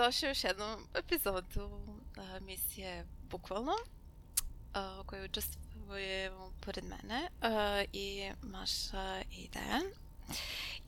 Dobrodošli 0.00 0.28
u 0.28 0.30
još 0.30 0.44
jednu 0.44 0.64
epizodu 0.94 1.70
a, 2.16 2.36
emisije 2.36 3.06
Bukvalno 3.30 3.72
a, 4.74 5.00
u 5.00 5.04
kojoj 5.04 5.24
učestvuje 5.24 6.32
pored 6.60 6.84
mene 6.84 7.28
a, 7.42 7.84
i 7.92 8.30
Maša 8.42 9.22
i 9.30 9.48
Dejan. 9.48 9.82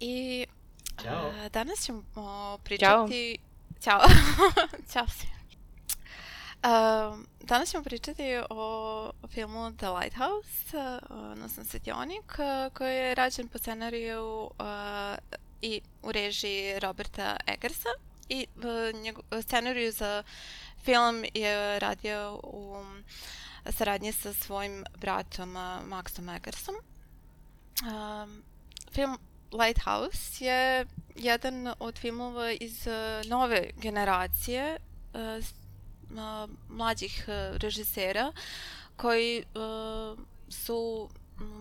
I 0.00 0.46
Ćao. 1.02 1.30
a, 1.30 1.48
danas 1.48 1.84
ćemo 1.84 2.02
pričati... 2.64 3.38
Ćao. 3.82 4.00
Ćao 4.92 5.06
svima. 5.06 5.34
A, 6.62 7.16
danas 7.40 7.70
ćemo 7.70 7.84
pričati 7.84 8.22
o 8.50 9.12
filmu 9.28 9.76
The 9.76 9.88
Lighthouse, 9.88 10.98
odnosno 11.10 11.64
Svetionik, 11.64 12.38
koji 12.74 12.96
je 12.96 13.14
rađen 13.14 13.48
po 13.48 13.58
scenariju 13.58 14.50
a, 14.58 15.16
i 15.62 15.80
u 16.02 16.12
režiji 16.12 16.80
Roberta 16.80 17.36
Eggersa 17.48 17.88
i 18.32 18.46
uh, 18.56 19.00
njegov, 19.00 19.24
scenariju 19.42 19.92
za 19.92 20.22
film 20.84 21.24
je 21.34 21.78
radio 21.78 22.40
u 22.42 22.84
saradnji 23.70 24.12
sa 24.12 24.32
svojim 24.32 24.84
bratom 25.00 25.56
uh, 25.56 25.62
Maxom 25.88 26.36
Eggersom. 26.36 26.74
Um, 27.82 28.42
film 28.92 29.18
Lighthouse 29.52 30.44
je 30.44 30.86
jedan 31.16 31.74
od 31.78 31.98
filmova 31.98 32.50
iz 32.50 32.86
uh, 32.86 33.30
nove 33.30 33.70
generacije 33.76 34.76
uh, 35.14 35.44
mlađih 36.68 37.24
uh, 37.28 37.56
režisera 37.56 38.32
koji 38.96 39.44
su 40.48 41.08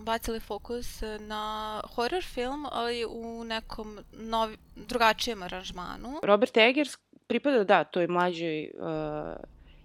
bacili 0.04 0.40
fokus 0.40 1.02
na 1.20 1.80
horror 1.94 2.22
film, 2.22 2.66
ali 2.72 3.04
u 3.04 3.44
nekom 3.44 3.98
novi, 4.12 4.56
drugačijem 4.76 5.42
aranžmanu. 5.42 6.20
Robert 6.22 6.56
Eggers 6.56 6.96
pripada, 7.26 7.64
da, 7.64 7.84
toj 7.84 8.06
mlađoj 8.06 8.70
uh, 8.74 9.36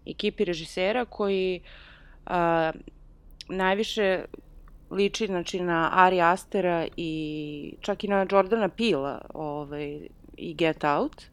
ekipi 0.06 0.46
režisera 0.46 1.06
koji 1.06 1.62
uh, 2.26 2.32
najviše 3.50 4.26
liči 4.92 5.28
znači, 5.28 5.60
na 5.60 5.90
Ari 5.94 6.22
Astera 6.22 6.88
i 6.98 7.74
čak 7.82 8.04
i 8.04 8.08
na 8.08 8.26
Jordana 8.32 8.70
Pila 8.70 9.22
ovaj, 9.34 10.00
i 10.38 10.54
Get 10.54 10.84
Out 10.84 11.24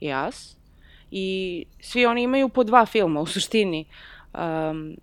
i 0.00 0.10
Us. 0.28 0.56
I 1.10 1.64
svi 1.80 2.06
oni 2.06 2.22
imaju 2.22 2.48
po 2.48 2.64
dva 2.64 2.86
filma 2.86 3.20
u 3.20 3.26
suštini. 3.26 3.84
Um, 4.34 4.96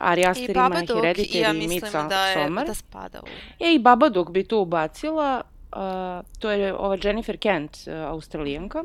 Ari 0.00 0.22
I 0.22 0.26
Aster 0.26 0.50
ima 0.50 0.68
Babadook, 0.68 1.04
Hereditary 1.04 1.36
i 1.36 1.40
ja 1.40 1.52
i 1.52 1.68
Midsommar. 1.68 2.08
da, 2.08 2.26
je, 2.26 2.50
da 2.66 2.74
spada 2.74 3.20
u... 3.22 3.26
E, 3.60 3.74
i 3.74 3.78
Babadook 3.78 4.30
bi 4.30 4.44
tu 4.44 4.58
ubacila. 4.58 5.42
Uh, 5.72 6.26
to 6.38 6.50
je 6.50 6.74
ova 6.74 6.96
Jennifer 7.02 7.36
Kent, 7.36 7.76
uh, 7.76 7.92
australijanka. 7.94 8.84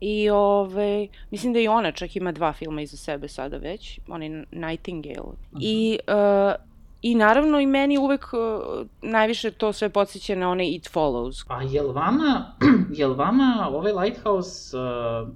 I 0.00 0.30
ove, 0.30 1.08
mislim 1.30 1.52
da 1.52 1.60
i 1.60 1.68
ona 1.68 1.92
čak 1.92 2.16
ima 2.16 2.32
dva 2.32 2.52
filma 2.52 2.80
iza 2.80 2.96
sebe 2.96 3.28
sada 3.28 3.56
već, 3.56 4.00
onaj 4.08 4.28
Nightingale. 4.50 5.32
I, 5.60 5.98
uh, 6.08 6.54
I 7.02 7.14
naravno 7.14 7.60
i 7.60 7.66
meni 7.66 7.98
uvek 7.98 8.26
uh, 8.32 8.86
najviše 9.02 9.50
to 9.50 9.72
sve 9.72 9.88
podsjeća 9.88 10.34
na 10.34 10.50
onaj 10.50 10.66
It 10.66 10.90
Follows. 10.92 11.44
A 11.48 11.62
jel 11.62 11.92
vama, 11.92 12.52
jel 12.98 13.14
vama 13.14 13.68
ovaj 13.72 13.92
Lighthouse 13.92 14.76
uh, 14.78 15.28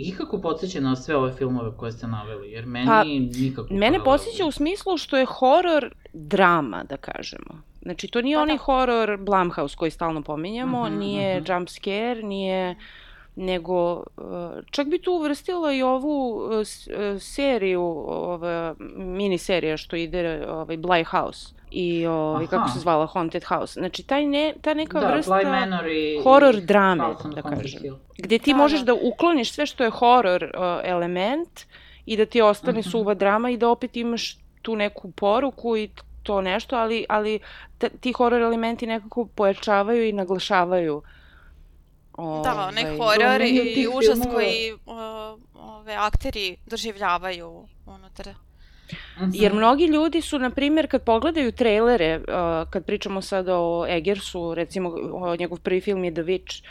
ikako 0.00 0.38
podsjeća 0.38 0.80
na 0.80 0.96
sve 0.96 1.16
ove 1.16 1.32
filmove 1.32 1.70
koje 1.76 1.92
ste 1.92 2.06
naveli? 2.06 2.50
Jer 2.50 2.66
meni 2.66 2.86
Pa, 2.86 3.04
nikako... 3.04 3.68
Mene 3.70 3.98
podsjeća 4.00 4.46
u 4.46 4.52
smislu 4.52 4.96
što 4.96 5.16
je 5.16 5.26
horor 5.26 5.90
drama, 6.12 6.84
da 6.84 6.96
kažemo. 6.96 7.62
Znači, 7.82 8.08
to 8.08 8.22
nije 8.22 8.36
Pa 8.36 8.42
onaj 8.42 8.56
da. 8.56 8.62
horor 8.62 9.16
Blumhouse 9.18 9.76
koji 9.76 9.90
stalno 9.90 10.22
pominjamo, 10.22 10.84
Mhm, 10.84 10.98
nije 10.98 11.40
mhm. 11.40 11.52
jump 11.52 11.68
scare, 11.68 12.22
nije 12.22 12.76
nego 13.36 13.92
uh, 13.94 14.02
čak 14.70 14.86
bi 14.86 14.98
tu 14.98 15.12
uvrstila 15.12 15.72
i 15.72 15.82
ovu 15.82 16.36
uh, 16.36 16.60
s- 16.60 16.86
uh, 16.86 16.94
seriju, 17.20 17.82
ova 18.06 18.74
mini 18.96 19.38
serija 19.38 19.76
što 19.76 19.96
ide 19.96 20.18
ovaj 20.48 20.76
Bly 20.76 21.04
House 21.06 21.54
i 21.70 22.06
ovaj 22.06 22.46
kako 22.46 22.68
se 22.68 22.78
zvala 22.78 23.06
Haunted 23.06 23.44
House. 23.44 23.72
Znači 23.72 24.02
taj 24.02 24.26
ne 24.26 24.54
ta 24.60 24.74
neka 24.74 25.00
da, 25.00 25.06
vrsta 25.08 25.40
Manor 25.44 25.86
i... 25.86 26.20
horor 26.22 26.54
i 26.54 26.60
drame, 26.60 27.04
House 27.04 27.28
da 27.28 27.42
kažem. 27.42 27.80
Hill. 27.82 27.96
gde 28.18 28.38
ti 28.38 28.52
Da, 28.52 28.56
možeš 28.56 28.80
da. 28.80 28.84
da 28.86 28.98
ukloniš 29.02 29.52
sve 29.52 29.66
što 29.66 29.84
je 29.84 29.90
horor 29.90 30.44
uh, 30.44 30.50
element 30.84 31.60
i 32.06 32.16
da 32.16 32.26
ti 32.26 32.42
ostane 32.42 32.80
Mhm. 32.80 32.88
suva 32.90 33.14
drama 33.14 33.50
i 33.50 33.56
da 33.56 33.68
opet 33.68 33.96
imaš 33.96 34.38
tu 34.62 34.76
neku 34.76 35.10
poruku 35.10 35.76
i 35.76 35.90
to 36.22 36.40
nešto, 36.40 36.76
ali, 36.76 37.04
ali 37.08 37.40
ti 38.00 38.12
horor 38.12 38.42
elementi 38.42 38.86
nekako 38.86 39.26
pojačavaju 39.26 40.08
i 40.08 40.12
naglašavaju 40.12 41.02
Da, 42.44 42.66
onaj 42.68 42.84
ovaj, 42.84 42.96
horor 42.98 43.38
meni 43.38 43.60
od 43.60 43.66
i 43.66 43.88
užas 43.88 44.18
koji 44.34 44.72
uh, 44.72 44.80
ove 45.54 45.94
akteri 45.94 46.56
doživljavaju 46.66 47.64
unutar. 47.86 48.28
Mhm. 49.20 49.30
Jer 49.34 49.54
mnogi 49.54 49.86
ljudi 49.86 50.20
su, 50.20 50.38
na 50.38 50.50
primjer, 50.50 50.90
kad 50.90 51.02
pogledaju 51.02 51.52
trailere, 51.52 52.18
uh, 52.18 52.70
kad 52.70 52.84
pričamo 52.84 53.22
sada 53.22 53.58
o 53.58 53.86
Eggersu, 53.88 54.54
recimo 54.54 54.88
o, 55.12 55.36
njegov 55.36 55.60
prvi 55.60 55.80
film 55.80 56.04
je 56.04 56.14
The 56.14 56.22
Witch, 56.22 56.64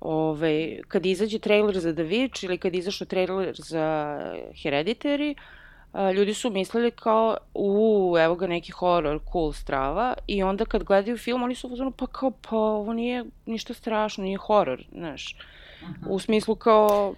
ovaj, 0.00 0.80
kad 0.88 1.06
izađe 1.06 1.38
trailer 1.38 1.78
za 1.78 1.92
The 1.92 2.04
Witch 2.04 2.44
ili 2.44 2.58
kad 2.58 2.74
izašao 2.74 3.06
trailer 3.06 3.54
za 3.58 4.18
Hereditary, 4.62 5.34
uh, 5.34 6.14
ljudi 6.14 6.34
su 6.34 6.50
mislili 6.50 6.90
kao, 6.90 7.36
u, 7.54 8.16
evo 8.20 8.34
ga 8.34 8.46
neki 8.46 8.72
horror, 8.72 9.20
cool 9.32 9.52
strava, 9.52 10.14
i 10.26 10.42
onda 10.42 10.64
kad 10.64 10.84
gledaju 10.84 11.18
film, 11.18 11.42
oni 11.42 11.54
su 11.54 11.66
u 11.66 11.70
fazonu, 11.70 11.90
pa 11.90 12.06
kao, 12.06 12.30
pa 12.30 12.56
ovo 12.56 12.92
nije 12.92 13.24
ništa 13.46 13.74
strašno, 13.74 14.24
nije 14.24 14.38
horror, 14.38 14.84
znaš. 14.92 15.36
Mhm. 15.82 16.10
U 16.10 16.18
smislu 16.18 16.54
kao, 16.54 17.14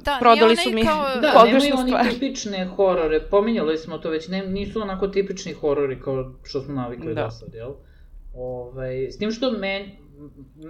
Da, 0.00 0.16
prodali 0.20 0.56
su 0.56 0.70
mi 0.70 0.84
kao- 0.84 1.04
Da, 1.22 1.32
pogrešnu 1.34 1.58
nemaju 1.60 1.80
oni 1.80 1.90
stvar. 1.90 2.08
tipične 2.10 2.66
horore, 2.66 3.20
pominjali 3.20 3.78
smo 3.78 3.98
to 3.98 4.10
već, 4.10 4.28
ne, 4.28 4.46
nisu 4.46 4.82
onako 4.82 5.08
tipični 5.08 5.52
horori 5.52 6.00
kao 6.00 6.34
što 6.42 6.60
smo 6.60 6.74
navikli 6.74 7.06
Da. 7.06 7.14
da. 7.14 7.24
do 7.24 7.30
sad, 7.30 7.54
jel? 7.54 7.70
Ovaj, 8.34 8.94
s 9.04 9.18
tim 9.18 9.30
što 9.30 9.50
men, 9.50 9.90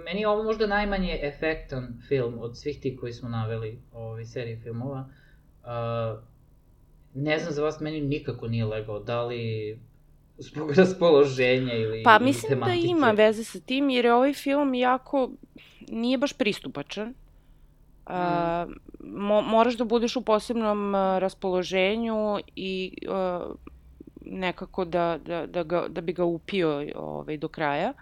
meni 0.05 0.21
je 0.21 0.27
ovo 0.27 0.43
možda 0.43 0.67
najmanje 0.67 1.19
efektan 1.23 2.01
film 2.07 2.37
od 2.39 2.57
svih 2.57 2.79
tih 2.79 2.99
koji 2.99 3.13
smo 3.13 3.29
naveli 3.29 3.79
ovaj, 3.93 4.25
serije 4.25 4.59
filmova. 4.59 5.09
Uh, 5.61 6.19
ne 7.15 7.39
znam 7.39 7.53
za 7.53 7.63
vas, 7.63 7.79
meni 7.79 8.01
nikako 8.01 8.47
nije 8.47 8.65
legao, 8.65 8.99
da 8.99 9.23
li 9.23 9.79
zbog 10.37 10.71
raspoloženja 10.77 11.73
ili 11.73 12.03
Pa 12.03 12.15
ili 12.15 12.25
mislim 12.25 12.49
da 12.49 12.55
tematike. 12.55 12.87
ima 12.87 13.11
veze 13.11 13.43
sa 13.43 13.59
tim, 13.59 13.89
jer 13.89 14.05
je 14.05 14.13
ovaj 14.13 14.33
film 14.33 14.73
jako, 14.73 15.29
nije 15.81 16.17
baš 16.17 16.33
pristupačan. 16.33 17.13
A, 18.05 18.65
mo, 18.99 19.41
moraš 19.41 19.77
da 19.77 19.83
budeš 19.83 20.15
u 20.15 20.21
posebnom 20.21 20.95
a, 20.95 21.19
raspoloženju 21.19 22.39
i 22.55 22.97
a, 23.09 23.53
nekako 24.25 24.85
da, 24.85 25.19
da, 25.25 25.45
da, 25.45 25.63
ga, 25.63 25.85
da 25.89 26.01
bi 26.01 26.13
ga 26.13 26.23
upio 26.23 26.85
ovaj, 26.95 27.37
do 27.37 27.47
kraja. 27.47 27.93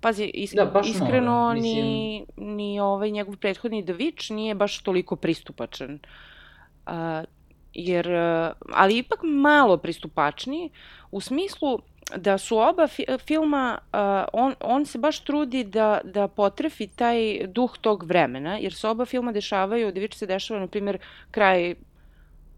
Pazi, 0.00 0.24
is, 0.24 0.52
Da, 0.52 0.64
baš 0.64 0.88
iskreno 0.88 1.32
mora, 1.32 1.60
ni, 1.60 2.26
ni 2.36 2.80
ovaj 2.80 3.10
njegov 3.10 3.36
prethodni 3.36 3.84
Witch 3.84 4.34
nije 4.34 4.54
baš 4.54 4.82
toliko 4.82 5.16
pristupačan. 5.16 5.98
A, 6.86 7.24
jer, 7.74 8.12
a, 8.12 8.52
ali 8.72 8.98
ipak 8.98 9.20
malo 9.22 9.76
pristupačniji 9.76 10.70
u 11.10 11.20
smislu 11.20 11.78
da 12.16 12.38
su 12.38 12.58
oba 12.58 12.86
fi 12.86 13.04
filma, 13.20 13.78
uh, 13.84 13.98
on, 14.34 14.54
on 14.60 14.86
se 14.86 14.98
baš 14.98 15.20
trudi 15.20 15.64
da, 15.64 16.00
da 16.04 16.28
potrefi 16.28 16.86
taj 16.88 17.16
duh 17.46 17.78
tog 17.78 18.02
vremena, 18.04 18.56
jer 18.56 18.74
se 18.74 18.88
oba 18.88 19.04
filma 19.04 19.32
dešavaju, 19.32 19.92
Devič 19.92 20.14
se 20.14 20.26
dešava, 20.26 20.60
na 20.60 20.66
primjer, 20.66 20.98
kraj 21.30 21.74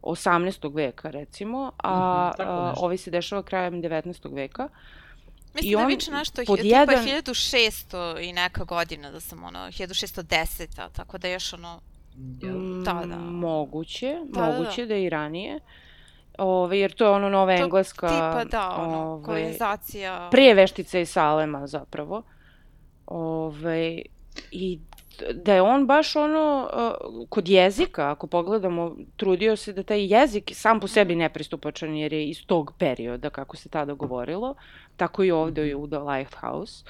18. 0.02 0.36
veka, 0.68 1.10
recimo, 1.10 1.72
a 1.78 1.90
Mhm, 2.28 2.36
tako 2.38 2.68
uh, 2.68 2.78
ovaj 2.78 2.96
se 2.96 3.10
dešava 3.10 3.42
krajem 3.42 3.74
19. 3.74 4.02
veka. 4.26 4.68
Mislim 5.54 5.72
I 5.72 5.76
da 5.76 5.80
on 5.80 5.86
viče 5.86 6.10
nešto 6.10 6.40
tipa 6.40 6.56
jedan- 6.58 7.04
1600 7.04 7.96
i 8.20 8.32
neka 8.32 8.64
godina 8.64 9.10
da 9.10 9.20
sam 9.20 9.44
ono 9.44 9.58
1610 9.60 10.66
tako 10.88 11.18
da 11.18 11.28
još 11.28 11.52
ono? 11.52 11.80
Mm, 12.16 12.84
Da, 12.84 13.02
da. 13.06 13.16
Moguće, 13.16 14.16
Da, 14.24 14.40
da, 14.40 14.46
da. 14.46 14.52
moguće 14.52 14.86
da, 14.86 14.94
je 14.94 15.04
i 15.04 15.10
ranije. 15.10 15.60
Ove, 16.38 16.78
jer 16.78 16.92
to 16.92 17.04
je 17.04 17.10
ono 17.10 17.28
nova 17.28 17.56
To 17.56 17.62
engleska... 17.62 18.08
tipa 18.08 18.44
da 18.44 18.70
ono 18.70 18.98
ovaj, 18.98 19.24
kolonizacija 19.24 20.28
Prije 20.30 20.54
veštice 20.54 21.02
i 21.02 21.06
Salema 21.06 21.66
zapravo. 21.66 22.22
Ove, 23.06 24.02
I 24.50 24.78
da 25.34 25.54
je 25.54 25.62
on 25.62 25.86
baš 25.86 26.16
ono, 26.16 26.68
kod 27.28 27.48
jezika, 27.48 28.10
ako 28.10 28.26
pogledamo, 28.26 28.96
trudio 29.16 29.56
se 29.56 29.72
da 29.72 29.82
taj 29.82 30.14
jezik 30.14 30.50
sam 30.54 30.80
po 30.80 30.86
sebi 30.86 31.16
nepristupačan 31.16 31.96
jer 31.96 32.12
je 32.12 32.28
iz 32.28 32.46
tog 32.46 32.72
perioda, 32.78 33.30
kako 33.30 33.56
se 33.56 33.68
tada 33.68 33.92
govorilo, 33.92 34.54
tako 34.96 35.24
i 35.24 35.30
ovde 35.30 35.74
u 35.74 35.86
The 35.86 35.98
Lighthouse. 35.98 36.84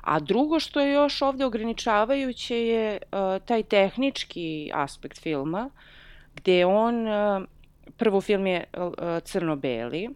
A 0.00 0.20
drugo 0.20 0.60
što 0.60 0.80
je 0.80 0.92
još 0.92 1.22
ovde 1.22 1.44
ograničavajuće 1.44 2.66
je 2.66 2.98
uh, 3.02 3.18
taj 3.44 3.62
tehnički 3.62 4.70
aspekt 4.74 5.22
filma, 5.22 5.70
gde 6.34 6.66
on, 6.66 7.06
uh, 7.06 7.44
prvo 7.96 8.20
film 8.20 8.46
je 8.46 8.64
uh, 8.76 8.92
crno-beli, 9.24 10.08
uh, 10.08 10.12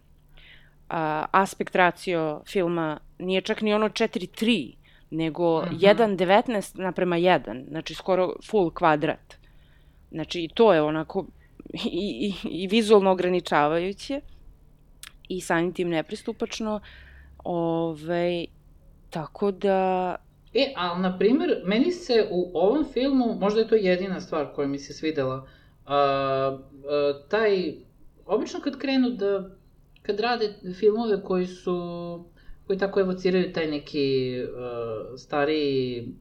aspekt 1.31 1.77
racio 1.77 2.43
filma 2.47 3.01
nije 3.19 3.41
čak 3.41 3.61
ni 3.61 3.75
ono 3.75 3.89
4-3, 3.89 4.75
nego 5.11 5.63
mm 5.63 5.69
-hmm. 5.69 5.97
1.19 5.97 6.79
naprema 6.79 7.17
1, 7.17 7.69
znači 7.69 7.95
skoro 7.95 8.33
full 8.51 8.71
kvadrat. 8.71 9.35
Znači 10.11 10.41
i 10.41 10.49
to 10.55 10.75
je 10.75 10.83
onako 10.83 11.27
i, 11.93 12.35
i, 12.45 12.63
i 12.63 12.67
vizualno 12.67 13.11
ograničavajuće 13.11 14.21
i 15.29 15.41
samim 15.41 15.73
tim 15.73 15.89
nepristupačno. 15.89 16.81
Ove, 17.45 18.03
ovaj, 18.05 18.47
tako 19.11 19.51
da... 19.51 20.17
E, 20.55 20.73
ali 20.77 21.03
na 21.03 21.19
primer, 21.19 21.51
meni 21.65 21.93
se 21.93 22.29
u 22.31 22.51
ovom 22.55 22.85
filmu, 22.93 23.37
možda 23.41 23.61
je 23.61 23.69
to 23.69 23.75
jedina 23.75 24.21
stvar 24.21 24.47
koja 24.55 24.69
mi 24.69 24.79
se 24.79 24.93
svidela, 24.93 25.37
uh, 25.37 25.49
uh, 25.87 26.61
taj, 27.29 27.75
obično 28.27 28.61
kad 28.61 28.79
krenu 28.79 29.11
da, 29.11 29.51
kad 30.03 30.21
rade 30.21 30.55
filmove 30.79 31.23
koji 31.23 31.47
su 31.47 31.79
koji 32.67 32.79
tako 32.79 33.01
evociraju 33.01 33.53
taj 33.53 33.67
neki 33.67 34.37
uh, 34.43 35.19
stariji, 35.19 36.15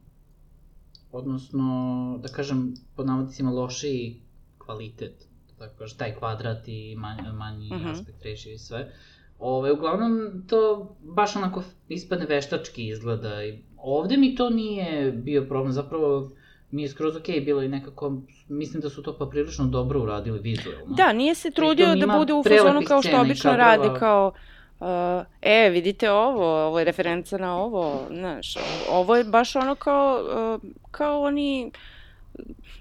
odnosno, 1.12 2.18
da 2.22 2.28
kažem, 2.28 2.74
pod 2.96 3.06
navodicima 3.06 3.50
lošiji 3.50 4.22
kvalitet, 4.58 5.28
da 5.48 5.54
tako 5.58 5.78
kažem, 5.78 5.98
taj 5.98 6.14
kvadrat 6.14 6.68
i 6.68 6.96
manji, 6.96 7.22
manji 7.32 7.66
mhm. 7.66 7.84
-huh. 7.84 7.90
aspekt 7.90 8.22
reši 8.22 8.52
i 8.52 8.58
sve. 8.58 8.92
Ove, 9.38 9.72
uglavnom, 9.72 10.44
to 10.48 10.90
baš 11.02 11.36
onako 11.36 11.62
ispadne 11.88 12.26
veštački 12.26 12.88
izgleda. 12.88 13.44
I 13.44 13.58
ovde 13.76 14.16
mi 14.16 14.34
to 14.34 14.50
nije 14.50 15.12
bio 15.12 15.44
problem, 15.48 15.72
zapravo 15.72 16.30
mi 16.72 16.82
je 16.82 16.88
skroz 16.88 17.16
okej 17.16 17.34
okay 17.34 17.44
bilo 17.44 17.62
i 17.62 17.68
nekako, 17.68 18.12
mislim 18.48 18.80
da 18.80 18.90
su 18.90 19.02
to 19.02 19.16
pa 19.18 19.26
prilično 19.26 19.66
dobro 19.66 20.02
uradili 20.02 20.38
vizualno. 20.38 20.94
Da, 20.94 21.12
nije 21.12 21.34
se 21.34 21.50
trudio 21.50 21.94
da 21.94 22.18
bude 22.18 22.32
u 22.32 22.42
fazonu 22.42 22.82
kao 22.86 23.02
što 23.02 23.20
obično 23.20 23.56
rade, 23.56 23.88
kao 23.98 24.32
uh, 24.80 24.86
e, 25.42 25.70
vidite 25.70 26.10
ovo, 26.10 26.66
ovo 26.66 26.78
je 26.78 26.84
referenca 26.84 27.38
na 27.38 27.56
ovo, 27.56 28.00
znaš, 28.10 28.54
ovo 28.90 29.16
je 29.16 29.24
baš 29.24 29.56
ono 29.56 29.74
kao, 29.74 30.20
uh, 30.54 30.70
kao 30.90 31.22
oni 31.22 31.70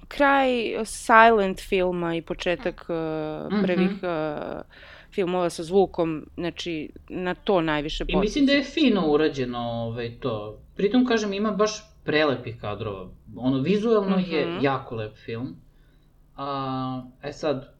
kraj 0.07 0.49
silent 0.85 1.59
filma 1.59 2.15
i 2.15 2.21
početak 2.21 2.85
uh, 2.89 3.61
prvih 3.63 3.91
uh, 3.91 4.61
filmova 5.13 5.49
sa 5.49 5.63
zvukom, 5.63 6.25
znači 6.35 6.89
na 7.09 7.35
to 7.35 7.61
najviše 7.61 8.05
podsjeća. 8.05 8.17
I 8.17 8.21
mislim 8.21 8.45
da 8.45 8.51
je 8.51 8.63
fino 8.63 9.07
urađeno 9.07 9.59
ovaj, 9.59 10.19
to. 10.19 10.59
Pritom, 10.75 11.05
kažem, 11.05 11.33
ima 11.33 11.51
baš 11.51 11.90
prelepih 12.11 12.57
kadrova. 12.61 13.09
Ono, 13.35 13.61
vizualno 13.61 14.17
mm 14.17 14.19
-hmm. 14.19 14.33
je 14.33 14.45
mhm. 14.45 14.65
jako 14.65 14.95
lep 14.95 15.17
film. 15.25 15.55
A, 16.35 17.03
e 17.23 17.33
sad, 17.33 17.75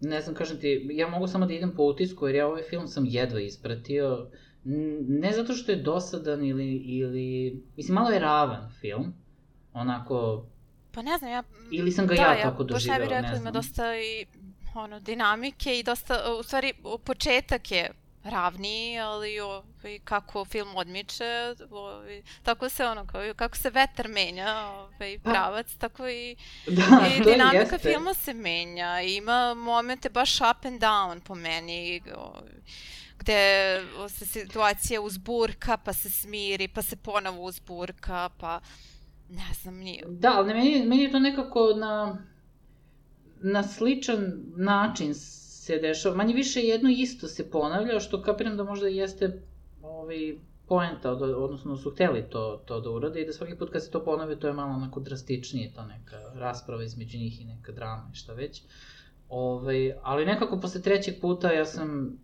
ne 0.00 0.20
znam, 0.20 0.34
kažem 0.34 0.60
ti, 0.60 0.88
ja 0.92 1.08
mogu 1.08 1.26
samo 1.26 1.46
da 1.46 1.52
idem 1.52 1.72
po 1.76 1.82
utisku, 1.82 2.26
jer 2.26 2.36
ja 2.36 2.46
ovaj 2.46 2.62
film 2.62 2.88
sam 2.88 3.04
jedva 3.06 3.40
ispratio. 3.40 4.28
Ne 5.08 5.32
zato 5.32 5.52
što 5.52 5.72
je 5.72 5.82
dosadan 5.82 6.44
ili, 6.44 6.76
ili... 6.76 7.56
Mislim, 7.76 7.94
malo 7.94 8.10
je 8.10 8.18
ravan 8.18 8.70
film. 8.80 9.14
Onako... 9.72 10.46
Pa 10.92 11.02
ne 11.02 11.18
znam, 11.18 11.30
ja... 11.30 11.42
Ili 11.70 11.90
sam 11.90 12.06
ga 12.06 12.14
da, 12.14 12.22
ja, 12.22 12.34
ja 12.34 12.42
tako 12.42 12.64
doživeo, 12.64 12.98
ne 12.98 13.06
znam. 13.06 13.08
Da, 13.08 13.14
ja 13.14 13.20
bih 13.20 13.30
rekla, 13.30 13.40
ima 13.40 13.50
dosta 13.50 13.96
i 13.96 14.26
ono, 14.74 15.00
dinamike 15.00 15.78
i 15.78 15.82
dosta, 15.82 16.14
u 16.40 16.42
stvari, 16.42 16.72
početak 17.04 17.70
je 17.70 17.90
ravniji, 18.24 18.98
ali 18.98 19.40
ovaj, 19.40 19.98
kako 20.04 20.44
film 20.44 20.76
odmiče, 20.76 21.54
ovaj, 21.70 22.22
tako 22.42 22.68
se 22.68 22.86
ono, 22.86 23.06
kao, 23.06 23.22
kako 23.36 23.56
se 23.56 23.70
vetar 23.70 24.08
menja, 24.08 24.68
ovaj, 24.68 25.18
pravac, 25.18 25.74
tako 25.78 26.08
i, 26.08 26.36
da, 26.66 27.06
i 27.16 27.24
dinamika 27.24 27.74
jeste. 27.74 27.78
filma 27.78 28.14
se 28.14 28.34
menja. 28.34 29.00
Ima 29.00 29.54
momente 29.54 30.10
baš 30.10 30.40
up 30.40 30.64
and 30.64 30.80
down 30.80 31.20
po 31.20 31.34
meni, 31.34 32.02
ovaj, 32.16 32.52
gde 33.18 33.80
se 34.08 34.26
situacija 34.26 35.00
uzburka, 35.00 35.76
pa 35.76 35.92
se 35.92 36.10
smiri, 36.10 36.68
pa 36.68 36.82
se 36.82 36.96
ponovo 36.96 37.42
uzburka, 37.42 38.28
pa 38.40 38.60
ne 39.28 39.54
znam, 39.62 39.76
nije... 39.76 40.02
Da, 40.08 40.32
ali 40.36 40.54
meni, 40.54 40.84
meni 40.86 41.02
je 41.02 41.12
to 41.12 41.18
nekako 41.18 41.72
na, 41.76 42.18
na 43.40 43.62
sličan 43.62 44.32
način 44.56 45.14
se 45.64 45.78
dešava, 45.78 46.16
manje 46.16 46.34
više 46.34 46.60
jedno 46.60 46.90
isto 46.90 47.28
se 47.28 47.50
ponavlja, 47.50 48.00
što 48.00 48.22
kapiram 48.22 48.56
da 48.56 48.64
možda 48.64 48.88
jeste 48.88 49.42
ovaj, 49.82 50.34
poenta, 50.68 51.10
od, 51.10 51.22
odnosno 51.22 51.76
su 51.76 51.90
hteli 51.90 52.24
to, 52.30 52.62
to 52.66 52.80
da 52.80 52.90
urade 52.90 53.22
i 53.22 53.26
da 53.26 53.32
svaki 53.32 53.56
put 53.56 53.70
kad 53.70 53.84
se 53.84 53.90
to 53.90 54.04
ponove, 54.04 54.36
to 54.40 54.46
je 54.46 54.52
malo 54.52 54.74
onako 54.74 55.00
drastičnije, 55.00 55.72
ta 55.74 55.86
neka 55.86 56.20
rasprava 56.34 56.84
između 56.84 57.18
njih 57.18 57.40
i 57.40 57.44
neka 57.44 57.72
drama 57.72 58.10
i 58.12 58.16
šta 58.16 58.32
već. 58.32 58.62
Ovaj, 59.28 59.94
ali 60.02 60.26
nekako 60.26 60.60
posle 60.60 60.82
trećeg 60.82 61.20
puta 61.20 61.52
ja 61.52 61.64
sam 61.64 62.18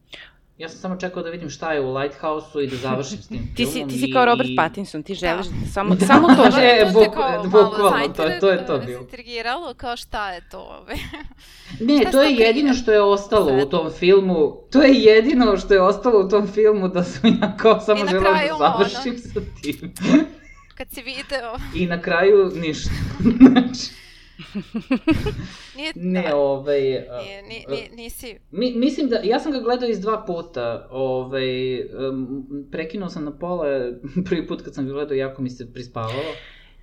Ja 0.61 0.69
sam 0.69 0.79
samo 0.79 0.97
čekao 0.97 1.23
da 1.23 1.31
vidim 1.31 1.51
šta 1.51 1.73
je 1.73 1.81
u 1.81 1.95
Lighthouse-u 1.95 2.61
i 2.61 2.67
da 2.67 2.77
završim 2.77 3.19
s 3.23 3.29
tim 3.29 3.55
ti 3.57 3.67
si, 3.67 3.85
ti 3.89 3.99
si 3.99 4.13
kao 4.13 4.25
Robert 4.25 4.49
i... 4.51 4.57
Pattinson, 4.57 5.03
ti 5.03 5.15
želiš 5.15 5.47
da. 5.47 5.67
samo, 5.73 5.95
da. 5.95 6.07
samo 6.07 6.29
to 6.29 6.51
želiš. 6.57 6.89
E, 6.89 6.93
buk, 6.93 7.05
bukvalno, 7.45 8.09
to, 8.09 8.23
to 8.41 8.51
je 8.51 8.67
to 8.67 8.79
bilo. 8.79 9.01
intrigiralo 9.01 9.75
kao 9.75 9.97
šta 9.97 10.31
je 10.31 10.49
to 10.51 10.59
ove. 10.59 10.95
ne, 11.89 12.11
to 12.11 12.23
je 12.23 12.35
jedino 12.35 12.75
što 12.75 12.93
je 12.93 13.03
ostalo 13.03 13.63
u 13.63 13.67
tom 13.67 13.91
filmu, 13.91 14.57
to 14.71 14.83
je 14.83 14.95
jedino 14.95 15.57
što 15.57 15.75
je 15.75 15.83
ostalo 15.83 16.27
u 16.27 16.29
tom 16.29 16.47
filmu 16.47 16.89
da 16.89 17.05
sam 17.05 17.39
ja 17.43 17.57
kao 17.57 17.81
samo 17.81 18.07
želao 18.07 18.33
da 18.33 18.57
završim 18.59 19.13
ono, 19.13 19.19
sa 19.19 19.41
tim. 19.63 19.95
kad 20.75 20.89
si 20.91 21.03
video. 21.03 21.57
I 21.75 21.87
na 21.87 22.03
kraju 22.03 22.53
ništa. 22.55 22.91
znači, 23.41 23.91
nije, 25.77 25.93
ne, 25.95 26.23
da. 26.23 26.37
ovaj... 26.37 26.81
Nije, 26.81 27.43
nije, 27.49 27.91
nisi... 27.93 28.39
Mi, 28.51 28.73
mislim 28.77 29.09
da, 29.09 29.21
ja 29.25 29.39
sam 29.39 29.53
ga 29.53 29.61
gledao 29.61 29.89
iz 29.89 30.01
dva 30.01 30.25
puta, 30.27 30.89
ovaj, 30.91 31.81
um, 31.81 32.47
prekinuo 32.73 33.09
sam 33.09 33.25
na 33.25 33.39
pola, 33.39 33.67
prvi 34.29 34.47
put 34.47 34.63
kad 34.63 34.75
sam 34.75 34.87
ga 34.87 34.93
gledao, 34.93 35.15
jako 35.15 35.43
mi 35.43 35.51
se 35.51 35.73
prispavalo. 35.73 36.23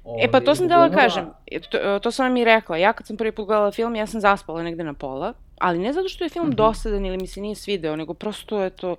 Ovaj, 0.03 0.25
e 0.25 0.31
pa 0.31 0.39
to 0.39 0.55
sam 0.55 0.67
dala 0.67 0.89
kažem, 0.89 1.25
to, 1.71 1.99
to 1.99 2.11
sam 2.11 2.25
vam 2.25 2.37
i 2.37 2.45
rekla, 2.45 2.77
ja 2.77 2.93
kad 2.93 3.07
sam 3.07 3.17
prvi 3.17 3.31
put 3.31 3.47
gledala 3.47 3.71
film, 3.71 3.95
ja 3.95 4.07
sam 4.07 4.21
zaspala 4.21 4.63
negde 4.63 4.83
na 4.83 4.93
pola, 4.93 5.33
ali 5.59 5.79
ne 5.79 5.93
zato 5.93 6.09
što 6.09 6.23
je 6.23 6.29
film 6.29 6.47
mm 6.47 6.51
-hmm. 6.51 6.55
dosadan 6.55 7.05
ili 7.05 7.17
mi 7.17 7.27
se 7.27 7.41
nije 7.41 7.55
svideo, 7.55 7.95
nego 7.95 8.13
prosto 8.13 8.63
je 8.63 8.69
to 8.69 8.95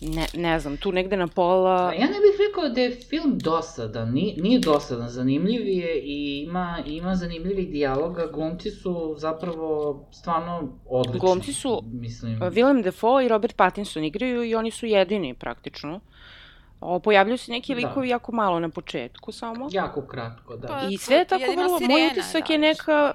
Ne, 0.00 0.26
ne 0.34 0.58
znam, 0.60 0.76
tu 0.76 0.92
negde 0.92 1.16
na 1.16 1.26
pola... 1.26 1.92
Ja 1.92 2.06
ne 2.06 2.20
bih 2.20 2.38
rekao 2.48 2.68
da 2.68 2.80
je 2.80 2.96
film 3.10 3.38
dosadan, 3.38 4.12
nije, 4.12 4.42
nije 4.42 4.58
dosadan, 4.58 5.08
zanimljiv 5.08 5.68
je 5.68 6.00
i 6.00 6.44
ima, 6.48 6.78
ima 6.86 7.14
zanimljivih 7.14 7.70
dijaloga, 7.70 8.26
glumci 8.32 8.70
su 8.70 9.14
zapravo 9.18 10.00
stvarno 10.12 10.78
odlični. 10.86 11.20
Glumci 11.20 11.52
su, 11.52 11.82
mislim. 11.92 12.40
Willem 12.40 12.82
Dafoe 12.82 13.24
i 13.24 13.28
Robert 13.28 13.56
Pattinson 13.56 14.04
igraju 14.04 14.44
i 14.44 14.54
oni 14.54 14.70
su 14.70 14.86
jedini 14.86 15.34
praktično. 15.34 16.00
O, 16.80 16.98
pojavljuju 16.98 17.38
se 17.38 17.52
neki 17.52 17.74
da. 17.74 17.80
likovi 17.80 18.06
da. 18.06 18.10
jako 18.10 18.32
malo 18.32 18.60
na 18.60 18.68
početku 18.68 19.32
samo. 19.32 19.68
Jako 19.72 20.06
kratko, 20.06 20.56
da. 20.56 20.68
Pa, 20.68 20.80
I 20.90 20.96
sve 20.96 21.16
je 21.16 21.24
tako 21.24 21.52
vrlo, 21.56 21.78
moj 21.80 22.06
utisak 22.12 22.48
da, 22.48 22.52
je 22.52 22.58
neka 22.58 23.14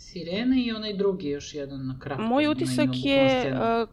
Sirena 0.00 0.56
i 0.56 0.72
onaj 0.72 0.92
drugi 0.92 1.28
još 1.28 1.54
jedan 1.54 1.86
na 1.86 1.98
kratko. 1.98 2.22
Moj 2.22 2.48
utisak 2.48 2.88
je 2.92 3.52
uh, 3.52 3.88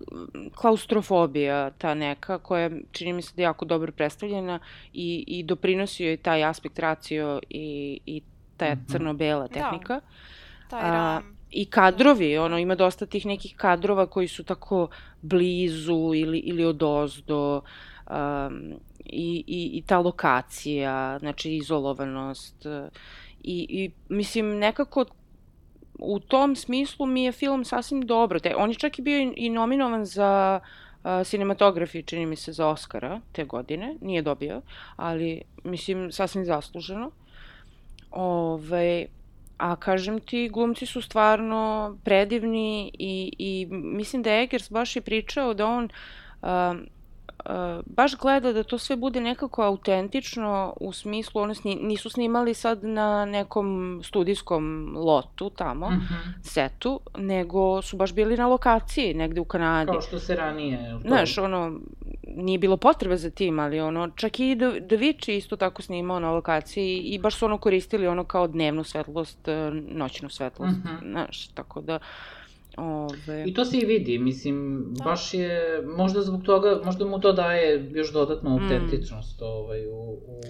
klaustrofobija, 0.55 1.69
ta 1.69 1.93
neka, 1.93 2.37
koja 2.37 2.69
čini 2.91 3.13
mi 3.13 3.21
se 3.21 3.33
da 3.35 3.41
je 3.41 3.43
jako 3.43 3.65
dobro 3.65 3.91
predstavljena 3.91 4.59
i, 4.93 5.23
i 5.27 5.43
doprinosi 5.43 6.03
joj 6.03 6.17
taj 6.17 6.43
aspekt 6.43 6.79
racio 6.79 7.39
i, 7.49 7.99
i 8.05 8.21
ta 8.57 8.65
mm 8.65 8.69
-hmm. 8.69 8.91
crno-bela 8.91 9.47
da. 9.47 9.53
tehnika. 9.53 9.93
Da, 9.93 10.69
taj 10.69 10.91
ram. 10.91 11.37
I 11.51 11.65
kadrovi, 11.65 12.37
ono, 12.37 12.57
ima 12.57 12.75
dosta 12.75 13.05
tih 13.05 13.25
nekih 13.25 13.55
kadrova 13.55 14.05
koji 14.05 14.27
su 14.27 14.43
tako 14.43 14.87
blizu 15.21 16.11
ili, 16.15 16.37
ili 16.37 16.65
odozdo. 16.65 17.61
Um, 18.09 18.73
i, 19.05 19.43
i, 19.47 19.69
I 19.73 19.83
ta 19.87 19.99
lokacija, 19.99 21.19
znači 21.19 21.55
izolovanost. 21.55 22.65
I, 23.43 23.65
i 23.69 23.91
mislim, 24.09 24.57
nekako 24.57 25.05
u 25.99 26.19
tom 26.19 26.55
smislu 26.55 27.05
mi 27.05 27.23
je 27.23 27.31
film 27.31 27.65
sasvim 27.65 28.01
dobro. 28.01 28.39
Te, 28.39 28.55
on 28.55 28.69
je 28.69 28.75
čak 28.75 28.99
i 28.99 29.01
bio 29.01 29.33
i 29.35 29.49
nominovan 29.49 30.05
za 30.05 30.59
uh, 31.03 31.27
čini 32.05 32.25
mi 32.25 32.35
se, 32.35 32.51
za 32.51 32.67
Oscara 32.67 33.21
te 33.31 33.43
godine. 33.43 33.95
Nije 34.01 34.21
dobio, 34.21 34.61
ali 34.95 35.41
mislim 35.63 36.11
sasvim 36.11 36.45
zasluženo. 36.45 37.11
Ove, 38.11 39.05
a 39.57 39.75
kažem 39.75 40.19
ti, 40.19 40.49
glumci 40.49 40.85
su 40.85 41.01
stvarno 41.01 41.97
predivni 42.03 42.91
i, 42.99 43.33
i 43.37 43.67
mislim 43.71 44.23
da 44.23 44.31
je 44.31 44.43
Eggers 44.43 44.71
baš 44.71 44.95
i 44.95 45.01
pričao 45.01 45.53
da 45.53 45.65
on 45.65 45.89
uh, 46.41 46.49
baš 47.85 48.17
gleda 48.17 48.53
da 48.53 48.63
to 48.63 48.77
sve 48.77 48.95
bude 48.95 49.21
nekako 49.21 49.63
autentično 49.63 50.73
u 50.79 50.93
smislu, 50.93 51.41
ono 51.41 51.53
sni, 51.53 51.75
nisu 51.75 52.09
snimali 52.09 52.53
sad 52.53 52.83
na 52.83 53.25
nekom 53.25 53.99
studijskom 54.03 54.93
lotu 54.97 55.49
tamo, 55.49 55.89
mm 55.89 55.93
-hmm. 55.93 56.33
setu, 56.41 56.99
nego 57.17 57.81
su 57.81 57.97
baš 57.97 58.13
bili 58.13 58.37
na 58.37 58.47
lokaciji 58.47 59.13
negde 59.13 59.41
u 59.41 59.45
Kanadi. 59.45 59.91
Kao 59.91 60.01
što 60.01 60.19
se 60.19 60.35
ranije... 60.35 60.99
Znaš, 61.01 61.37
ono, 61.37 61.79
nije 62.35 62.59
bilo 62.59 62.77
potrebe 62.77 63.17
za 63.17 63.29
tim, 63.29 63.59
ali 63.59 63.79
ono, 63.79 64.09
čak 64.09 64.39
i 64.39 64.55
Da, 64.55 64.71
da 64.79 64.95
isto 65.27 65.55
tako 65.55 65.81
snimao 65.81 66.19
na 66.19 66.31
lokaciji 66.31 66.97
i 66.99 67.19
baš 67.19 67.35
su 67.35 67.45
ono 67.45 67.57
koristili 67.57 68.07
ono 68.07 68.23
kao 68.23 68.47
dnevnu 68.47 68.83
svetlost, 68.83 69.47
e, 69.47 69.71
noćnu 69.87 70.29
svetlost, 70.29 70.77
mm 70.77 70.87
-hmm. 70.87 71.11
znaš, 71.11 71.47
tako 71.47 71.81
da... 71.81 71.99
Ove... 72.77 73.43
I 73.45 73.53
to 73.53 73.65
se 73.65 73.77
i 73.77 73.85
vidi, 73.85 74.19
mislim, 74.19 74.85
da. 74.89 75.03
baš 75.03 75.33
je, 75.33 75.83
možda 75.97 76.21
zbog 76.21 76.43
toga, 76.43 76.81
možda 76.85 77.05
mu 77.05 77.19
to 77.19 77.33
daje 77.33 77.89
još 77.93 78.13
dodatnu 78.13 78.49
mm. 78.49 78.53
autentičnost 78.53 79.41
mm. 79.41 79.43
ovaj, 79.43 79.87
u, 79.87 80.19
u 80.27 80.41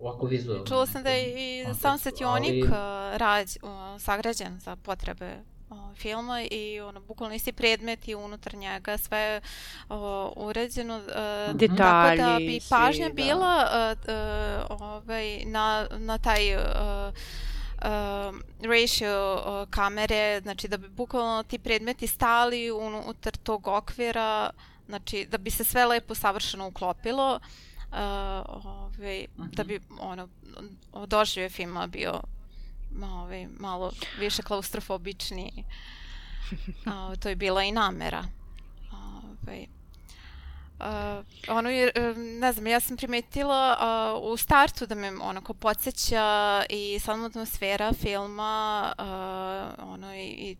ovako 0.00 0.26
vizualno. 0.26 0.66
Čula 0.66 0.86
sam 0.86 1.02
da 1.02 1.10
je 1.10 1.34
i 1.36 1.74
sam 1.74 1.98
setionik 1.98 2.64
ali... 2.72 3.18
rad, 3.18 3.46
sagrađen 3.98 4.60
za 4.60 4.76
potrebe 4.76 5.36
filma 5.96 6.42
i 6.50 6.80
ono, 6.80 7.00
bukvalno 7.00 7.34
isti 7.34 7.52
predmet 7.52 8.08
i 8.08 8.14
unutar 8.14 8.54
njega 8.54 8.98
sve 8.98 9.40
o, 9.88 10.32
uređeno. 10.36 10.96
Uh, 10.96 11.56
Detalji. 11.56 12.18
Tako 12.18 12.30
da 12.30 12.38
bi 12.38 12.60
pažnja 12.70 13.06
svi, 13.06 13.14
bila 13.14 13.64
da. 13.64 13.94
uh, 14.70 14.80
ovaj, 14.80 15.44
na, 15.44 15.86
na 15.98 16.18
taj 16.18 16.56
uh, 16.56 16.62
ratio 18.62 19.34
uh, 19.34 19.70
kamere, 19.70 20.40
znači 20.40 20.68
da 20.68 20.76
bi 20.76 20.88
bukvalno 20.88 21.42
ti 21.42 21.58
predmeti 21.58 22.06
stali 22.06 22.70
unutar 22.70 23.36
tog 23.36 23.66
okvira, 23.66 24.50
znači 24.86 25.26
da 25.30 25.38
bi 25.38 25.50
se 25.50 25.64
sve 25.64 25.86
lepo 25.86 26.14
savršeno 26.14 26.68
uklopilo, 26.68 27.34
uh, 27.34 27.98
ovaj, 28.46 29.26
uh 29.36 29.44
-huh. 29.44 29.54
da 29.54 29.64
bi 29.64 29.80
ono, 30.00 30.28
doživje 31.06 31.48
filma 31.48 31.86
bio 31.86 32.22
ovaj, 33.02 33.46
malo 33.58 33.92
više 34.18 34.42
klaustrofobični. 34.42 35.64
O, 36.86 37.16
to 37.20 37.28
je 37.28 37.36
bila 37.36 37.62
i 37.62 37.72
namera. 37.72 38.24
Ovaj, 38.92 39.66
Uh, 40.80 41.24
ono 41.48 41.70
je, 41.70 41.92
ne 42.40 42.52
znam, 42.52 42.66
ja 42.66 42.80
sam 42.80 42.96
primetila 42.96 43.76
uh, 44.22 44.32
u 44.32 44.36
startu 44.36 44.86
da 44.86 44.94
me 44.94 45.12
onako 45.20 45.54
podsjeća 45.54 46.64
i 46.68 46.98
sama 46.98 47.26
atmosfera 47.26 47.92
filma, 47.92 48.92
uh, 48.98 49.88
ono 49.92 50.14
i, 50.14 50.26
i 50.26 50.56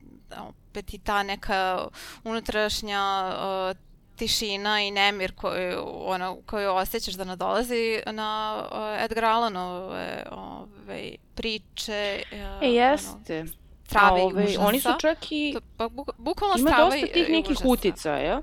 opet 0.71 0.95
i 0.95 0.99
ta 0.99 1.23
neka 1.23 1.89
unutrašnja 2.25 3.33
uh, 3.71 3.77
tišina 4.17 4.83
i 4.83 4.91
nemir 4.91 5.35
koju, 5.35 5.85
ono, 5.87 6.39
koju 6.47 6.71
osjećaš 6.71 7.15
da 7.15 7.25
nadolazi 7.25 8.01
na 8.07 8.63
uh, 8.73 9.05
Edgar 9.05 9.25
Allanove 9.25 10.25
ove, 10.31 11.11
priče. 11.35 12.23
Uh, 12.33 12.63
e, 12.63 12.73
jeste. 12.73 13.41
Ono, 13.41 13.51
strave 13.85 14.23
ove, 14.23 14.43
i 14.43 14.47
užasa. 14.47 14.67
Oni 14.67 14.81
su 14.81 14.89
čak 15.01 15.19
i... 15.31 15.53
To, 15.55 15.61
pa, 15.77 15.89
bu, 15.89 16.05
bukvalno 16.19 16.55
ima 16.59 16.71
dosta 16.71 17.07
tih 17.07 17.29
nekih 17.29 17.51
užasa. 17.51 17.69
uticaja. 17.69 18.41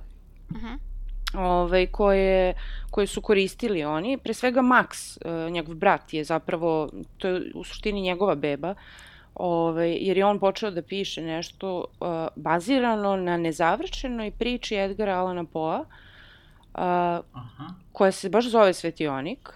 Uh 0.50 0.58
-huh. 0.58 0.78
Ove, 1.34 1.88
koje, 1.88 2.54
koje 2.92 3.08
su 3.08 3.22
koristili 3.22 3.84
oni. 3.84 4.18
Pre 4.18 4.34
svega 4.34 4.62
Max, 4.62 5.18
uh, 5.26 5.52
njegov 5.52 5.76
brat 5.76 6.14
je 6.14 6.24
zapravo, 6.24 6.90
to 7.18 7.28
je 7.28 7.52
u 7.56 7.64
suštini 7.64 8.02
njegova 8.02 8.36
beba, 8.36 8.76
Ove, 9.36 9.92
jer 9.92 10.18
je 10.18 10.26
on 10.26 10.40
počeo 10.40 10.72
da 10.72 10.82
piše 10.82 11.22
nešto 11.22 11.78
uh, 12.00 12.08
bazirano 12.36 13.16
na 13.16 13.38
nezavršenoj 13.38 14.32
priči 14.32 14.76
Edgara 14.76 15.18
Alana 15.20 15.44
Poa, 15.44 15.80
uh, 15.80 15.86
Aha. 16.74 17.74
koja 17.92 18.12
se 18.12 18.30
baš 18.30 18.50
zove 18.50 18.74
Svetionik. 18.74 19.54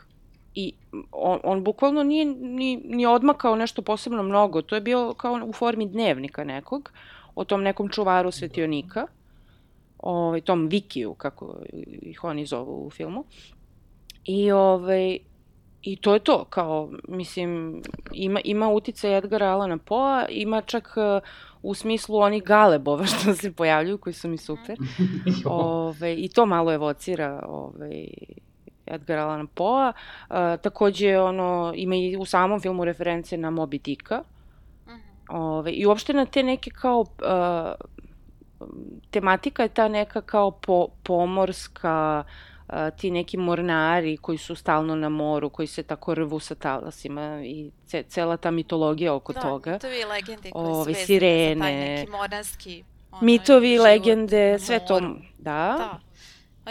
I 0.56 0.74
on, 1.12 1.40
on 1.44 1.64
bukvalno 1.64 2.04
nije 2.04 2.26
ni, 2.26 2.78
ni 2.86 3.06
odmakao 3.06 3.56
nešto 3.56 3.82
posebno 3.82 4.24
mnogo. 4.24 4.62
To 4.62 4.76
je 4.76 4.82
bio 4.82 5.14
kao 5.14 5.40
u 5.46 5.54
formi 5.54 5.88
dnevnika 5.88 6.44
nekog, 6.44 6.92
o 7.36 7.44
tom 7.44 7.64
nekom 7.64 7.90
čuvaru 7.90 8.32
svetionika, 8.32 9.08
ovaj, 10.00 10.42
tom 10.42 10.68
Vikiju, 10.68 11.14
kako 11.14 11.56
ih 12.02 12.24
oni 12.24 12.46
zovu 12.46 12.88
u 12.88 12.90
filmu. 12.90 13.26
I, 14.26 14.52
ovaj, 14.52 15.20
I 15.82 15.96
to 15.96 16.14
je 16.14 16.20
to, 16.20 16.46
kao, 16.46 16.90
mislim, 17.08 17.82
ima, 18.14 18.40
ima 18.44 18.70
utica 18.70 19.10
Edgara 19.10 19.48
Alana 19.48 19.78
Poa, 19.78 20.26
ima 20.30 20.62
čak 20.62 20.94
uh, 20.98 21.24
u 21.64 21.74
smislu 21.74 22.18
onih 22.18 22.44
galebova 22.44 23.06
što 23.22 23.34
se 23.34 23.52
pojavljuju, 23.52 23.98
koji 23.98 24.14
su 24.14 24.28
mi 24.28 24.38
super. 24.38 24.78
ove, 25.46 26.16
I 26.16 26.28
to 26.28 26.46
malo 26.46 26.74
evocira 26.74 27.44
ove, 27.48 28.06
Edgar 28.86 29.18
Allan 29.18 29.48
Poa. 29.48 29.94
Uh, 30.30 30.36
takođe, 30.62 31.20
ono, 31.20 31.74
ima 31.76 31.96
i 31.96 32.18
u 32.18 32.26
samom 32.26 32.60
filmu 32.60 32.86
reference 32.86 33.38
na 33.38 33.52
Moby 33.52 33.82
Dicka. 33.82 34.24
Mhm. 34.88 35.36
Ove, 35.36 35.72
I 35.72 35.86
uopšte 35.86 36.14
na 36.14 36.26
te 36.26 36.44
neke 36.44 36.72
kao... 36.72 37.00
Uh, 37.00 37.90
tematika 39.12 39.64
je 39.64 39.70
ta 39.70 39.88
neka 39.88 40.22
kao 40.22 40.52
po, 40.52 40.88
pomorska, 41.04 42.24
ti 42.98 43.12
neki 43.12 43.38
mornari 43.38 44.18
koji 44.18 44.38
su 44.38 44.56
stalno 44.56 44.96
na 44.96 45.10
moru, 45.10 45.50
koji 45.50 45.68
se 45.68 45.84
tako 45.84 46.16
rvu 46.16 46.40
sa 46.40 46.56
talasima 46.56 47.42
i 47.44 47.72
ce, 47.86 48.04
cela 48.04 48.38
ta 48.38 48.52
mitologija 48.52 49.14
oko 49.14 49.34
da, 49.34 49.42
toga. 49.42 49.72
Da, 49.72 49.88
mitovi 49.88 50.00
i 50.00 50.06
legende 50.06 50.52
koji 50.52 50.66
Ove, 50.66 50.94
su 50.94 51.06
sirene, 51.06 51.56
za 51.56 51.62
taj 51.62 51.76
neki 51.76 52.12
mornarski 52.12 52.84
ono, 53.12 53.26
mitovi 53.26 53.74
i 53.74 53.80
legende, 53.80 54.60
sve 54.60 54.86
to, 54.86 55.00
da. 55.38 55.76
Da. 55.78 56.00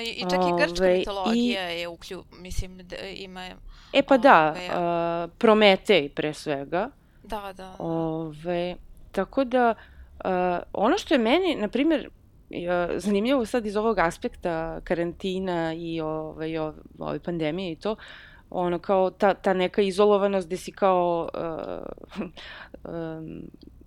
I, 0.00 0.08
I 0.08 0.20
čak 0.20 0.40
i 0.40 0.62
grčka 0.62 0.84
Ove, 0.84 0.98
mitologija 0.98 1.72
i, 1.72 1.80
je 1.80 1.88
uklju, 1.88 2.24
mislim, 2.40 2.78
da 2.78 2.96
ima... 2.96 3.48
E 3.92 4.02
pa 4.02 4.18
da, 4.18 4.54
ove, 4.56 4.68
da, 4.68 5.24
uh, 5.24 5.30
Prometej 5.38 6.08
pre 6.08 6.34
svega. 6.34 6.90
Da, 7.22 7.40
da. 7.40 7.52
da. 7.52 7.76
Ove, 7.78 8.76
tako 9.12 9.44
da, 9.44 9.70
uh, 9.70 9.97
ono 10.72 10.98
što 10.98 11.14
je 11.14 11.18
meni, 11.18 11.54
na 11.54 11.68
primjer, 11.68 12.10
zanimljivo 12.96 13.46
sad 13.46 13.66
iz 13.66 13.76
ovog 13.76 13.98
aspekta 13.98 14.80
karantina 14.84 15.74
i 15.74 16.00
ove, 16.00 16.60
ove, 16.60 16.74
ove 16.98 17.18
pandemije 17.18 17.72
i 17.72 17.76
to, 17.76 17.96
ono 18.50 18.78
kao 18.78 19.10
ta, 19.10 19.34
ta 19.34 19.52
neka 19.52 19.82
izolovanost 19.82 20.46
gde 20.46 20.56
si 20.56 20.72
kao 20.72 21.28
uh, 21.34 22.24
um, 22.84 23.42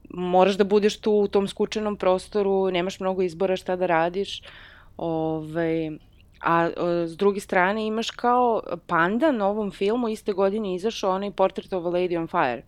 moraš 0.09 0.57
da 0.57 0.63
budeš 0.63 0.99
tu 0.99 1.11
u 1.11 1.27
tom 1.27 1.47
skučenom 1.47 1.95
prostoru, 1.95 2.71
nemaš 2.71 2.99
mnogo 2.99 3.21
izbora 3.21 3.55
šta 3.55 3.75
da 3.75 3.85
radiš, 3.85 4.41
ove, 4.97 5.91
a 6.41 6.69
s 7.07 7.17
druge 7.17 7.39
strane 7.39 7.87
imaš 7.87 8.11
kao 8.11 8.61
pandan 8.87 9.41
ovom 9.41 9.71
filmu 9.71 10.09
iste 10.09 10.33
godine 10.33 10.75
izašao 10.75 11.11
onaj 11.11 11.31
Portrait 11.31 11.73
of 11.73 11.85
a 11.85 11.89
Lady 11.89 12.19
on 12.19 12.27
Fire 12.27 12.63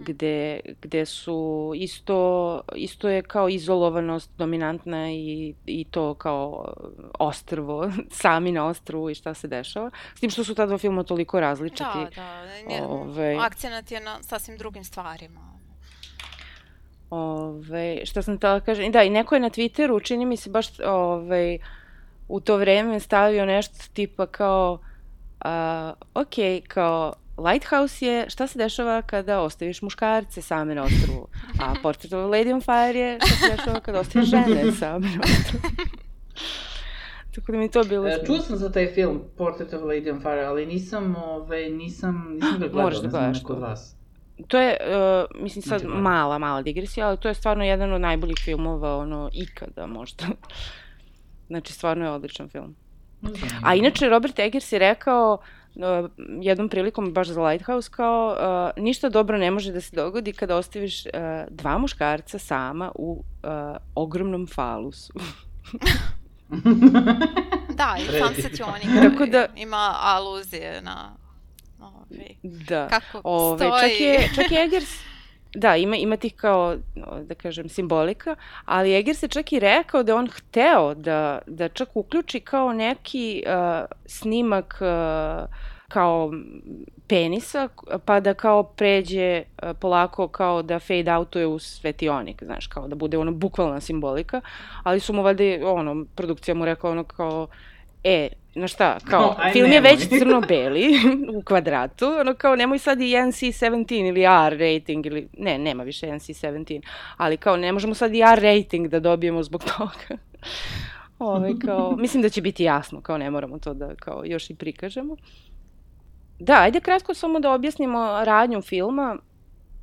gde, 0.00 0.60
gde 0.82 1.06
su 1.06 1.72
isto, 1.76 2.60
isto 2.74 3.08
je 3.08 3.22
kao 3.22 3.48
izolovanost 3.48 4.30
dominantna 4.38 5.10
i, 5.10 5.54
i 5.66 5.84
to 5.84 6.14
kao 6.14 6.74
ostrvo, 7.18 7.90
sami 8.22 8.52
na 8.52 8.66
ostrvu 8.66 9.10
i 9.10 9.14
šta 9.14 9.34
se 9.34 9.48
dešava. 9.48 9.90
S 10.14 10.20
tim 10.20 10.30
što 10.30 10.44
su 10.44 10.54
ta 10.54 10.66
dva 10.66 10.78
filma 10.78 11.02
toliko 11.02 11.40
različiti. 11.40 11.82
Da, 11.82 12.10
da. 12.16 12.68
Nje, 12.68 12.82
ove, 12.82 13.36
akcenat 13.40 13.90
je 13.90 14.00
na 14.00 14.22
sasvim 14.22 14.56
drugim 14.58 14.84
stvarima. 14.84 15.50
Ove, 17.10 18.06
šta 18.06 18.22
sam 18.22 18.38
tela 18.38 18.58
da 18.58 18.64
kažem, 18.64 18.92
da, 18.92 19.02
i 19.02 19.10
neko 19.10 19.34
je 19.34 19.40
na 19.40 19.50
Twitteru, 19.50 20.02
čini 20.02 20.26
mi 20.26 20.36
se 20.36 20.50
baš 20.50 20.80
ove, 20.80 21.58
u 22.28 22.40
to 22.40 22.56
vreme 22.56 23.00
stavio 23.00 23.46
nešto 23.46 23.74
tipa 23.92 24.26
kao, 24.26 24.78
uh, 25.44 25.50
ok, 26.14 26.68
kao, 26.68 27.12
Lighthouse 27.44 28.06
je 28.06 28.30
šta 28.30 28.46
se 28.46 28.58
dešava 28.58 29.02
kada 29.02 29.40
ostaviš 29.40 29.82
muškarce 29.82 30.42
same 30.42 30.74
na 30.74 30.82
ostrovu, 30.82 31.28
a 31.60 31.74
Portrait 31.82 32.12
of 32.12 32.24
a 32.24 32.28
Lady 32.28 32.54
on 32.54 32.60
Fire 32.60 32.98
je 32.98 33.18
šta 33.20 33.36
se 33.36 33.56
dešava 33.56 33.80
kada 33.80 34.00
ostaviš 34.00 34.28
žene 34.28 34.72
same 34.80 35.08
na 35.08 35.20
ostrovu. 35.24 35.62
Tako 37.34 37.52
da 37.52 37.58
mi 37.58 37.70
to 37.70 37.84
bilo... 37.84 38.08
E, 38.08 38.22
čuo 38.26 38.38
sam 38.38 38.56
za 38.56 38.72
taj 38.72 38.86
film 38.94 39.22
Portrait 39.36 39.72
of 39.72 39.82
a 39.82 39.84
Lady 39.84 40.12
on 40.12 40.20
Fire, 40.20 40.44
ali 40.44 40.66
nisam, 40.66 41.16
ove, 41.16 41.26
ovaj, 41.26 41.70
nisam, 41.70 42.28
nisam 42.34 42.52
ga 42.52 42.58
gledao, 42.58 42.82
Moraš 42.82 43.00
da 43.00 43.08
gledaš 43.08 43.42
kod 43.42 43.58
vas. 43.58 43.96
To 44.48 44.58
je, 44.58 44.76
uh, 44.80 45.42
mislim 45.42 45.62
sad 45.62 45.82
mala, 45.84 46.38
mala 46.38 46.62
digresija, 46.62 47.08
ali 47.08 47.16
to 47.16 47.28
je 47.28 47.34
stvarno 47.34 47.64
jedan 47.64 47.92
od 47.92 48.00
najboljih 48.00 48.38
filmova, 48.44 48.96
ono, 48.96 49.30
ikada 49.32 49.86
možda. 49.86 50.24
znači, 51.50 51.72
stvarno 51.72 52.04
je 52.04 52.10
odličan 52.10 52.48
film. 52.48 52.76
A 53.62 53.74
inače, 53.74 54.08
Robert 54.08 54.38
Eggers 54.38 54.72
je 54.72 54.78
rekao, 54.78 55.38
uh, 55.74 56.10
jednom 56.40 56.68
prilikom 56.68 57.12
baš 57.12 57.28
za 57.28 57.42
Lighthouse 57.42 57.90
kao 57.90 58.36
uh, 58.76 58.82
ništa 58.82 59.08
dobro 59.08 59.38
ne 59.38 59.50
može 59.50 59.72
da 59.72 59.80
se 59.80 59.96
dogodi 59.96 60.32
kada 60.32 60.56
ostaviš 60.56 61.06
uh, 61.06 61.12
dva 61.50 61.78
muškarca 61.78 62.38
sama 62.38 62.92
u 62.94 63.12
uh, 63.12 63.50
ogromnom 63.94 64.46
falusu. 64.46 65.12
da, 67.78 67.96
i 67.98 68.18
sam 68.18 68.34
secionik 68.34 68.88
Tako 69.02 69.26
da, 69.26 69.46
ima 69.56 69.94
aluzije 70.00 70.82
na 70.82 71.16
Ove, 71.80 72.26
da. 72.42 72.88
Kako 72.88 73.20
Ove, 73.24 73.56
stoji. 73.56 73.80
Čak 73.80 74.00
je, 74.00 74.30
čak 74.34 74.50
je 74.50 74.64
Eggers 74.64 74.90
Da, 75.54 75.76
ima, 75.76 75.96
ima 75.96 76.16
tih 76.16 76.34
kao, 76.34 76.76
da 77.22 77.34
kažem, 77.34 77.68
simbolika, 77.68 78.36
ali 78.64 78.94
Eger 78.94 79.16
se 79.16 79.28
čak 79.28 79.52
i 79.52 79.60
rekao 79.60 80.02
da 80.02 80.16
on 80.16 80.28
hteo 80.28 80.94
da, 80.94 81.38
da 81.46 81.68
čak 81.68 81.88
uključi 81.94 82.40
kao 82.40 82.72
neki 82.72 83.42
uh, 83.46 83.86
snimak 84.06 84.78
uh, 84.80 85.48
kao 85.88 86.32
penisa, 87.08 87.68
pa 88.04 88.20
da 88.20 88.34
kao 88.34 88.62
pređe 88.62 89.42
uh, 89.42 89.70
polako 89.80 90.28
kao 90.28 90.62
da 90.62 90.78
fade 90.78 91.14
outuje 91.14 91.46
u 91.46 91.58
svetionik, 91.58 92.42
znaš, 92.44 92.66
kao 92.66 92.88
da 92.88 92.94
bude 92.94 93.18
ono 93.18 93.32
bukvalna 93.32 93.80
simbolika, 93.80 94.40
ali 94.82 95.00
su 95.00 95.12
mu 95.12 95.22
valjda, 95.22 95.44
ono, 95.64 96.04
produkcija 96.14 96.54
mu 96.54 96.64
rekla 96.64 96.90
ono 96.90 97.04
kao, 97.04 97.48
e, 98.04 98.28
na 98.54 98.68
šta, 98.68 98.98
kao, 99.10 99.20
no, 99.44 99.52
film 99.52 99.72
je 99.72 99.80
već 99.80 100.08
crno-beli 100.08 100.90
u 101.38 101.42
kvadratu, 101.42 102.06
ono 102.20 102.34
kao, 102.34 102.56
nemoj 102.56 102.78
sad 102.78 103.00
i 103.00 103.04
NC-17 103.04 104.08
ili 104.08 104.20
R 104.20 104.58
rating, 104.58 105.06
ili, 105.06 105.28
ne, 105.38 105.58
nema 105.58 105.82
više 105.82 106.06
NC-17, 106.06 106.82
ali 107.16 107.36
kao, 107.36 107.56
ne 107.56 107.72
možemo 107.72 107.94
sad 107.94 108.14
i 108.14 108.20
R 108.20 108.42
rating 108.42 108.88
da 108.88 109.00
dobijemo 109.00 109.42
zbog 109.42 109.64
toga. 109.76 110.22
Ove, 111.18 111.52
kao, 111.66 111.96
mislim 111.96 112.22
da 112.22 112.28
će 112.28 112.42
biti 112.42 112.64
jasno, 112.64 113.00
kao 113.00 113.18
ne 113.18 113.30
moramo 113.30 113.58
to 113.58 113.74
da 113.74 113.94
kao 113.94 114.22
još 114.24 114.50
i 114.50 114.54
prikažemo. 114.54 115.16
Da, 116.38 116.54
ajde 116.54 116.80
kratko 116.80 117.14
samo 117.14 117.40
da 117.40 117.52
objasnimo 117.52 118.24
radnju 118.24 118.60
filma, 118.60 119.16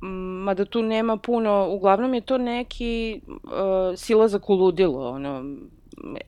mada 0.00 0.64
tu 0.64 0.82
nema 0.82 1.16
puno, 1.16 1.68
uglavnom 1.70 2.14
je 2.14 2.20
to 2.20 2.38
neki 2.38 3.20
uh, 3.26 3.40
silazak 3.96 4.50
u 4.50 4.54
ludilo, 4.54 5.10
ono, 5.10 5.44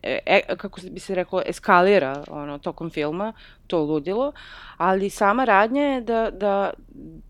e, 0.02 0.18
e, 0.26 0.56
kako 0.56 0.80
bi 0.90 1.00
se 1.00 1.14
reklo, 1.14 1.42
eskalira 1.46 2.24
ono, 2.28 2.58
tokom 2.58 2.90
filma, 2.90 3.32
to 3.66 3.78
ludilo, 3.78 4.32
ali 4.76 5.10
sama 5.10 5.44
radnja 5.44 5.82
je 5.82 6.00
da, 6.00 6.30
da 6.30 6.70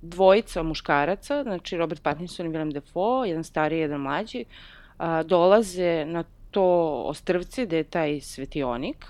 dvojica 0.02 0.62
muškaraca, 0.62 1.42
znači 1.42 1.76
Robert 1.76 2.02
Pattinson 2.02 2.46
i 2.46 2.50
Willem 2.50 2.72
Dafoe, 2.72 3.28
jedan 3.28 3.44
stariji 3.44 3.80
jedan 3.80 4.00
mlađi, 4.00 4.44
a, 4.98 5.22
dolaze 5.22 6.04
na 6.04 6.24
to 6.50 7.02
ostrvce 7.06 7.66
gde 7.66 7.76
je 7.76 7.84
taj 7.84 8.20
svetionik 8.20 9.06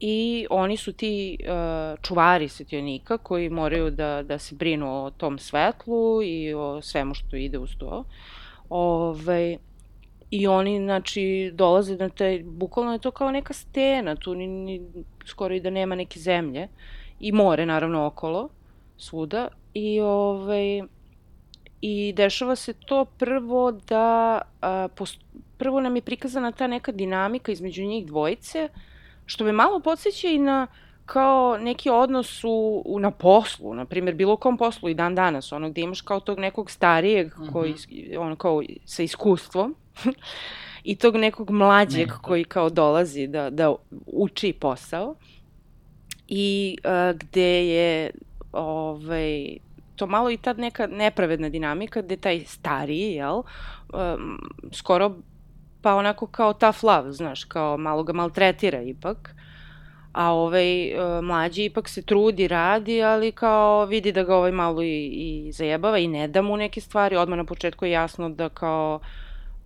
i 0.00 0.46
oni 0.50 0.76
su 0.76 0.92
ti 0.92 1.38
uh, 1.40 1.98
čuvari 2.02 2.48
svetionika 2.48 3.18
koji 3.18 3.48
moraju 3.48 3.90
da, 3.90 4.22
da 4.22 4.38
se 4.38 4.54
brinu 4.54 5.04
o 5.04 5.10
tom 5.10 5.38
svetlu 5.38 6.22
i 6.22 6.54
o 6.54 6.82
svemu 6.82 7.14
što 7.14 7.36
ide 7.36 7.58
uz 7.58 7.70
to. 7.78 8.04
Ovaj, 8.68 9.58
I 10.30 10.46
oni, 10.46 10.78
znači, 10.78 11.50
dolaze 11.54 11.96
na 11.96 12.08
taj, 12.08 12.42
bukvalno 12.44 12.92
je 12.92 12.98
to 12.98 13.10
kao 13.10 13.30
neka 13.30 13.52
stena, 13.52 14.16
tu 14.16 14.34
ni, 14.34 14.46
ni, 14.46 14.80
skoro 15.24 15.54
i 15.54 15.60
da 15.60 15.70
nema 15.70 15.94
neke 15.94 16.20
zemlje. 16.20 16.68
I 17.20 17.32
more, 17.32 17.66
naravno, 17.66 18.06
okolo, 18.06 18.48
svuda. 18.96 19.48
I, 19.74 20.00
ovaj, 20.00 20.82
i 21.80 22.12
dešava 22.16 22.56
se 22.56 22.72
to 22.72 23.04
prvo 23.04 23.72
da, 23.72 24.40
a, 24.62 24.88
post, 24.94 25.20
prvo 25.58 25.80
nam 25.80 25.96
je 25.96 26.02
prikazana 26.02 26.52
ta 26.52 26.66
neka 26.66 26.92
dinamika 26.92 27.52
između 27.52 27.82
njih 27.82 28.06
dvojice, 28.06 28.68
što 29.26 29.44
me 29.44 29.52
malo 29.52 29.80
podsjeća 29.80 30.28
i 30.28 30.38
na 30.38 30.66
kao 31.06 31.58
neki 31.58 31.90
odnos 31.90 32.44
u, 32.44 32.82
u, 32.86 32.98
na 32.98 33.10
poslu, 33.10 33.74
na 33.74 33.84
primjer, 33.84 34.14
bilo 34.14 34.36
kom 34.36 34.58
poslu 34.58 34.88
i 34.88 34.94
dan 34.94 35.14
danas, 35.14 35.52
ono 35.52 35.70
gde 35.70 35.80
imaš 35.80 36.00
kao 36.00 36.20
tog 36.20 36.38
nekog 36.38 36.70
starijeg 36.70 37.26
mm 37.26 37.42
-hmm. 37.42 37.52
koji, 37.52 37.74
ono 38.18 38.36
kao 38.36 38.62
sa 38.84 39.02
iskustvom, 39.02 39.74
i 40.84 40.96
tog 40.96 41.16
nekog 41.16 41.50
mlađeg 41.50 42.08
ne. 42.08 42.14
koji 42.22 42.44
kao 42.44 42.70
dolazi 42.70 43.26
da, 43.26 43.50
da 43.50 43.74
uči 44.06 44.52
posao 44.52 45.14
i 46.28 46.76
uh, 46.84 47.18
gde 47.18 47.66
je 47.66 48.10
ovaj, 48.52 49.56
to 49.96 50.06
malo 50.06 50.30
i 50.30 50.36
tad 50.36 50.58
neka 50.58 50.86
nepravedna 50.86 51.48
dinamika 51.48 52.02
gde 52.02 52.16
taj 52.16 52.40
stariji, 52.44 53.12
jel, 53.14 53.36
um, 53.36 54.38
skoro 54.72 55.16
pa 55.82 55.94
onako 55.94 56.26
kao 56.26 56.52
tough 56.52 56.84
love, 56.84 57.12
znaš, 57.12 57.44
kao 57.44 57.76
malo 57.76 58.02
ga 58.02 58.12
maltretira 58.12 58.82
ipak, 58.82 59.34
a 60.12 60.32
ovaj 60.32 60.94
uh, 60.94 61.24
mlađi 61.24 61.64
ipak 61.64 61.88
se 61.88 62.02
trudi, 62.02 62.48
radi, 62.48 63.02
ali 63.02 63.32
kao 63.32 63.84
vidi 63.84 64.12
da 64.12 64.22
ga 64.22 64.36
ovaj 64.36 64.52
malo 64.52 64.82
i, 64.82 65.06
i 65.06 65.52
zajebava 65.52 65.98
i 65.98 66.08
ne 66.08 66.28
da 66.28 66.42
mu 66.42 66.56
neke 66.56 66.80
stvari, 66.80 67.16
odmah 67.16 67.36
na 67.36 67.44
početku 67.44 67.84
je 67.84 67.90
jasno 67.90 68.28
da 68.28 68.48
kao 68.48 69.00
uh, 69.02 69.08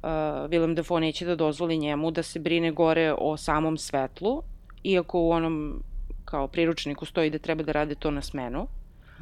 uh, 0.04 0.50
Willem 0.50 0.74
Dafoe 0.74 1.00
neće 1.00 1.24
da 1.24 1.36
dozvoli 1.36 1.78
njemu 1.78 2.10
da 2.10 2.22
se 2.22 2.38
brine 2.38 2.70
gore 2.70 3.14
o 3.18 3.36
samom 3.36 3.78
svetlu, 3.78 4.42
iako 4.82 5.20
u 5.20 5.30
onom 5.30 5.82
kao 6.24 6.48
priručniku 6.48 7.04
stoji 7.04 7.30
da 7.30 7.38
treba 7.38 7.62
da 7.62 7.72
rade 7.72 7.94
to 7.94 8.10
na 8.10 8.22
smenu. 8.22 8.66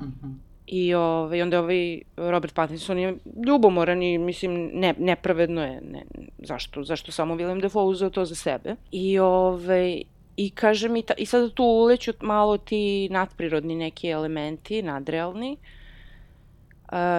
Mm 0.00 0.04
-hmm. 0.04 0.34
I 0.66 0.94
ovaj, 0.94 1.42
onda 1.42 1.60
ovaj 1.60 2.00
Robert 2.16 2.54
Pattinson 2.54 2.98
je 2.98 3.16
ljubomoran 3.46 4.02
i 4.02 4.18
mislim 4.18 4.70
ne, 4.74 4.94
nepravedno 4.98 5.64
je 5.64 5.80
ne, 5.80 6.04
zašto, 6.38 6.82
zašto 6.84 7.12
samo 7.12 7.34
Willem 7.34 7.60
Dafoe 7.60 7.84
uzeo 7.84 8.10
to 8.10 8.24
za 8.24 8.34
sebe. 8.34 8.76
I 8.90 9.18
ovaj, 9.18 10.02
I 10.36 10.50
kaže 10.50 10.88
mi, 10.88 11.02
ta, 11.02 11.14
i 11.18 11.26
sada 11.26 11.50
tu 11.50 11.64
uleću 11.64 12.12
malo 12.20 12.58
ti 12.58 13.08
nadprirodni 13.10 13.74
neki 13.76 14.08
elementi, 14.08 14.82
nadrealni, 14.82 15.52
uh, 15.52 15.81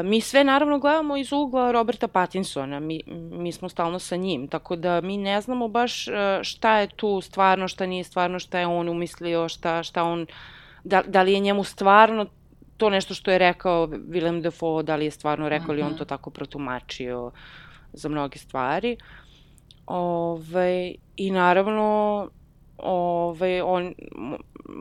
mi 0.04 0.22
sve 0.22 0.44
naravno 0.44 0.80
gledamo 0.80 1.18
iz 1.18 1.32
ugla 1.32 1.72
Roberta 1.72 2.08
Pattinsona, 2.08 2.80
mi, 2.80 3.02
mi 3.32 3.52
smo 3.52 3.70
stalno 3.70 4.00
sa 4.00 4.16
njim, 4.16 4.48
tako 4.48 4.76
da 4.76 5.02
mi 5.02 5.18
ne 5.18 5.42
znamo 5.42 5.68
baš 5.68 6.08
uh, 6.08 6.14
šta 6.42 6.78
je 6.78 6.88
tu 6.88 7.22
stvarno, 7.22 7.68
šta 7.68 7.86
nije 7.86 8.04
stvarno, 8.04 8.40
šta 8.40 8.60
je 8.60 8.68
on 8.68 8.90
umislio, 8.90 9.50
šta, 9.50 9.84
šta 9.84 10.04
on, 10.04 10.26
da, 10.84 11.02
da 11.08 11.22
li 11.22 11.34
je 11.34 11.40
njemu 11.40 11.64
stvarno 11.64 12.26
to 12.78 12.90
nešto 12.90 13.14
što 13.14 13.32
je 13.32 13.38
rekao 13.38 13.88
Willem 13.88 14.42
Dafoe, 14.42 14.84
da 14.84 14.96
li 14.96 15.06
je 15.06 15.12
stvarno 15.12 15.50
rekao 15.50 15.74
ili 15.74 15.82
on 15.82 15.90
mhm. 15.90 15.98
to 15.98 16.06
tako 16.06 16.30
protumačio 16.30 17.32
za 17.94 18.10
mnoge 18.10 18.38
stvari. 18.38 18.98
Ove, 19.86 20.94
I 21.18 21.32
naravno, 21.32 22.30
ove, 22.78 23.64
on, 23.64 23.94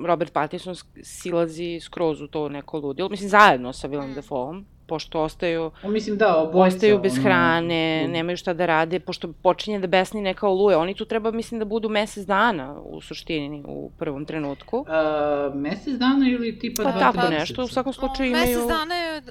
Robert 0.06 0.32
Pattinson 0.32 0.74
silazi 1.02 1.80
skroz 1.80 2.20
u 2.20 2.26
to 2.26 2.48
neko 2.48 2.78
ludilo, 2.78 3.08
mislim 3.08 3.28
zajedno 3.28 3.72
sa 3.72 3.88
Willem 3.88 4.10
mm. 4.10 4.14
Dafoeom, 4.14 4.64
pošto 4.92 5.22
ostaju, 5.22 5.70
o, 5.82 5.88
mislim 5.88 6.16
da, 6.16 6.36
obojca, 6.36 6.76
ostaju 6.76 6.98
bez 6.98 7.12
ono, 7.12 7.22
hrane, 7.22 8.00
ono, 8.04 8.12
nemaju 8.12 8.36
šta 8.36 8.52
da 8.52 8.66
rade, 8.66 9.00
pošto 9.00 9.32
počinje 9.32 9.78
da 9.80 9.86
besni 9.86 10.20
neka 10.20 10.48
oluje. 10.48 10.76
Oni 10.76 10.94
tu 10.94 11.04
treba, 11.04 11.30
mislim, 11.30 11.58
da 11.58 11.64
budu 11.64 11.88
mesec 11.88 12.26
dana 12.26 12.76
u 12.84 13.00
suštini, 13.00 13.62
u 13.66 13.90
prvom 13.98 14.24
trenutku. 14.24 14.84
Uh, 14.84 15.54
mesec 15.54 15.94
dana 15.94 16.28
ili 16.28 16.58
tipa 16.58 16.82
pa, 16.82 16.90
dva, 16.90 17.00
tako 17.00 17.30
nešto, 17.30 17.64
u 17.64 17.68
svakom 17.68 17.92
slučaju 17.92 18.30
imaju... 18.30 18.46
Mesec 18.46 18.68
dana 18.68 18.94
je, 18.94 19.22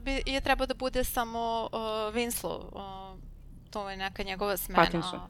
bi, 0.00 0.32
je 0.32 0.40
treba 0.40 0.66
da 0.66 0.74
bude 0.74 1.04
samo 1.04 1.68
uh, 1.72 1.80
Winslow, 2.14 2.60
uh, 2.72 3.20
to 3.70 3.90
je 3.90 3.96
neka 3.96 4.22
njegova 4.22 4.56
smena. 4.56 4.84
Pattinson. 4.84 5.20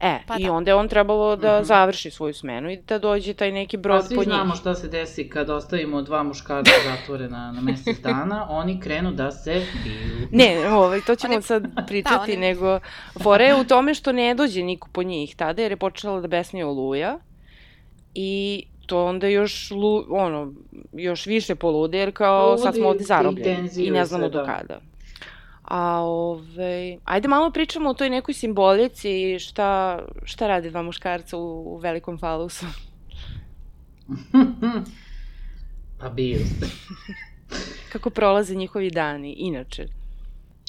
E, 0.00 0.18
pa 0.26 0.36
i 0.38 0.44
da. 0.44 0.52
onda 0.52 0.70
je 0.70 0.74
on 0.74 0.88
trebalo 0.88 1.36
da 1.36 1.58
mm 1.58 1.62
-hmm. 1.62 1.66
završi 1.66 2.10
svoju 2.10 2.34
smenu 2.34 2.70
i 2.70 2.76
da 2.76 2.98
dođe 2.98 3.34
taj 3.34 3.52
neki 3.52 3.76
brod 3.76 4.02
pa, 4.02 4.08
po 4.08 4.14
njih. 4.14 4.18
Pa 4.18 4.24
svi 4.24 4.30
znamo 4.30 4.54
šta 4.54 4.74
se 4.74 4.88
desi 4.88 5.28
kad 5.28 5.50
ostavimo 5.50 6.02
dva 6.02 6.22
muškarca 6.22 6.70
zatvorena 6.84 7.52
na 7.52 7.60
mesec 7.60 8.00
dana, 8.08 8.46
oni 8.50 8.80
krenu 8.80 9.12
da 9.12 9.30
se 9.30 9.66
biju. 9.84 10.28
Ne, 10.30 10.68
ovaj, 10.72 11.00
to 11.00 11.14
ćemo 11.14 11.34
oni... 11.34 11.42
sad 11.42 11.86
pričati, 11.86 12.14
da, 12.14 12.22
oni... 12.22 12.36
nego 12.36 12.80
fore 13.22 13.44
je 13.44 13.60
u 13.60 13.64
tome 13.64 13.94
što 13.94 14.12
ne 14.12 14.34
dođe 14.34 14.62
niko 14.62 14.88
po 14.92 15.02
njih 15.02 15.36
tada, 15.36 15.62
jer 15.62 15.72
je 15.72 15.76
počela 15.76 16.20
da 16.20 16.28
besni 16.28 16.62
oluja 16.62 17.18
i 18.14 18.64
to 18.86 19.04
onda 19.04 19.26
još, 19.26 19.70
lu, 19.70 20.04
ono, 20.10 20.52
još 20.92 21.26
više 21.26 21.54
polude, 21.54 21.98
jer 21.98 22.12
kao 22.12 22.44
Poludi 22.44 22.62
sad 22.62 22.74
smo 22.74 22.88
ovde 22.88 23.04
zarobljeni 23.04 23.68
i 23.76 23.90
ne 23.90 24.04
znamo 24.04 24.28
do 24.28 24.42
da. 24.42 24.80
A 25.70 26.00
ove, 26.02 26.98
ajde 27.04 27.28
malo 27.28 27.50
pričamo 27.50 27.90
o 27.90 27.94
toj 27.94 28.10
nekoj 28.10 28.34
simbolici 28.34 29.10
i 29.10 29.38
šta, 29.38 29.98
šta 30.24 30.46
rade 30.46 30.70
dva 30.70 30.82
muškarca 30.82 31.36
u, 31.36 31.74
u 31.74 31.76
velikom 31.76 32.18
falusu. 32.18 32.66
pa 36.00 36.08
bio 36.08 36.38
ste. 36.38 36.66
Kako 37.92 38.10
prolaze 38.10 38.54
njihovi 38.54 38.90
dani, 38.90 39.32
inače? 39.32 39.86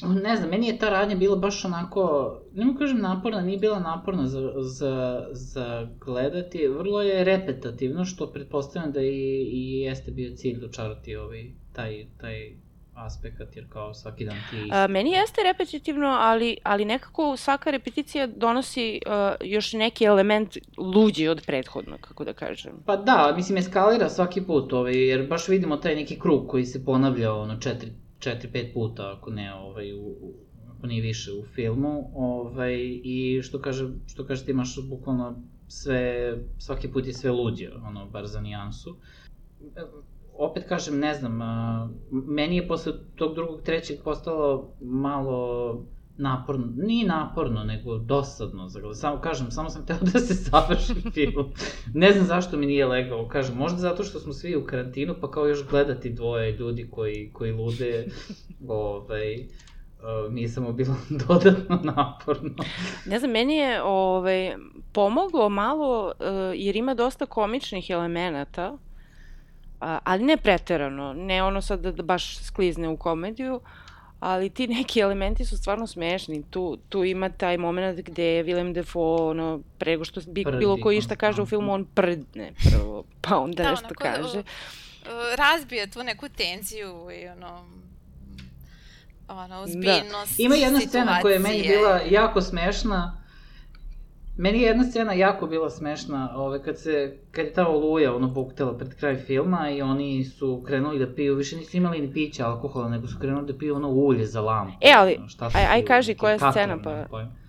Ne 0.02 0.36
znam, 0.36 0.50
meni 0.50 0.66
je 0.66 0.78
ta 0.78 0.90
radnja 0.90 1.16
bila 1.16 1.36
baš 1.36 1.64
onako, 1.64 2.34
ne 2.54 2.64
mu 2.64 2.74
kažem 2.74 2.98
naporna, 2.98 3.40
nije 3.40 3.58
bila 3.58 3.80
naporna 3.80 4.26
za, 4.26 4.52
za, 4.56 5.26
za 5.32 5.88
gledati, 6.00 6.68
vrlo 6.68 7.02
je 7.02 7.24
repetativno, 7.24 8.04
što 8.04 8.32
pretpostavljam 8.32 8.92
da 8.92 9.02
i, 9.02 9.48
i 9.52 9.80
jeste 9.80 10.10
bio 10.10 10.36
cilj 10.36 10.60
dočarati 10.60 11.16
ovaj, 11.16 11.50
taj, 11.72 12.06
taj 12.20 12.52
aspekt, 12.94 13.56
jer 13.56 13.66
kao 13.68 13.94
svaki 13.94 14.24
dan 14.24 14.36
ti... 14.50 14.68
A, 14.72 14.86
meni 14.86 15.10
jeste 15.10 15.40
repetitivno, 15.52 16.06
ali, 16.06 16.56
ali 16.62 16.84
nekako 16.84 17.36
svaka 17.36 17.70
repeticija 17.70 18.26
donosi 18.26 19.00
uh, 19.06 19.12
još 19.48 19.72
neki 19.72 20.04
element 20.04 20.56
luđi 20.78 21.28
od 21.28 21.42
prethodnog, 21.46 22.00
kako 22.00 22.24
da 22.24 22.32
kažem. 22.32 22.72
Pa 22.86 22.96
da, 22.96 23.32
mislim, 23.36 23.58
eskalira 23.58 24.08
svaki 24.08 24.42
put, 24.42 24.72
ovaj, 24.72 25.08
jer 25.08 25.28
baš 25.28 25.48
vidimo 25.48 25.76
taj 25.76 25.94
neki 25.94 26.18
krug 26.18 26.48
koji 26.48 26.66
se 26.66 26.84
ponavlja 26.84 27.34
ono, 27.34 27.56
četiri, 27.56 27.90
četiri, 28.18 28.52
pet 28.52 28.74
puta, 28.74 29.12
ako 29.16 29.30
ne, 29.30 29.54
ovaj, 29.54 29.92
u, 29.92 30.14
ako 30.76 30.86
nije 30.86 31.02
više 31.02 31.32
u 31.32 31.44
filmu, 31.54 32.10
ovaj, 32.14 32.74
i 33.04 33.40
što 33.42 33.60
kaže, 33.60 33.88
što 34.06 34.26
kaže 34.26 34.44
ti 34.44 34.50
imaš 34.50 34.76
bukvalno 34.88 35.42
sve, 35.68 36.34
svaki 36.58 36.88
put 36.88 37.06
je 37.06 37.12
sve 37.12 37.30
luđe, 37.30 37.70
ono, 37.86 38.06
bar 38.06 38.26
za 38.26 38.40
nijansu 38.40 38.96
opet 40.38 40.64
kažem, 40.68 40.98
ne 40.98 41.14
znam, 41.14 41.40
uh, 41.40 41.90
meni 42.10 42.56
je 42.56 42.68
posle 42.68 42.92
tog 43.16 43.34
drugog, 43.34 43.62
trećeg 43.62 44.02
postalo 44.04 44.74
malo 44.80 45.86
naporno, 46.16 46.66
nije 46.76 47.06
naporno, 47.06 47.64
nego 47.64 47.98
dosadno. 47.98 48.68
Samo, 48.94 49.20
kažem, 49.20 49.50
samo 49.50 49.70
sam 49.70 49.86
teo 49.86 49.96
da 50.00 50.20
se 50.20 50.34
završi 50.34 50.94
film. 51.14 51.52
ne 51.94 52.12
znam 52.12 52.24
zašto 52.24 52.56
mi 52.56 52.66
nije 52.66 52.86
legao, 52.86 53.28
kažem, 53.28 53.56
možda 53.56 53.78
zato 53.78 54.04
što 54.04 54.18
smo 54.18 54.32
svi 54.32 54.56
u 54.56 54.66
karantinu, 54.66 55.14
pa 55.20 55.30
kao 55.30 55.46
još 55.46 55.68
gledati 55.68 56.10
dvoje 56.10 56.52
ljudi 56.52 56.88
koji, 56.90 57.30
koji 57.32 57.52
lude, 57.52 58.06
ovaj, 58.68 59.34
uh, 59.34 60.32
nije 60.32 60.48
samo 60.48 60.72
bilo 60.72 60.94
dodatno 61.28 61.80
naporno. 61.82 62.64
Ne 63.06 63.18
znam, 63.18 63.30
meni 63.30 63.56
je 63.56 63.82
ovaj, 63.82 64.56
pomoglo 64.92 65.48
malo, 65.48 66.06
uh, 66.06 66.26
jer 66.54 66.76
ima 66.76 66.94
dosta 66.94 67.26
komičnih 67.26 67.90
elemenata, 67.90 68.78
ali 70.04 70.24
ne 70.24 70.36
preterano, 70.36 71.12
ne 71.12 71.42
ono 71.42 71.62
sad 71.62 71.80
da 71.80 72.02
baš 72.02 72.38
sklizne 72.38 72.88
u 72.88 72.96
komediju, 72.96 73.60
ali 74.20 74.50
ti 74.50 74.66
neki 74.66 75.00
elementi 75.00 75.44
su 75.44 75.56
stvarno 75.56 75.86
smešni. 75.86 76.42
Tu, 76.50 76.78
tu 76.88 77.04
ima 77.04 77.28
taj 77.28 77.58
moment 77.58 78.00
gde 78.00 78.24
je 78.24 78.44
Willem 78.44 78.72
Dafoe, 78.72 79.22
ono, 79.22 79.60
prego 79.78 80.04
što 80.04 80.20
bi, 80.26 80.44
Prdi, 80.44 80.58
bilo 80.58 80.78
koji 80.82 81.00
šta 81.00 81.16
kaže 81.16 81.42
u 81.42 81.46
filmu, 81.46 81.72
on 81.72 81.84
prdne 81.84 82.52
prvo, 82.70 83.04
pa 83.20 83.38
onda 83.38 83.62
da, 83.62 83.70
nešto 83.70 83.86
onako, 83.86 84.04
kaže. 84.04 84.38
Uh, 84.38 84.44
razbije 85.34 85.90
tu 85.90 86.02
neku 86.02 86.28
tenziju 86.28 87.08
i 87.22 87.28
ono, 87.28 87.64
ono, 89.28 89.60
ozbiljnost 89.60 90.36
da. 90.36 90.42
Ima 90.42 90.54
jedna 90.54 90.80
situacije. 90.80 90.88
scena 90.88 91.20
koja 91.22 91.32
je 91.32 91.38
meni 91.38 91.62
bila 91.62 92.00
jako 92.10 92.40
smešna, 92.40 93.21
Meni 94.36 94.60
je 94.60 94.66
jedna 94.66 94.84
scena 94.84 95.12
jako 95.12 95.46
bila 95.46 95.70
smešna, 95.70 96.32
ove, 96.36 96.62
kad, 96.62 96.78
se, 96.78 97.16
kad 97.30 97.44
je 97.44 97.52
ta 97.52 97.68
oluja 97.68 98.14
ono 98.14 98.28
buktela 98.28 98.78
pred 98.78 98.94
kraj 98.94 99.16
filma 99.16 99.70
i 99.70 99.82
oni 99.82 100.24
su 100.24 100.62
krenuli 100.66 100.98
da 100.98 101.14
piju, 101.14 101.34
više 101.34 101.56
nisu 101.56 101.76
imali 101.76 102.00
ni 102.00 102.12
pića 102.12 102.46
alkohola, 102.46 102.88
nego 102.88 103.06
su 103.06 103.18
krenuli 103.20 103.52
da 103.52 103.58
piju 103.58 103.76
ono 103.76 103.88
ulje 103.88 104.26
za 104.26 104.40
lampu. 104.40 104.72
E, 104.80 104.92
ali, 104.96 105.18
aj, 105.54 105.66
aj 105.66 105.84
kaži 105.84 106.14
koja 106.14 106.32
je 106.32 106.38
scena 106.38 106.78
pa... 106.84 107.04
Pojma 107.10 107.41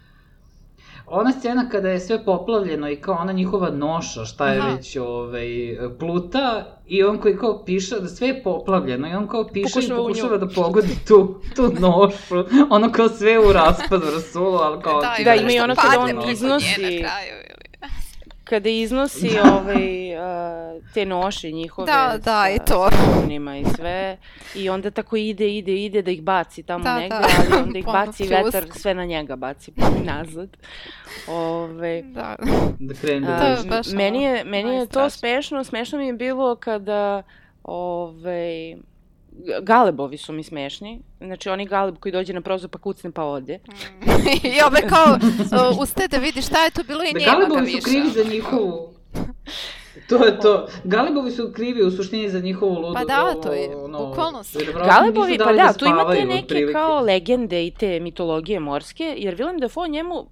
ona 1.13 1.31
scena 1.31 1.69
kada 1.69 1.89
je 1.89 1.99
sve 1.99 2.25
poplavljeno 2.25 2.89
i 2.89 2.95
kao 2.95 3.15
ona 3.15 3.31
njihova 3.31 3.69
noša, 3.69 4.25
šta 4.25 4.47
je 4.47 4.59
Aha. 4.59 4.69
već 4.69 4.97
ovaj, 4.97 5.77
pluta 5.99 6.77
i 6.87 7.03
on 7.03 7.17
koji 7.17 7.37
kao 7.37 7.63
piše 7.65 7.99
da 7.99 8.07
sve 8.07 8.27
je 8.27 8.43
poplavljeno 8.43 9.09
i 9.09 9.13
on 9.13 9.27
kao 9.27 9.47
piše 9.47 9.73
pokušava 9.73 9.99
i 9.99 10.03
pokušava 10.03 10.37
da 10.37 10.47
pogodi 10.47 10.95
tu, 11.07 11.41
tu 11.55 11.71
nošu, 11.79 12.45
ono 12.69 12.91
kao 12.91 13.09
sve 13.09 13.39
u 13.39 13.53
raspadu, 13.53 14.05
rasulo, 14.15 14.57
ali 14.57 14.81
kao... 14.81 15.01
Da, 15.01 15.15
da 15.23 15.35
ima 15.35 15.51
i 15.51 15.59
ono 15.59 15.75
kada 15.75 15.99
on 15.99 16.29
iznosi... 16.29 16.75
Kraju, 16.75 17.43
kada 18.53 18.69
iznosi 18.69 19.29
ovaj, 19.53 20.17
uh, 20.17 20.93
te 20.93 21.05
noše 21.05 21.51
njihove 21.51 21.85
da, 21.85 22.17
da, 22.23 22.49
i 22.49 22.59
to. 22.67 22.89
i 23.61 23.65
sve 23.75 24.17
i 24.55 24.69
onda 24.69 24.91
tako 24.91 25.15
ide, 25.15 25.55
ide, 25.55 25.75
ide 25.75 26.01
da 26.01 26.11
ih 26.11 26.21
baci 26.21 26.63
tamo 26.63 26.83
da, 26.83 26.99
negde, 26.99 27.15
da. 27.15 27.27
ali 27.39 27.63
onda 27.63 27.79
ih 27.79 27.85
baci 28.05 28.27
vetar, 28.27 28.65
sve 28.75 28.93
na 28.93 29.05
njega 29.05 29.35
baci 29.35 29.71
nazad. 30.03 30.57
Ove, 31.27 32.01
da. 32.01 32.35
Da 32.79 32.93
krenu 32.93 33.27
da 33.27 33.57
baš 33.69 33.87
meni 33.87 34.23
je, 34.23 34.43
meni 34.43 34.75
je 34.75 34.87
to 34.87 35.09
smešno, 35.09 35.63
smešno 35.63 35.97
mi 35.97 36.07
je 36.07 36.13
bilo 36.13 36.55
kada 36.55 37.23
ovaj, 37.63 38.75
galebovi 39.61 40.17
su 40.17 40.33
mi 40.33 40.43
smešni. 40.43 41.01
Znači, 41.19 41.49
oni 41.49 41.65
galeb 41.65 41.97
koji 41.99 42.11
dođe 42.11 42.33
na 42.33 42.41
prozor 42.41 42.69
pa 42.69 42.77
kucne 42.77 43.11
pa 43.11 43.23
ode. 43.23 43.59
Mm. 43.67 44.11
I 44.57 44.61
ove 44.67 44.87
kao, 44.87 45.17
uh, 45.71 45.79
uste 45.79 46.07
da 46.07 46.17
vidi 46.17 46.41
šta 46.41 46.63
je 46.63 46.71
to 46.71 46.83
bilo 46.83 47.03
i 47.03 47.13
da, 47.13 47.19
nema 47.19 47.31
ga 47.31 47.37
više. 47.39 47.51
Galebovi 47.51 47.81
su 47.81 47.89
krivi 47.89 48.09
za 48.09 48.23
njihovu 48.31 48.93
To 50.07 50.25
je 50.25 50.39
to. 50.39 50.67
Galebovi 50.83 51.31
su 51.31 51.51
krivi 51.55 51.83
u 51.83 51.91
suštini 51.91 52.29
za 52.29 52.39
njihovu 52.39 52.79
ludu. 52.79 52.93
Pa 52.93 53.05
da, 53.05 53.41
to 53.43 53.53
je, 53.53 53.75
ono, 53.75 54.05
bukvalno 54.05 54.43
su. 54.43 54.59
Galebovi, 54.85 55.37
pa 55.37 55.53
da, 55.53 55.63
da 55.63 55.73
tu 55.73 55.85
imate 55.85 56.25
neke 56.25 56.47
prilike. 56.47 56.73
kao 56.73 56.99
legende 56.99 57.67
i 57.67 57.71
te 57.71 57.99
mitologije 57.99 58.59
morske, 58.59 59.15
jer 59.17 59.35
Willem 59.35 59.59
Dafoe 59.59 59.89
njemu, 59.89 60.15
uh, 60.15 60.25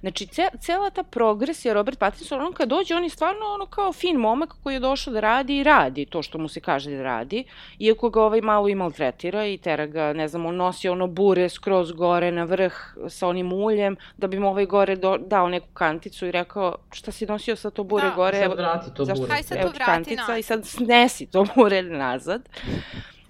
znači, 0.00 0.26
ce, 0.26 0.48
cela 0.60 0.90
ta 0.90 1.02
progresija 1.02 1.74
Robert 1.74 1.98
Pattinson, 1.98 2.42
on 2.42 2.52
kad 2.52 2.68
dođe, 2.68 2.94
on 2.94 3.04
je 3.04 3.10
stvarno 3.10 3.46
ono 3.54 3.66
kao 3.66 3.92
fin 3.92 4.16
momak 4.16 4.54
koji 4.62 4.74
je 4.74 4.80
došao 4.80 5.12
da 5.12 5.20
radi 5.20 5.58
i 5.58 5.62
radi 5.62 6.06
to 6.06 6.22
što 6.22 6.38
mu 6.38 6.48
se 6.48 6.60
kaže 6.60 6.90
da 6.90 7.02
radi, 7.02 7.44
iako 7.78 8.10
ga 8.10 8.22
ovaj 8.22 8.40
malo 8.40 8.68
i 8.68 8.74
maltretira 8.74 9.46
i 9.46 9.58
tera 9.58 9.86
ga, 9.86 10.12
ne 10.12 10.28
znam, 10.28 10.46
on 10.46 10.56
nosi 10.56 10.88
ono 10.88 11.06
bure 11.06 11.48
skroz 11.48 11.92
gore 11.92 12.32
na 12.32 12.44
vrh 12.44 12.72
sa 13.08 13.28
onim 13.28 13.52
uljem, 13.52 13.96
da 14.16 14.26
bi 14.26 14.38
mu 14.38 14.48
ovaj 14.48 14.66
gore 14.66 14.96
do, 14.96 15.18
dao 15.18 15.48
neku 15.48 15.68
kanticu 15.72 16.26
i 16.26 16.30
rekao, 16.30 16.74
šta 16.92 17.12
si 17.12 17.26
nosio 17.26 17.56
sa 17.56 17.70
to 17.70 17.84
bure 17.84 18.08
da, 18.08 18.14
gore? 18.14 18.38
Sad 18.38 18.58
vrati 18.58 18.94
to 19.00 19.04
Zašto? 19.04 19.20
bure. 19.20 19.32
Haj 19.32 19.42
sad 19.42 19.62
to 19.62 19.68
vrati 19.68 19.84
kantica 19.84 20.20
nazad. 20.20 20.38
i 20.38 20.42
sad 20.42 20.66
snesi 20.66 21.26
to 21.26 21.46
bure 21.56 21.82
nazad. 21.82 22.48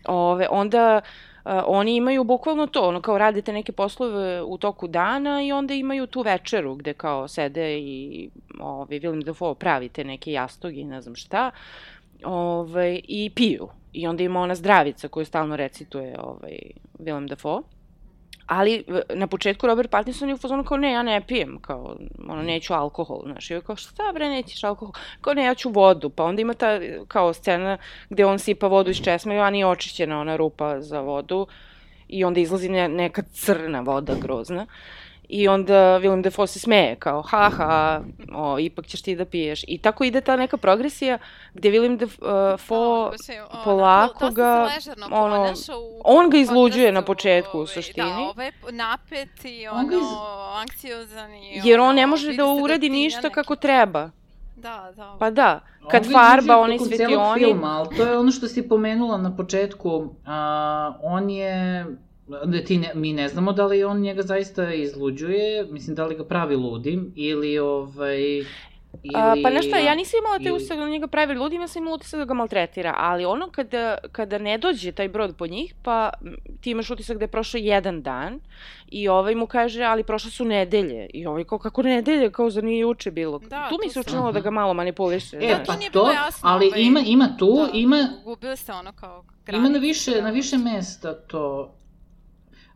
Ove, 0.04 0.46
onda 0.50 1.00
uh, 1.44 1.52
oni 1.66 1.96
imaju 1.96 2.24
bukvalno 2.24 2.66
to, 2.66 2.88
ono 2.88 3.00
kao 3.00 3.18
radite 3.18 3.52
neke 3.52 3.72
poslove 3.72 4.42
u 4.42 4.58
toku 4.58 4.88
dana 4.88 5.42
i 5.42 5.52
onda 5.52 5.74
imaju 5.74 6.06
tu 6.06 6.22
večeru 6.22 6.74
gde 6.74 6.92
kao 6.94 7.28
sede 7.28 7.78
i 7.78 8.30
ove, 8.60 9.00
Willem 9.00 9.24
Dafoe 9.24 9.54
pravite 9.54 10.04
neke 10.04 10.32
jastogi, 10.32 10.84
ne 10.84 11.00
znam 11.00 11.14
šta, 11.16 11.50
ove, 12.24 13.00
i 13.08 13.30
piju. 13.34 13.68
I 13.92 14.06
onda 14.06 14.22
ima 14.22 14.40
ona 14.40 14.54
zdravica 14.54 15.08
koju 15.08 15.26
stalno 15.26 15.56
recituje 15.56 16.16
ovaj, 16.20 16.58
Willem 16.98 17.28
Dafoe 17.28 17.62
ali 18.50 18.84
na 19.14 19.26
početku 19.26 19.66
Robert 19.66 19.90
Pattinson 19.90 20.28
je 20.28 20.34
u 20.34 20.38
fazonu 20.38 20.64
kao 20.64 20.76
ne, 20.76 20.92
ja 20.92 21.02
ne 21.02 21.20
pijem, 21.26 21.58
kao, 21.60 21.96
ono, 22.28 22.42
neću 22.42 22.74
alkohol, 22.74 23.22
znaš, 23.24 23.50
i 23.50 23.60
kao, 23.66 23.76
šta 23.76 24.02
bre, 24.14 24.28
nećeš 24.28 24.64
alkohol, 24.64 24.92
kao 25.20 25.34
ne, 25.34 25.44
ja 25.44 25.54
ću 25.54 25.70
vodu, 25.70 26.10
pa 26.10 26.24
onda 26.24 26.42
ima 26.42 26.54
ta, 26.54 26.80
kao, 27.08 27.32
scena 27.32 27.78
gde 28.08 28.24
on 28.24 28.38
sipa 28.38 28.66
vodu 28.66 28.90
iz 28.90 28.96
česme, 28.96 29.38
a 29.38 29.50
nije 29.50 29.66
očišćena 29.66 30.20
ona 30.20 30.36
rupa 30.36 30.80
za 30.80 31.00
vodu, 31.00 31.46
i 32.08 32.24
onda 32.24 32.40
izlazi 32.40 32.68
ne, 32.68 32.88
neka 32.88 33.22
crna 33.32 33.80
voda 33.80 34.14
grozna. 34.14 34.66
I 35.32 35.48
onda 35.48 35.74
Willem 35.74 36.22
Dafoe 36.22 36.46
se 36.46 36.58
smeje, 36.58 36.96
kao, 36.96 37.22
ha, 37.22 37.50
ha, 37.56 38.00
o, 38.34 38.58
ipak 38.58 38.86
ćeš 38.86 39.02
ti 39.02 39.16
da 39.16 39.24
piješ. 39.24 39.64
I 39.68 39.78
tako 39.78 40.04
ide 40.04 40.20
ta 40.20 40.36
neka 40.36 40.56
progresija 40.56 41.18
gde 41.54 41.70
Willem 41.70 41.96
Dafoe 41.96 43.10
da, 43.26 43.62
polako 43.64 44.30
ga, 44.30 44.68
ono, 45.10 45.54
on 46.04 46.30
ga 46.30 46.38
izluđuje 46.38 46.92
na 46.92 47.02
početku 47.02 47.58
u 47.58 47.66
suštini. 47.66 48.10
Da, 48.10 48.18
ovaj 48.18 48.52
napet 48.70 49.44
i 49.44 49.68
ono, 49.68 49.82
iz... 49.82 50.06
anksiozan 50.60 51.34
i 51.34 51.60
Jer 51.64 51.80
on 51.80 51.94
ne 51.94 52.06
može 52.06 52.32
da 52.32 52.46
uradi 52.46 52.88
ništa 52.88 53.30
kako 53.30 53.56
treba. 53.56 54.10
Da, 54.56 54.92
da. 54.96 55.16
Pa 55.18 55.30
da, 55.30 55.60
kad 55.90 56.06
on 56.06 56.12
farba, 56.12 56.56
oni 56.56 56.78
svetioni... 56.78 57.44
Filma, 57.44 57.68
ali 57.68 57.96
to 57.96 58.02
je 58.02 58.18
ono 58.18 58.30
što 58.30 58.48
si 58.48 58.68
pomenula 58.68 59.18
na 59.18 59.36
početku, 59.36 60.14
a, 60.26 60.92
on 61.02 61.30
je 61.30 61.84
da 61.84 62.09
ti 62.66 62.78
ne, 62.78 62.90
mi 62.94 63.12
ne 63.12 63.28
znamo 63.28 63.52
da 63.52 63.66
li 63.66 63.84
on 63.84 64.00
njega 64.00 64.22
zaista 64.22 64.74
izluđuje, 64.74 65.66
mislim 65.70 65.96
da 65.96 66.06
li 66.06 66.14
ga 66.14 66.24
pravi 66.24 66.56
ludim 66.56 67.12
ili 67.16 67.58
ovaj 67.58 68.44
Ili, 69.02 69.14
A, 69.14 69.34
pa 69.42 69.50
nešto, 69.50 69.76
ja 69.76 69.94
nisam 69.94 70.18
imala 70.18 70.38
te 70.38 70.52
utisak 70.52 70.78
da 70.78 70.88
njega 70.88 71.06
pravi 71.06 71.34
ludim, 71.34 71.60
ja 71.60 71.68
sam 71.68 71.82
imala 71.82 71.94
utisak 71.94 72.18
da 72.18 72.24
ga 72.24 72.34
maltretira, 72.34 72.94
ali 72.98 73.24
ono 73.24 73.50
kada, 73.50 73.98
kada 74.12 74.38
ne 74.38 74.58
dođe 74.58 74.92
taj 74.92 75.08
brod 75.08 75.36
po 75.36 75.46
njih, 75.46 75.74
pa 75.82 76.10
ti 76.60 76.70
imaš 76.70 76.90
utisak 76.90 77.18
da 77.18 77.24
je 77.24 77.28
prošao 77.28 77.58
jedan 77.58 78.02
dan 78.02 78.40
i 78.88 79.08
ovaj 79.08 79.34
mu 79.34 79.46
kaže, 79.46 79.82
ali 79.82 80.04
prošle 80.04 80.30
su 80.30 80.44
nedelje. 80.44 81.06
I 81.14 81.26
ovaj 81.26 81.44
kao, 81.44 81.58
kako 81.58 81.82
nedelje, 81.82 82.32
kao 82.32 82.50
za 82.50 82.60
nije 82.60 82.78
juče 82.78 83.10
bilo. 83.10 83.38
Da, 83.38 83.66
tu 83.68 83.78
mi 83.84 83.90
se 83.90 84.00
učinilo 84.00 84.32
da 84.32 84.40
ga 84.40 84.50
malo 84.50 84.74
manipuliše. 84.74 85.36
E, 85.40 85.64
pa 85.66 85.74
to, 85.74 85.90
to 85.92 86.12
jasno, 86.12 86.48
ali 86.48 86.66
ovaj, 86.66 86.80
ima, 86.80 87.00
ima 87.00 87.36
tu, 87.38 87.54
da, 87.56 87.78
ima... 87.78 88.08
Gubili 88.24 88.56
se 88.56 88.72
ono 88.72 88.92
kao 88.92 89.24
granice. 89.46 89.60
Ima 89.60 89.68
na 89.68 89.78
više, 89.78 90.22
na 90.22 90.30
više 90.30 90.58
mesta 90.58 91.14
to 91.14 91.74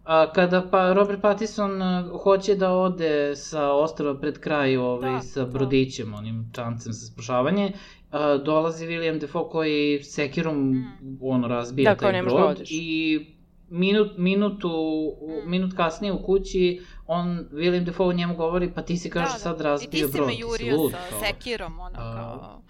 A, 0.05 0.33
kada 0.33 0.63
pa 0.71 0.93
Robert 0.93 1.23
Pattinson 1.23 1.83
hoće 2.23 2.55
da 2.55 2.73
ode 2.73 3.37
sa 3.37 3.73
ostrava 3.73 4.21
pred 4.21 4.39
kraj 4.39 4.77
ovaj, 4.77 5.13
da, 5.13 5.21
sa 5.21 5.45
da. 5.45 5.47
brodićem, 5.47 6.11
da. 6.11 6.17
onim 6.17 6.51
čancem 6.53 6.93
za 6.93 7.07
spašavanje, 7.07 7.73
a, 8.11 8.37
dolazi 8.37 8.87
William 8.87 9.19
Defoe 9.19 9.49
koji 9.51 10.03
sekirom 10.03 10.71
mm. 10.71 11.19
ono 11.21 11.49
razbija 11.49 11.95
da, 11.95 12.01
taj 12.01 12.13
da 12.13 12.23
brod 12.23 12.59
da 12.59 12.65
i 12.69 13.27
minut, 13.71 14.13
minutu, 14.19 14.69
mm. 15.23 15.51
minut 15.51 15.77
kasnije 15.77 16.13
u 16.13 16.23
kući 16.23 16.81
on, 17.07 17.49
William 17.53 17.85
Defoe 17.85 18.15
njemu 18.15 18.37
govori 18.37 18.73
pa 18.75 18.83
ti 18.83 18.97
si 18.97 19.11
kaže 19.11 19.29
da, 19.29 19.33
da. 19.33 19.39
sad 19.39 19.61
razbio 19.61 20.09
brod, 20.09 20.13
ti 20.13 20.19
si 20.19 20.21
me 20.21 20.39
jurio 20.39 20.91
sa 20.91 21.27
sekirom, 21.27 21.81
ono 21.81 21.97
kao... 21.97 22.63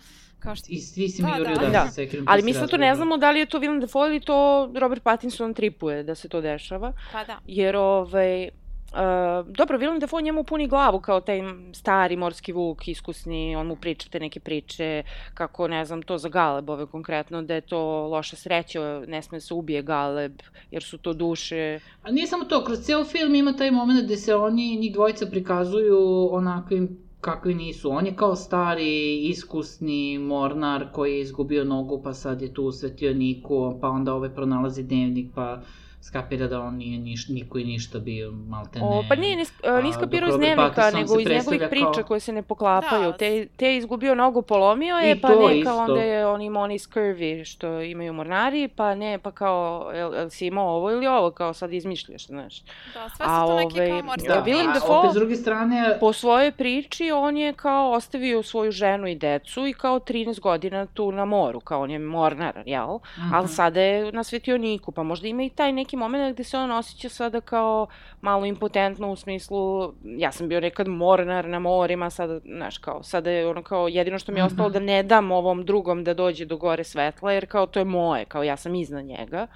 Kao 0.44 0.57
što... 0.57 0.66
I 0.68 0.78
svi 0.78 1.09
si 1.09 1.22
mi 1.22 1.30
da, 1.38 1.44
da, 1.44 1.54
da, 1.54 1.70
da. 1.70 1.90
Sekirom 1.90 2.26
Ali 2.28 2.42
mi 2.42 2.54
sad 2.54 2.70
to 2.70 2.76
ne 2.76 2.94
znamo 2.94 3.16
da 3.16 3.30
li 3.30 3.38
je 3.38 3.46
to 3.46 3.59
Willem 3.59 3.80
Dafoe 3.80 4.09
ili 4.09 4.20
to 4.20 4.70
Robert 4.80 5.02
Pattinson 5.02 5.54
tripuje 5.54 6.02
da 6.02 6.14
se 6.14 6.28
to 6.28 6.40
dešava. 6.40 6.92
Pa 7.12 7.24
da. 7.24 7.38
Jer, 7.46 7.76
ovaj, 7.76 8.48
Uh, 8.94 9.46
dobro, 9.48 9.78
Willem 9.78 9.98
Dafoe 9.98 10.22
njemu 10.22 10.44
puni 10.44 10.68
glavu 10.68 11.00
kao 11.00 11.20
taj 11.20 11.40
stari 11.72 12.16
morski 12.16 12.52
vuk, 12.52 12.88
iskusni, 12.88 13.57
on 13.57 13.66
mu 13.66 13.76
priča 13.76 14.09
te 14.11 14.20
neke 14.20 14.40
priče, 14.40 15.02
kako, 15.35 15.68
ne 15.68 15.85
znam, 15.85 16.02
to 16.02 16.18
za 16.18 16.28
Galebove 16.28 16.87
konkretno, 16.87 17.42
da 17.42 17.54
je 17.54 17.61
to 17.61 17.80
loša 18.07 18.37
sreća, 18.37 19.02
ne 19.07 19.22
sme 19.22 19.40
se 19.40 19.54
ubije 19.54 19.83
Galeb, 19.83 20.42
jer 20.70 20.83
su 20.83 20.98
to 20.98 21.12
duše. 21.12 21.80
A 22.02 22.11
nije 22.11 22.26
samo 22.26 22.44
to, 22.44 22.64
kroz 22.64 22.80
ceo 22.80 23.04
film 23.04 23.35
ima 23.35 23.57
taj 23.57 23.70
moment 23.70 24.04
gde 24.04 24.16
se 24.16 24.35
oni, 24.35 24.76
njih 24.76 24.92
dvojica 24.92 25.26
prikazuju 25.26 26.28
onakvim 26.33 27.03
kakvi 27.24 27.54
nisu. 27.54 27.90
On 27.90 28.06
je 28.06 28.16
kao 28.16 28.37
stari, 28.37 29.18
iskusni 29.28 30.18
mornar 30.18 30.87
koji 30.92 31.12
je 31.12 31.20
izgubio 31.20 31.64
nogu, 31.64 32.02
pa 32.02 32.14
sad 32.14 32.42
je 32.42 32.54
tu 32.54 32.64
u 32.64 32.72
svetioniku, 32.72 33.78
pa 33.80 33.88
onda 33.88 34.14
ovaj 34.14 34.34
pronalazi 34.34 34.82
dnevnik, 34.82 35.30
pa 35.34 35.60
skapira 36.04 36.46
da 36.46 36.60
on 36.60 36.74
nije 36.76 36.98
niš, 36.98 37.28
niko 37.28 37.58
i 37.58 37.64
ništa 37.64 37.98
bio, 37.98 38.32
malte 38.32 38.78
ne. 38.78 38.84
O, 38.84 39.04
pa 39.08 39.14
nije, 39.14 39.36
nis, 39.36 39.52
a, 39.64 39.80
nije 39.80 39.92
skapirao 39.92 40.28
iz 40.28 40.36
dnevnika, 40.36 40.90
nego 40.90 41.20
iz 41.20 41.28
njegovih 41.28 41.62
priča 41.70 41.92
kao... 41.94 42.04
koje 42.04 42.20
se 42.20 42.32
ne 42.32 42.42
poklapaju. 42.42 43.10
Da. 43.10 43.16
Te, 43.16 43.46
te 43.56 43.66
je 43.66 43.76
izgubio 43.76 44.14
nogu, 44.14 44.42
polomio 44.42 44.96
je, 44.96 45.16
I 45.16 45.20
pa 45.20 45.28
neka 45.28 45.52
isto. 45.52 45.76
onda 45.76 46.02
je 46.02 46.26
on 46.26 46.40
imao 46.40 46.62
oni 46.62 46.78
scurvy 46.78 47.44
što 47.44 47.80
imaju 47.80 48.12
mornari, 48.12 48.68
pa 48.68 48.94
ne, 48.94 49.18
pa 49.18 49.30
kao, 49.30 49.90
jel, 49.94 50.14
jel 50.14 50.30
si 50.30 50.46
imao 50.46 50.76
ovo 50.76 50.90
ili 50.90 51.06
ovo, 51.06 51.30
kao 51.30 51.54
sad 51.54 51.72
izmišljaš, 51.72 52.26
znaš. 52.26 52.60
Da, 52.94 53.08
sve 53.16 53.26
su 53.26 53.32
to 53.46 53.52
ove, 53.52 53.64
neki 53.64 53.90
kao 53.90 54.02
morski. 54.02 54.28
Da, 54.28 54.44
Willem 54.46 54.74
Dafoe, 54.74 54.98
opet 54.98 55.10
s 55.10 55.14
druge 55.14 55.36
strane... 55.36 55.96
Po 56.00 56.12
svojoj 56.12 56.52
priči, 56.52 57.10
on 57.10 57.36
je 57.36 57.52
kao 57.52 57.90
ostavio 57.90 58.42
svoju 58.42 58.70
ženu 58.70 59.06
i 59.06 59.14
decu 59.14 59.66
i 59.66 59.72
kao 59.72 60.00
13 60.00 60.40
godina 60.40 60.86
tu 60.86 61.12
na 61.12 61.24
moru, 61.24 61.60
kao 61.60 61.82
on 61.82 61.90
je 61.90 61.98
mornar, 61.98 62.62
jel? 62.66 62.88
Mm 62.88 63.20
-hmm. 63.20 63.30
Ali 63.32 63.48
sada 63.48 63.80
je 63.80 64.12
na 64.12 64.24
svetioniku, 64.24 64.92
pa 64.92 65.02
možda 65.02 65.28
ima 65.28 65.42
i 65.42 65.50
taj 65.50 65.72
neki 65.72 65.93
neki 65.94 65.98
moment 65.98 66.35
gde 66.35 66.44
se 66.44 66.59
on 66.59 66.70
osjeća 66.70 67.09
sada 67.09 67.40
kao 67.40 67.87
malo 68.20 68.44
impotentno 68.46 69.12
u 69.12 69.16
smislu, 69.16 69.92
ja 70.04 70.33
sam 70.33 70.48
bio 70.48 70.61
nekad 70.61 70.88
mornar 70.88 71.48
na 71.48 71.59
morima, 71.59 72.11
sada, 72.11 72.40
znaš, 72.44 72.78
kao, 72.78 73.02
sada 73.02 73.30
je 73.30 73.46
ono 73.46 73.62
kao, 73.62 73.88
jedino 73.88 74.18
što 74.18 74.33
mi 74.33 74.40
je 74.40 74.44
ostalo 74.44 74.70
da 74.70 74.80
ne 74.80 75.02
dam 75.02 75.30
ovom 75.30 75.64
drugom 75.64 76.04
da 76.04 76.14
dođe 76.14 76.44
do 76.44 76.57
gore 76.57 76.85
svetla, 76.85 77.33
jer 77.33 77.46
kao 77.46 77.66
to 77.66 77.78
je 77.78 77.85
moje, 77.85 78.24
kao 78.24 78.42
ja 78.42 78.57
sam 78.57 78.74
iznad 78.74 79.04
njega. 79.04 79.46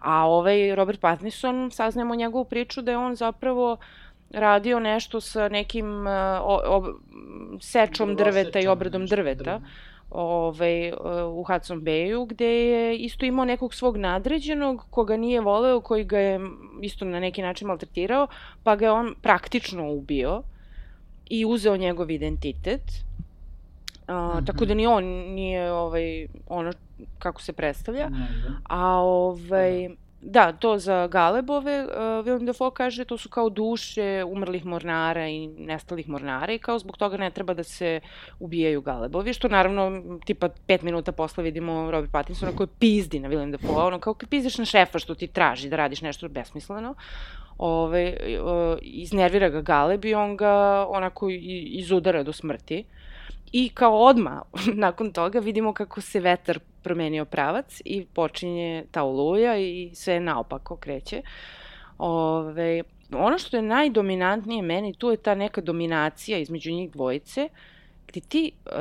A 0.00 0.26
ovaj 0.26 0.74
Robert 0.74 1.00
Pattinson, 1.00 1.70
saznajemo 1.70 2.14
njegovu 2.14 2.44
priču 2.44 2.82
da 2.82 2.90
je 2.90 2.98
on 2.98 3.14
zapravo 3.14 3.76
radio 4.30 4.80
nešto 4.80 5.20
sa 5.20 5.48
nekim 5.48 6.06
uh, 6.06 6.12
o, 6.42 6.60
o, 6.66 6.94
sečom 7.60 8.16
drveta 8.16 8.60
i 8.60 8.66
obradom 8.66 9.06
drveta. 9.06 9.44
drveta 9.44 9.60
ovaj, 10.10 10.92
u 11.32 11.44
Hudson 11.44 11.80
Bayu, 11.80 12.26
gde 12.26 12.46
je 12.46 12.96
isto 12.96 13.26
imao 13.26 13.44
nekog 13.44 13.74
svog 13.74 13.96
nadređenog 13.96 14.86
koga 14.90 15.16
nije 15.16 15.40
voleo, 15.40 15.80
koji 15.80 16.04
ga 16.04 16.18
je 16.18 16.40
isto 16.82 17.04
na 17.04 17.20
neki 17.20 17.42
način 17.42 17.68
maltretirao, 17.68 18.26
pa 18.62 18.76
ga 18.76 18.84
je 18.84 18.92
on 18.92 19.14
praktično 19.22 19.92
ubio 19.92 20.42
i 21.30 21.44
uzeo 21.44 21.76
njegov 21.76 22.10
identitet. 22.10 22.82
Uh, 24.08 24.14
mm 24.14 24.18
-hmm. 24.18 24.46
Tako 24.46 24.64
da 24.64 24.74
ni 24.74 24.86
on 24.86 25.04
nije 25.04 25.72
ovaj, 25.72 26.26
ono 26.48 26.72
kako 27.18 27.42
se 27.42 27.52
predstavlja. 27.52 28.10
A 28.64 28.86
ovaj, 29.00 29.88
Da, 30.20 30.52
to 30.52 30.78
za 30.78 31.06
Galebove, 31.06 31.84
uh, 31.84 31.90
Willem 32.24 32.46
Dafoe 32.46 32.70
kaže 32.74 33.04
to 33.04 33.18
su 33.18 33.28
kao 33.28 33.50
duše 33.50 34.24
umrlih 34.24 34.64
mornara 34.64 35.28
i 35.28 35.46
nestalih 35.46 36.08
mornara 36.08 36.52
i 36.52 36.58
kao 36.58 36.78
zbog 36.78 36.96
toga 36.96 37.16
ne 37.16 37.30
treba 37.30 37.54
da 37.54 37.62
se 37.62 38.00
ubijaju 38.40 38.80
Galebovi, 38.80 39.32
što 39.32 39.48
naravno 39.48 40.02
tipa 40.24 40.48
pet 40.66 40.82
minuta 40.82 41.12
posle 41.12 41.44
vidimo 41.44 41.90
Robert 41.90 42.12
Pattinsona 42.12 42.52
koji 42.56 42.66
pizdi 42.78 43.20
na 43.20 43.28
Willem 43.28 43.50
Dafoe, 43.50 43.84
ono 43.84 43.98
kao 43.98 44.14
pizdiš 44.30 44.58
na 44.58 44.64
šefa 44.64 44.98
što 44.98 45.14
ti 45.14 45.26
traži 45.26 45.68
da 45.68 45.76
radiš 45.76 46.00
nešto 46.00 46.28
besmisleno, 46.28 46.94
ove, 47.58 48.16
uh, 48.42 48.78
iznervira 48.82 49.48
ga 49.48 49.60
Galeb 49.60 50.04
i 50.04 50.14
on 50.14 50.36
ga 50.36 50.86
onako 50.88 51.28
izudara 51.30 52.22
do 52.22 52.32
smrti. 52.32 52.84
I 53.52 53.68
kao 53.68 53.98
odma 53.98 54.42
nakon 54.86 55.12
toga 55.12 55.38
vidimo 55.38 55.72
kako 55.72 56.00
se 56.00 56.20
vetar 56.20 56.58
promenio 56.82 57.24
pravac 57.24 57.82
i 57.84 58.04
počinje 58.04 58.84
ta 58.90 59.02
oluja 59.02 59.58
i 59.58 59.90
sve 59.94 60.20
naopako 60.20 60.76
kreće. 60.76 61.22
Ove, 61.98 62.82
ono 63.12 63.38
što 63.38 63.56
je 63.56 63.62
najdominantnije 63.62 64.62
meni, 64.62 64.94
tu 64.94 65.10
je 65.10 65.16
ta 65.16 65.34
neka 65.34 65.60
dominacija 65.60 66.38
između 66.38 66.70
njih 66.70 66.90
dvojice, 66.90 67.48
gde 68.06 68.20
ti 68.20 68.52
uh, 68.66 68.72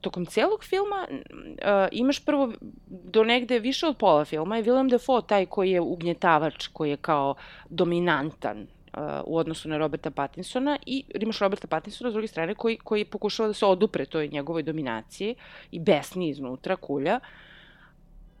tokom 0.00 0.26
celog 0.26 0.64
filma 0.64 1.06
uh, 1.10 1.88
imaš 1.92 2.24
prvo 2.24 2.52
do 2.86 3.24
negde 3.24 3.58
više 3.58 3.86
od 3.86 3.96
pola 3.96 4.24
filma 4.24 4.56
je 4.56 4.64
Willem 4.64 4.90
Dafoe 4.90 5.22
taj 5.26 5.46
koji 5.46 5.70
je 5.70 5.80
ugnjetavač, 5.80 6.66
koji 6.66 6.90
je 6.90 6.96
kao 6.96 7.34
dominantan 7.70 8.66
uh, 8.96 9.02
u 9.24 9.38
odnosu 9.38 9.68
na 9.68 9.78
Roberta 9.78 10.10
Pattinsona 10.10 10.78
i 10.86 11.04
imaš 11.20 11.38
Roberta 11.38 11.66
Pattinsona 11.66 12.10
s 12.10 12.12
druge 12.12 12.28
strane 12.28 12.54
koji, 12.54 12.76
koji 12.76 13.04
pokušava 13.04 13.46
da 13.46 13.54
se 13.54 13.66
odupre 13.66 14.06
toj 14.06 14.28
njegovoj 14.28 14.62
dominaciji 14.62 15.34
i 15.70 15.80
besni 15.80 16.28
iznutra 16.28 16.76
kulja. 16.76 17.20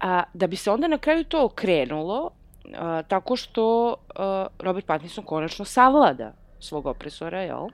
A, 0.00 0.22
da 0.34 0.46
bi 0.46 0.56
se 0.56 0.70
onda 0.70 0.88
na 0.88 0.98
kraju 0.98 1.24
to 1.24 1.44
okrenulo 1.44 2.30
a, 2.74 3.02
tako 3.02 3.36
što 3.36 3.96
a, 4.14 4.46
Robert 4.58 4.86
Pattinson 4.86 5.24
konačno 5.24 5.64
savlada 5.64 6.32
svog 6.60 6.86
opresora, 6.86 7.42
jel? 7.42 7.68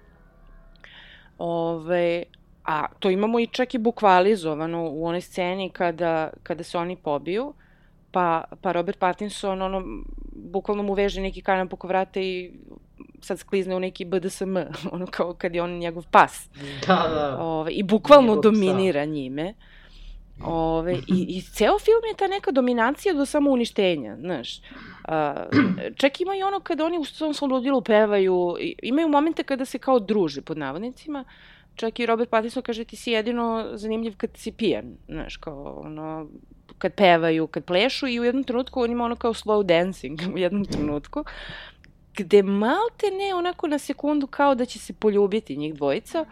Ove, 1.39 2.23
a 2.65 2.87
to 2.99 3.11
imamo 3.11 3.41
i 3.41 3.47
čak 3.47 3.75
i 3.75 3.79
bukvalizovano 3.79 4.89
u 4.91 5.07
onoj 5.07 5.21
sceni 5.21 5.71
kada, 5.71 6.31
kada 6.43 6.65
se 6.65 6.79
oni 6.79 6.97
pobiju, 6.97 7.55
pa, 8.13 8.45
pa 8.63 8.73
Robert 8.73 8.99
Pattinson 8.99 9.63
ono, 9.63 9.83
bukvalno 10.33 10.83
mu 10.83 10.95
veže 10.95 11.21
neki 11.21 11.43
kanan 11.43 11.69
poko 11.69 11.89
vrata 11.89 12.21
i 12.21 12.53
sad 13.21 13.39
sklizne 13.39 13.77
u 13.77 13.81
neki 13.81 14.05
BDSM, 14.05 14.57
ono 14.93 15.07
kao 15.07 15.35
kad 15.35 15.55
je 15.55 15.63
on 15.63 15.79
njegov 15.79 16.05
pas. 16.11 16.49
Da, 16.87 17.09
da. 17.15 17.37
Ove, 17.41 17.73
I 17.73 17.83
bukvalno 17.83 18.29
njegov 18.29 18.43
dominira 18.43 19.01
psa. 19.01 19.05
njime. 19.05 19.55
Ove, 20.45 20.95
i, 20.95 21.27
I 21.29 21.43
ceo 21.43 21.79
film 21.79 22.01
je 22.11 22.17
ta 22.17 22.29
neka 22.29 22.51
dominacija 22.51 23.15
do 23.15 23.27
samouništenja, 23.27 24.17
znaš. 24.21 24.59
Uh, 24.59 25.15
čak 25.97 26.21
ima 26.21 26.37
i 26.37 26.43
ono 26.43 26.61
kada 26.61 26.85
oni 26.85 26.99
u 26.99 27.05
svom 27.05 27.35
svom 27.35 27.51
ludilu 27.51 27.83
pevaju, 27.83 28.57
imaju 28.83 29.09
momente 29.09 29.43
kada 29.43 29.65
se 29.65 29.79
kao 29.79 29.99
druže, 29.99 30.43
pod 30.43 30.59
navodnicima, 30.59 31.25
čak 31.75 32.01
i 32.01 32.07
Robert 32.07 32.31
Pattinson 32.31 32.63
kaže 32.63 32.85
ti 32.85 32.97
si 32.97 33.11
jedino 33.11 33.71
zanimljiv 33.73 34.17
kad 34.17 34.31
si 34.35 34.53
pijan, 34.53 34.97
znaš, 35.09 35.37
kao 35.37 35.83
ono, 35.85 36.29
kad 36.79 36.95
pevaju, 36.95 37.47
kad 37.47 37.65
plešu 37.65 38.07
i 38.07 38.21
u 38.21 38.25
jednom 38.25 38.45
trenutku 38.45 38.81
on 38.81 38.91
ima 38.91 39.05
ono 39.05 39.17
kao 39.17 39.35
slow 39.35 39.63
dancing 39.63 40.21
u 40.35 40.39
jednom 40.39 40.65
trenutku, 40.65 41.25
gde 42.17 42.43
malte 42.43 43.07
ne 43.07 43.35
onako 43.35 43.67
na 43.67 43.79
sekundu 43.79 44.27
kao 44.27 44.55
da 44.55 44.65
će 44.65 44.79
se 44.79 44.93
poljubiti 44.93 45.57
njih 45.57 45.75
dvojica, 45.75 46.25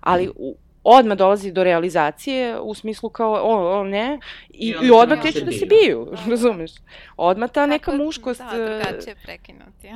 ali 0.00 0.28
u, 0.36 0.56
odmah 0.84 1.16
dolazi 1.16 1.52
do 1.52 1.64
realizacije 1.64 2.60
u 2.60 2.74
smislu 2.74 3.08
kao 3.08 3.32
o, 3.32 3.80
o 3.80 3.84
ne 3.84 4.18
i, 4.50 4.68
i, 4.68 4.86
i 4.86 4.90
odmah 4.90 5.20
kreću 5.20 5.44
da 5.44 5.52
se 5.52 5.66
biju, 5.66 6.12
razumeš? 6.30 6.70
Odmah 7.16 7.50
ta 7.50 7.66
neka 7.66 7.90
Tako, 7.90 8.04
muškost... 8.04 8.40
Da, 8.40 8.56
e, 8.56 8.64
drugačije 8.64 9.16
prekinuti. 9.24 9.88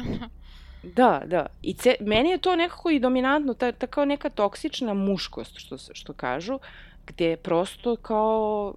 Da, 0.96 1.22
da. 1.26 1.46
I 1.62 1.74
ce, 1.74 1.96
meni 2.00 2.30
je 2.30 2.38
to 2.38 2.56
nekako 2.56 2.90
i 2.90 3.00
dominantno, 3.00 3.54
ta, 3.54 3.72
ta 3.72 3.86
kao 3.86 4.04
neka 4.04 4.30
toksična 4.30 4.94
muškost, 4.94 5.58
što, 5.58 5.76
što 5.78 6.12
kažu, 6.12 6.58
gde 7.06 7.36
prosto 7.36 7.96
kao 7.96 8.74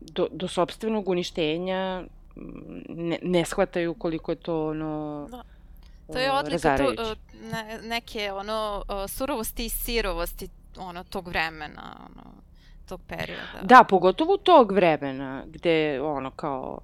do, 0.00 0.28
do 0.30 0.48
sobstvenog 0.48 1.08
uništenja 1.08 2.02
ne, 2.88 3.18
ne 3.22 3.44
shvataju 3.44 3.94
koliko 3.94 4.32
je 4.32 4.36
to 4.36 4.66
ono... 4.66 5.26
Da. 5.30 5.42
To 6.12 6.18
je 6.18 6.32
odlika 6.32 6.76
tu, 6.76 6.84
ne, 7.52 7.80
neke 7.82 8.32
ono 8.32 8.84
surovosti 9.08 9.64
i 9.64 9.68
sirovosti 9.68 10.48
ono, 10.78 11.04
tog 11.04 11.28
vremena, 11.28 11.96
ono, 12.10 12.30
tog 12.88 13.00
perioda. 13.08 13.60
Da, 13.62 13.84
pogotovo 13.88 14.36
tog 14.36 14.72
vremena, 14.72 15.42
gde, 15.46 16.00
ono, 16.00 16.30
kao, 16.30 16.78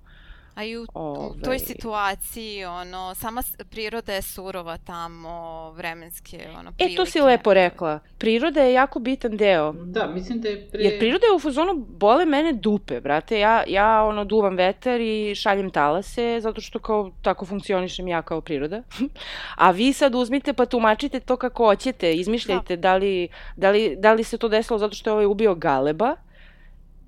A 0.54 0.64
i 0.64 0.76
u, 0.76 0.86
Ove... 0.94 1.42
toj 1.44 1.58
situaciji, 1.58 2.64
ono, 2.64 3.14
sama 3.14 3.42
priroda 3.70 4.12
je 4.12 4.22
surova 4.22 4.78
tamo, 4.78 5.70
vremenske, 5.70 6.48
ono, 6.58 6.72
prilike. 6.72 6.94
E, 6.94 6.96
to 6.96 7.06
si 7.06 7.20
lepo 7.20 7.54
rekla. 7.54 8.00
Priroda 8.18 8.60
je 8.60 8.72
jako 8.72 8.98
bitan 8.98 9.36
deo. 9.36 9.72
Da, 9.72 10.06
mislim 10.06 10.40
da 10.40 10.48
je 10.48 10.68
pre... 10.70 10.82
Jer 10.82 10.98
priroda 10.98 11.26
je 11.26 11.36
u 11.36 11.38
fazonu, 11.38 11.74
bole 11.74 12.24
mene 12.24 12.52
dupe, 12.52 13.00
brate. 13.00 13.38
Ja, 13.38 13.64
ja 13.66 14.04
ono, 14.04 14.24
duvam 14.24 14.56
vetar 14.56 15.00
i 15.00 15.34
šaljem 15.34 15.70
talase, 15.70 16.38
zato 16.40 16.60
što 16.60 16.78
kao 16.78 17.12
tako 17.22 17.46
funkcionišem 17.46 18.08
ja 18.08 18.22
kao 18.22 18.40
priroda. 18.40 18.82
A 19.64 19.70
vi 19.70 19.92
sad 19.92 20.14
uzmite 20.14 20.52
pa 20.52 20.66
tumačite 20.66 21.20
to 21.20 21.36
kako 21.36 21.64
hoćete, 21.64 22.14
izmišljajte 22.14 22.76
da. 22.76 22.88
da, 22.88 22.96
li, 22.96 23.28
da, 23.56 23.70
li, 23.70 23.96
da 23.98 24.12
li 24.12 24.24
se 24.24 24.38
to 24.38 24.48
desilo 24.48 24.78
zato 24.78 24.94
što 24.94 25.10
je 25.10 25.14
ovaj 25.14 25.26
ubio 25.26 25.54
Galeba, 25.54 26.16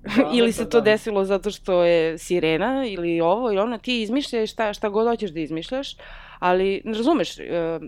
Da, 0.05 0.29
ili 0.33 0.51
se 0.51 0.69
to 0.69 0.81
da. 0.81 0.91
desilo 0.91 1.25
zato 1.25 1.51
što 1.51 1.83
je 1.83 2.17
sirena 2.17 2.85
ili 2.87 3.21
ovo 3.21 3.51
i 3.51 3.57
ono, 3.57 3.77
ti 3.77 4.01
izmišljaš 4.01 4.51
šta, 4.51 4.73
šta 4.73 4.89
god 4.89 5.07
hoćeš 5.07 5.31
da 5.31 5.39
izmišljaš, 5.39 5.97
ali 6.39 6.81
razumeš, 6.85 7.37
uh, 7.39 7.87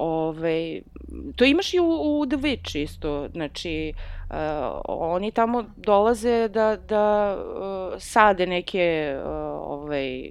Ove, 0.00 0.80
to 1.36 1.44
imaš 1.44 1.74
i 1.74 1.80
u, 1.80 2.20
u 2.20 2.26
The 2.26 2.36
Witch 2.36 2.78
isto, 2.78 3.28
znači 3.32 3.92
uh, 4.30 4.36
oni 4.84 5.30
tamo 5.30 5.64
dolaze 5.76 6.48
da, 6.48 6.76
da 6.88 7.36
uh, 7.36 7.94
sade 7.98 8.46
neke 8.46 9.16
uh, 9.16 9.30
ovaj, 9.62 10.30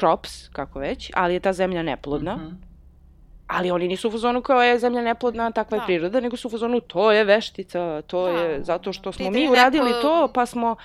crops, 0.00 0.48
kako 0.48 0.78
već, 0.78 1.10
ali 1.14 1.34
je 1.34 1.40
ta 1.40 1.52
zemlja 1.52 1.82
neplodna. 1.82 2.36
Mm 2.36 2.40
-hmm 2.40 2.69
Ali 3.50 3.70
oni 3.70 3.88
nisu 3.88 4.08
u 4.08 4.10
fazonu 4.10 4.42
kao 4.42 4.62
je 4.62 4.78
zemlja 4.78 5.02
neplodna, 5.02 5.50
takva 5.50 5.76
je 5.76 5.80
da. 5.80 5.86
priroda, 5.86 6.20
nego 6.20 6.36
su 6.36 6.48
u 6.48 6.50
fazonu 6.50 6.80
to 6.80 7.12
je 7.12 7.24
veštica, 7.24 8.02
to 8.02 8.26
da. 8.26 8.32
je 8.32 8.62
zato 8.62 8.92
što 8.92 9.12
smo 9.12 9.26
Pride 9.30 9.40
mi 9.40 9.50
uradili 9.50 9.90
neko... 9.90 10.02
to, 10.02 10.30
pa 10.34 10.46
smo 10.46 10.76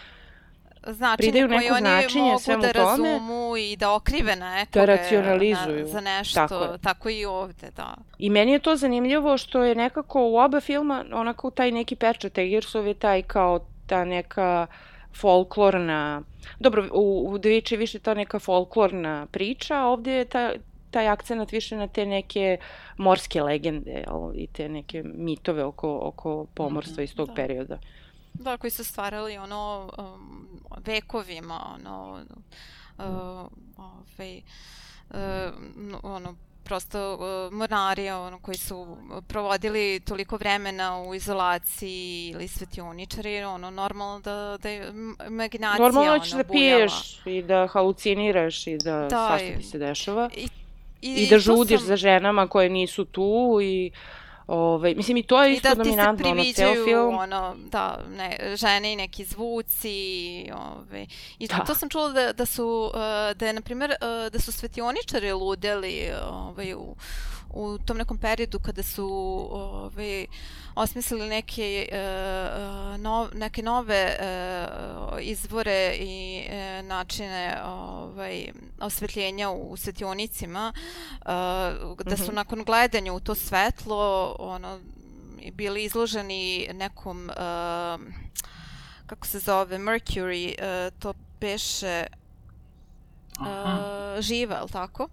značenje 0.88 1.32
pridaju 1.32 1.48
koje 1.48 1.60
neko 1.60 1.74
oni 1.74 1.82
značenje 1.82 2.26
mogu 2.26 2.40
svemu 2.40 2.62
da 2.62 2.74
tome. 2.74 3.12
razumu 3.14 3.58
i 3.58 3.76
da 3.76 3.94
okrive 3.94 4.36
nekoga 4.36 4.86
Da 4.86 4.86
racionalizuju. 4.86 5.80
Na, 5.80 5.86
za 5.86 6.02
nešto, 6.02 6.36
Tako 6.36 6.60
tako, 6.60 6.74
je. 6.74 6.78
tako 6.78 7.10
i 7.10 7.26
ovde, 7.26 7.72
da. 7.76 7.96
I 8.18 8.30
meni 8.30 8.52
je 8.52 8.60
to 8.60 8.76
zanimljivo 8.76 9.38
što 9.38 9.64
je 9.64 9.76
nekako 9.76 10.22
u 10.22 10.38
oba 10.38 10.60
filma 10.60 11.06
onako 11.14 11.52
taj 11.52 11.72
neki 11.72 11.96
pečat 11.96 12.38
Egersov 12.38 12.88
je 12.88 12.94
taj 12.94 13.22
kao 13.22 13.60
ta 13.88 14.06
neka 14.06 14.68
folklorna, 15.16 16.22
dobro, 16.60 16.88
u, 16.92 17.30
u 17.30 17.40
je 17.48 17.78
više 17.78 18.00
ta 18.00 18.14
neka 18.14 18.40
folklorna 18.40 19.28
priča, 19.32 19.82
ovde 19.82 20.12
je 20.12 20.26
ta, 20.26 20.52
taj 20.96 21.08
akcenat 21.08 21.52
više 21.52 21.76
na 21.76 21.88
te 21.88 22.06
neke 22.06 22.58
morske 22.98 23.42
legende 23.42 23.92
jel, 23.92 24.32
i 24.36 24.48
te 24.48 24.70
neke 24.70 25.04
mitove 25.04 25.64
oko, 25.64 26.00
oko 26.02 26.46
pomorstva 26.54 27.04
iz 27.04 27.16
tog 27.16 27.28
da. 27.28 27.34
perioda. 27.34 27.80
Da, 28.34 28.58
koji 28.58 28.72
su 28.72 28.84
stvarali 28.84 29.38
ono 29.38 29.92
um, 29.98 30.48
vekovima, 30.86 31.76
ono, 31.76 32.20
uh, 32.98 33.06
ovaj, 33.78 34.42
uh, 35.10 35.18
no, 35.76 36.00
ono, 36.04 36.36
prosto 36.64 37.14
uh, 37.14 37.54
mornari 37.54 38.10
ono, 38.10 38.40
koji 38.40 38.58
su 38.58 38.98
provodili 39.28 40.00
toliko 40.00 40.38
vremena 40.38 41.02
u 41.02 41.16
izolaciji 41.16 42.32
ili 42.34 42.48
svetioničari, 42.48 43.44
ono, 43.44 43.72
normalno 43.72 44.20
da, 44.20 44.58
da 44.62 44.70
je 44.70 44.94
imaginacija 45.28 45.84
Normalno 45.84 46.20
ćeš 46.20 46.34
ono, 46.34 46.44
da 46.44 46.48
bujala. 46.48 46.78
piješ 46.78 47.22
i 47.26 47.42
da 47.42 47.68
haluciniraš 47.68 48.68
i 48.68 48.78
da, 48.78 49.08
Da, 49.10 49.28
svašta 49.28 49.58
ti 49.58 49.64
se 49.64 49.78
dešava. 49.78 50.30
I, 50.36 50.48
I, 51.08 51.28
da 51.30 51.36
to 51.36 51.40
žudiš 51.40 51.80
sam- 51.80 51.88
za 51.88 51.96
ženama 51.96 52.48
koje 52.48 52.70
nisu 52.70 53.06
tu 53.06 53.60
i 53.62 53.92
Ovaj, 54.48 54.96
mislim 54.96 55.18
i 55.18 55.24
to 55.24 55.44
je 55.44 55.52
I 55.52 55.54
isto 55.54 55.68
da 55.70 55.76
ti 55.76 55.90
se 55.90 55.96
dominantno, 55.96 56.30
ono, 56.30 56.44
ceo 56.54 56.86
film. 56.86 57.16
ono, 57.16 57.56
da, 57.66 58.00
ne, 58.10 58.56
žene 58.56 58.94
i 58.94 58.96
neki 58.96 59.24
zvuci, 59.24 59.96
ove, 60.54 61.06
i 61.40 61.48
Da. 61.48 61.60
to 61.60 61.76
sam 61.76 61.90
čula 61.90 62.10
da, 62.10 62.34
da 62.34 62.46
su, 62.46 62.92
uh, 62.94 63.00
da 63.38 63.48
je, 63.48 63.54
na 63.54 63.62
primjer, 63.62 63.92
uh, 63.92 64.32
da 64.32 64.40
su 64.40 64.52
svetioničari 64.52 65.32
ludeli, 65.32 66.12
ovaj, 66.24 66.74
u, 66.74 66.96
u 67.50 67.78
tom 67.78 67.98
nekom 67.98 68.18
periodu 68.18 68.60
kada 68.60 68.84
su 68.84 69.06
ovaj, 69.52 70.26
osmislili 70.76 71.30
neke, 71.30 71.90
uh, 71.92 73.00
no, 73.00 73.30
neke 73.34 73.64
nove 73.64 74.18
uh, 74.20 75.18
izvore 75.22 75.96
i 76.00 76.44
uh, 76.48 76.86
načine 76.86 77.62
ovaj, 77.66 78.48
osvetljenja 78.80 79.50
u 79.50 79.78
svetionicima, 79.78 80.74
uh, 80.76 81.26
da 82.06 82.18
su 82.18 82.24
Mhm. 82.24 82.36
nakon 82.36 82.64
gledanja 82.64 83.14
u 83.14 83.20
to 83.20 83.36
svetlo 83.36 84.36
ono, 84.40 84.80
bili 85.54 85.84
izloženi 85.84 86.70
nekom 86.74 87.30
uh, 87.30 88.02
kako 89.06 89.28
se 89.28 89.40
zove, 89.40 89.78
Mercury, 89.78 90.56
uh, 90.58 91.00
to 91.00 91.14
beše 91.40 92.06
Aha, 93.40 94.16
uh, 94.16 94.22
živa, 94.22 94.56
je 94.56 94.62
li 94.62 94.70
tako? 94.70 95.08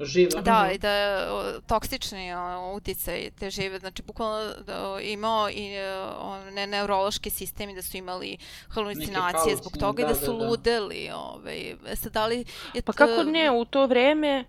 Živa. 0.00 0.40
Da, 0.40 0.70
i 0.74 0.78
da 0.78 0.90
je 0.90 1.28
toksični 1.66 2.32
uticaj 2.74 3.30
te 3.38 3.50
žive, 3.50 3.78
znači 3.78 4.02
bukvalno 4.02 4.52
da, 4.66 4.98
imao 5.02 5.50
i 5.50 5.74
e, 5.74 6.00
one 6.20 6.66
neurološki 6.66 7.30
sistemi 7.30 7.74
da 7.74 7.82
su 7.82 7.96
imali 7.96 8.36
halucinacije 8.68 9.56
zbog 9.56 9.76
toga 9.76 10.02
i 10.02 10.06
da, 10.06 10.12
da 10.12 10.14
su 10.14 10.32
da, 10.32 10.38
da. 10.38 10.48
ludeli. 10.48 11.10
Ovaj, 11.14 11.70
e 11.86 11.96
sad, 11.96 12.12
da 12.12 12.26
li 12.26 12.44
je 12.74 12.82
Pa 12.82 12.92
kako 12.92 13.22
ne, 13.22 13.50
u 13.50 13.64
to 13.64 13.86
vreme 13.86 14.44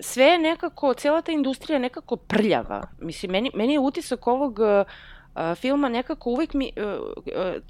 sve 0.00 0.24
je 0.24 0.38
nekako, 0.38 0.94
cijela 0.94 1.22
ta 1.22 1.32
industrija 1.32 1.76
je 1.76 1.80
nekako 1.80 2.16
prljava. 2.16 2.82
Mislim, 3.00 3.32
meni, 3.32 3.50
meni 3.54 3.72
je 3.72 3.78
utisak 3.78 4.26
ovog 4.26 4.58
uh, 4.58 4.86
uh, 5.34 5.54
filma 5.56 5.88
nekako 5.88 6.30
uvijek 6.30 6.54
mi, 6.54 6.72
uh, 6.76 6.84
uh, 7.16 7.62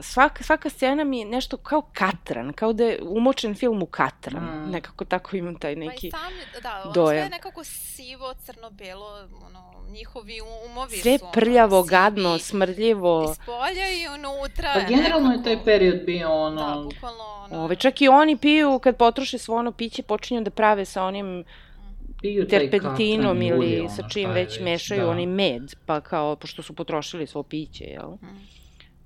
svaka, 0.00 0.44
svaka 0.44 0.70
scena 0.70 1.04
mi 1.04 1.18
je 1.18 1.24
nešto 1.24 1.56
kao 1.56 1.82
katran, 1.92 2.52
kao 2.52 2.72
da 2.72 2.84
je 2.84 2.98
umočen 3.02 3.54
film 3.54 3.82
u 3.82 3.86
katran. 3.86 4.44
Mm. 4.44 4.70
Nekako 4.70 5.04
tako 5.04 5.36
imam 5.36 5.54
taj 5.54 5.74
Pa 5.74 5.82
i 5.82 5.86
neki... 5.86 6.10
sam, 6.10 6.62
da, 6.62 6.82
ono 6.84 6.92
sve 6.92 6.92
dojam. 6.92 7.24
je 7.24 7.30
nekako 7.30 7.64
sivo, 7.64 8.34
crno-belo, 8.34 9.28
ono, 9.46 9.72
njihovi 9.90 10.40
umovi 10.66 10.96
Sve 10.96 11.18
su 11.18 11.24
ono, 11.24 11.32
prljavo, 11.32 11.82
sivi 11.82 11.90
gadno, 11.90 12.38
smrdljivo. 12.38 13.30
Iz 13.30 13.38
polja 13.46 13.88
i 13.88 14.08
unutra 14.14 14.70
Pa 14.74 14.80
je 14.80 14.86
generalno 14.88 15.30
je 15.30 15.36
nekako- 15.36 15.44
taj 15.44 15.64
period 15.64 16.04
bio 16.06 16.32
ono... 16.32 16.74
Da, 16.74 16.82
bukvalno 16.82 17.24
ono... 17.44 17.64
Ove, 17.64 17.76
čak 17.76 18.00
i 18.00 18.08
oni 18.08 18.36
piju, 18.36 18.78
kad 18.78 18.96
potroše 18.96 19.38
svo 19.38 19.56
ono 19.56 19.72
piće, 19.72 20.02
počinju 20.02 20.40
da 20.40 20.50
prave 20.50 20.84
sa 20.84 21.04
onim 21.04 21.44
piju 22.22 22.46
terpentinom 22.48 23.36
katran 23.36 23.42
ili 23.42 23.80
ono, 23.80 23.88
sa 23.88 24.08
čim 24.08 24.28
je 24.28 24.34
već 24.34 24.60
mešaju 24.60 25.00
da. 25.00 25.10
onaj 25.10 25.26
med, 25.26 25.74
pa 25.86 26.00
kao, 26.00 26.36
pošto 26.36 26.62
su 26.62 26.74
potrošili 26.74 27.26
svo 27.26 27.42
piće, 27.42 27.84
jel? 27.84 28.10
Mm. 28.10 28.52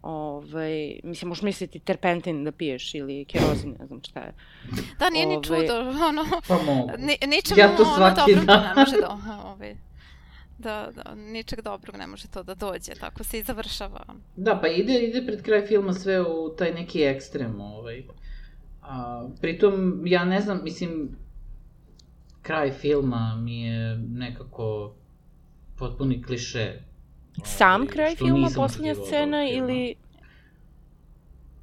Ovaj, 0.02 1.00
mislim, 1.04 1.28
možeš 1.28 1.42
misliti 1.42 1.78
terpentin 1.78 2.44
da 2.44 2.52
piješ 2.52 2.94
ili 2.94 3.24
kerozin, 3.24 3.76
ne 3.80 3.86
znam 3.86 4.00
šta 4.02 4.20
je. 4.20 4.34
Da, 4.98 5.10
nije 5.10 5.26
ni 5.26 5.34
Ove- 5.36 5.44
čudo, 5.44 5.78
ono, 6.08 6.24
Pa 6.48 6.58
mogu. 6.62 6.90
Ni, 6.98 7.16
ničemu 7.26 7.60
Ja 7.60 7.76
to 7.76 7.82
ono 7.82 8.14
to 8.14 8.44
dan. 8.46 8.62
ne 8.62 8.74
može 8.76 8.96
da, 9.00 9.18
ovaj, 9.44 9.76
da, 10.58 10.88
da, 10.94 11.14
ničeg 11.14 11.60
dobrog 11.60 11.96
ne 11.96 12.06
može 12.06 12.28
to 12.28 12.42
da 12.42 12.54
dođe, 12.54 12.92
tako 13.00 13.24
se 13.24 13.38
i 13.38 13.42
završava. 13.42 14.04
Da, 14.36 14.58
pa 14.60 14.68
ide, 14.68 14.98
ide 15.00 15.26
pred 15.26 15.42
kraj 15.42 15.66
filma 15.66 15.92
sve 15.92 16.20
u 16.20 16.54
taj 16.58 16.72
neki 16.74 17.02
ekstrem, 17.02 17.60
ovaj. 17.60 18.02
A, 18.82 19.28
pritom, 19.40 20.02
ja 20.06 20.24
ne 20.24 20.40
znam, 20.40 20.60
mislim, 20.64 21.16
kraj 22.46 22.70
filma 22.70 23.36
mi 23.36 23.62
je 23.62 23.96
nekako 23.96 24.92
potpuni 25.78 26.22
kliše. 26.22 26.72
Sam 27.44 27.80
ovaj, 27.80 27.92
kraj 27.92 28.16
filma, 28.16 28.46
od 28.58 28.70
scena 28.70 29.46
filma. 29.46 29.68
ili... 29.68 29.94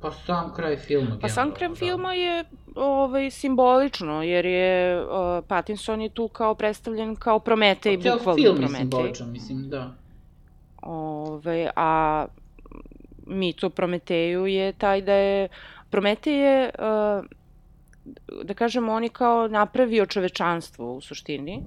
Pa 0.02 0.12
sam 0.12 0.54
kraj 0.54 0.78
filma, 0.78 1.18
Pa 1.22 1.30
sam 1.30 1.52
kraj 1.52 1.70
da. 1.70 1.76
filma 1.76 2.14
je 2.14 2.44
ovaj, 2.76 3.32
simbolično, 3.32 4.24
jer 4.24 4.46
je 4.46 5.02
uh, 5.02 5.46
Pattinson 5.48 6.02
je 6.02 6.10
tu 6.10 6.28
kao 6.28 6.56
predstavljen 6.56 7.16
kao 7.16 7.40
Prometej, 7.40 7.98
Pa 7.98 8.10
bukvalno 8.10 8.36
film 8.36 8.56
je 8.56 8.62
Prometej. 8.62 8.80
simboličan, 8.80 9.32
mislim, 9.32 9.70
da. 9.70 9.94
Ove, 10.82 11.70
a 11.76 12.26
mit 13.28 13.64
o 13.64 13.70
Prometeju 13.70 14.48
je 14.48 14.74
taj 14.74 15.02
da 15.02 15.14
je 15.14 15.48
Prometej 15.90 16.40
je, 16.40 16.70
uh, 16.80 17.26
da 18.44 18.54
kažemo, 18.54 18.94
on 18.94 19.04
je 19.04 19.10
kao 19.10 19.48
napravio 19.48 20.06
čovečanstvo 20.06 20.94
u 20.94 21.02
suštini. 21.02 21.64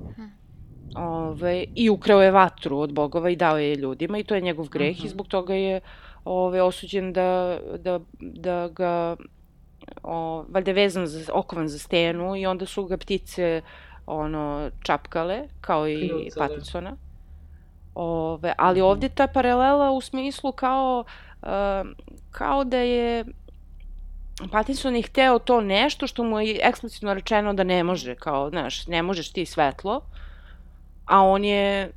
Ove, 0.96 1.64
I 1.74 1.90
ukrao 1.90 2.22
je 2.22 2.30
vatru 2.30 2.78
od 2.78 2.92
bogova 2.92 3.30
i 3.30 3.36
dao 3.36 3.58
je 3.58 3.74
ljudima 3.74 4.18
i 4.18 4.24
to 4.24 4.34
je 4.34 4.40
njegov 4.40 4.68
greh 4.68 4.96
Mhm. 4.96 5.06
i 5.06 5.08
zbog 5.08 5.28
toga 5.28 5.54
je 5.54 5.80
ove, 6.24 6.62
osuđen 6.62 7.12
da, 7.12 7.58
da, 7.78 8.00
da 8.20 8.68
ga 8.68 9.16
o, 10.02 10.44
valjda 10.48 10.72
vezan 10.72 11.06
za, 11.06 11.32
okovan 11.32 11.68
za 11.68 11.78
stenu 11.78 12.36
i 12.36 12.46
onda 12.46 12.66
su 12.66 12.84
ga 12.84 12.96
ptice 12.96 13.62
ono 14.06 14.70
čapkale 14.82 15.48
kao 15.60 15.88
i 15.88 16.08
Kljucale. 16.08 16.48
Pattinsona. 16.48 16.96
Ove, 17.94 18.54
ali 18.58 18.80
ovde 18.80 19.08
ta 19.08 19.26
paralela 19.26 19.90
u 19.90 20.00
smislu 20.00 20.52
kao 20.52 21.04
um, 21.42 21.94
kao 22.30 22.64
da 22.64 22.76
je 22.76 23.24
Pattinson 24.52 24.96
je 24.96 25.02
hteo 25.02 25.38
to 25.38 25.60
nešto 25.60 26.06
što 26.06 26.24
mu 26.24 26.40
je 26.40 26.60
eksplicitno 26.62 27.14
rečeno 27.14 27.54
da 27.54 27.64
ne 27.64 27.84
može, 27.84 28.14
kao, 28.14 28.50
znaš, 28.50 28.86
ne 28.86 29.02
možeš 29.02 29.32
ti 29.32 29.46
svetlo, 29.46 30.00
a 31.06 31.22
on 31.22 31.44
je 31.44 31.90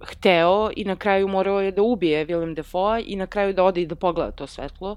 hteo 0.00 0.70
i 0.76 0.84
na 0.84 0.96
kraju 0.96 1.28
morao 1.28 1.60
je 1.60 1.72
da 1.72 1.82
ubije 1.82 2.26
Willem 2.26 2.54
Dafoe 2.54 3.02
i 3.06 3.16
na 3.16 3.26
kraju 3.26 3.52
da 3.52 3.64
ode 3.64 3.82
i 3.82 3.86
da 3.86 3.94
pogleda 3.94 4.30
to 4.30 4.46
svetlo. 4.46 4.96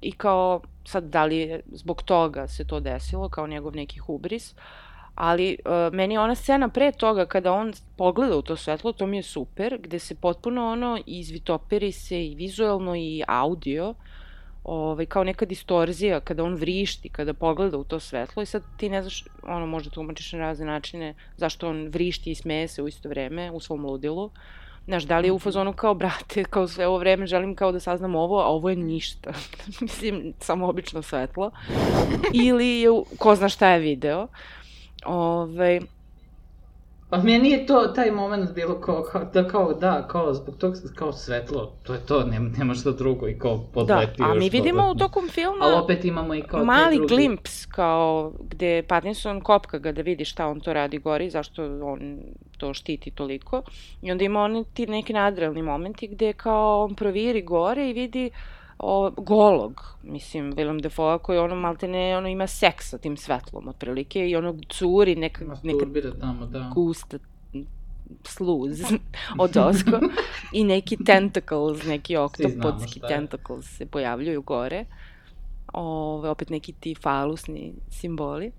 I 0.00 0.12
kao 0.12 0.60
sad 0.84 1.04
da 1.04 1.24
li 1.24 1.36
je 1.36 1.60
zbog 1.72 2.02
toga 2.02 2.48
se 2.48 2.66
to 2.66 2.80
desilo 2.80 3.28
kao 3.28 3.46
njegov 3.46 3.76
neki 3.76 3.98
hubris 3.98 4.54
ali 5.14 5.56
uh, 5.64 5.94
meni 5.94 6.18
ona 6.18 6.34
scena 6.34 6.68
pre 6.68 6.92
toga 6.92 7.26
kada 7.26 7.52
on 7.52 7.72
pogleda 7.96 8.36
u 8.36 8.42
to 8.42 8.56
svetlo 8.56 8.92
to 8.92 9.06
mi 9.06 9.16
je 9.16 9.22
super 9.22 9.78
gde 9.78 9.98
se 9.98 10.14
potpuno 10.14 10.72
ono 10.72 10.98
izvitoperi 11.06 11.92
se 11.92 12.26
i 12.26 12.34
vizuelno 12.34 12.96
i 12.96 13.22
audio 13.28 13.94
ovaj, 14.64 15.06
kao 15.06 15.24
neka 15.24 15.44
distorzija 15.44 16.20
kada 16.20 16.44
on 16.44 16.54
vrišti, 16.54 17.08
kada 17.08 17.34
pogleda 17.34 17.78
u 17.78 17.84
to 17.84 18.00
svetlo 18.00 18.42
i 18.42 18.46
sad 18.46 18.62
ti 18.76 18.88
ne 18.88 19.02
znaš, 19.02 19.24
ono 19.42 19.66
možda 19.66 19.90
tumačiš 19.90 20.32
na 20.32 20.38
razne 20.38 20.66
načine 20.66 21.14
zašto 21.36 21.68
on 21.68 21.88
vrišti 21.88 22.30
i 22.30 22.34
smeje 22.34 22.68
se 22.68 22.82
u 22.82 22.88
isto 22.88 23.08
vreme 23.08 23.50
u 23.50 23.60
svom 23.60 23.86
ludilu. 23.86 24.30
Znaš, 24.84 25.04
da 25.04 25.18
li 25.18 25.28
je 25.28 25.32
u 25.32 25.38
fazonu 25.38 25.72
kao, 25.72 25.94
brate, 25.94 26.44
kao 26.44 26.68
sve 26.68 26.86
ovo 26.86 26.98
vreme 26.98 27.26
želim 27.26 27.54
kao 27.54 27.72
da 27.72 27.80
saznam 27.80 28.14
ovo, 28.14 28.40
a 28.40 28.46
ovo 28.46 28.70
je 28.70 28.76
ništa. 28.76 29.32
Mislim, 29.80 30.32
samo 30.40 30.68
obično 30.68 31.02
svetlo. 31.02 31.50
Ili 32.46 32.68
je, 32.68 32.88
ko 33.18 33.34
zna 33.36 33.48
šta 33.48 33.68
je 33.68 33.80
video. 33.80 34.26
Ove, 35.04 35.80
Pa 37.10 37.18
meni 37.18 37.50
je 37.50 37.66
to, 37.66 37.86
taj 37.86 38.10
moment 38.10 38.54
bilo 38.54 38.80
kao, 38.80 39.02
kao, 39.12 39.24
da, 39.34 39.48
kao, 39.48 39.74
da, 39.74 40.08
kao, 40.08 40.34
zbog 40.34 40.56
tog, 40.56 40.74
kao 40.94 41.12
svetlo, 41.12 41.72
to 41.82 41.92
je 41.92 42.00
to, 42.06 42.24
nema, 42.24 42.50
nema 42.58 42.74
šta 42.74 42.90
drugo 42.90 43.28
i 43.28 43.38
kao 43.38 43.56
da, 43.56 43.62
podleti 43.72 44.22
a 44.22 44.34
još 44.34 44.38
mi 44.38 44.50
vidimo 44.50 44.82
u 44.82 44.94
dodatno. 44.94 45.08
tokom 45.08 45.28
filma 45.28 45.64
Ali 45.64 45.74
opet 45.74 46.04
imamo 46.04 46.34
i 46.34 46.42
kao 46.42 46.64
mali 46.64 46.96
drugi... 46.96 47.14
glimps 47.14 47.66
kao 47.66 48.32
gde 48.40 48.82
Pattinson 48.82 49.40
kopka 49.40 49.78
ga 49.78 49.92
da 49.92 50.02
vidi 50.02 50.24
šta 50.24 50.46
on 50.46 50.60
to 50.60 50.72
radi 50.72 50.98
gori, 50.98 51.30
zašto 51.30 51.62
on 51.82 52.20
to 52.56 52.74
štiti 52.74 53.10
toliko. 53.10 53.62
I 54.02 54.12
onda 54.12 54.24
ima 54.24 54.40
oni 54.40 54.64
ti 54.74 54.86
neki 54.86 55.12
nadrealni 55.12 55.62
momenti 55.62 56.06
gde 56.06 56.32
kao 56.32 56.84
on 56.84 56.94
proviri 56.94 57.42
gore 57.42 57.90
i 57.90 57.92
vidi 57.92 58.30
o, 58.82 59.10
golog, 59.16 59.96
mislim, 60.02 60.52
Willem 60.52 60.80
Dafoe 60.80 61.18
koji 61.18 61.38
ono 61.38 61.56
maltene 61.56 62.16
ono 62.16 62.28
ima 62.28 62.46
seks 62.46 62.88
sa 62.88 62.98
tim 62.98 63.16
svetlom 63.16 63.68
otprilike 63.68 64.28
i 64.28 64.36
ono 64.36 64.56
curi 64.68 65.16
neka, 65.16 65.44
neka 65.62 65.86
tamo, 66.20 66.46
da. 66.46 66.70
gusta 66.74 67.18
sluz 68.24 68.80
od 69.38 69.56
osko 69.56 70.00
i 70.52 70.64
neki 70.64 71.04
tentacles, 71.04 71.84
neki 71.84 72.16
oktopodski 72.16 73.00
tentacles 73.08 73.76
se 73.76 73.86
pojavljuju 73.86 74.42
gore. 74.42 74.84
Ove, 75.72 76.28
opet 76.28 76.50
neki 76.50 76.72
ti 76.72 76.94
falusni 76.94 77.72
simboli. 77.90 78.52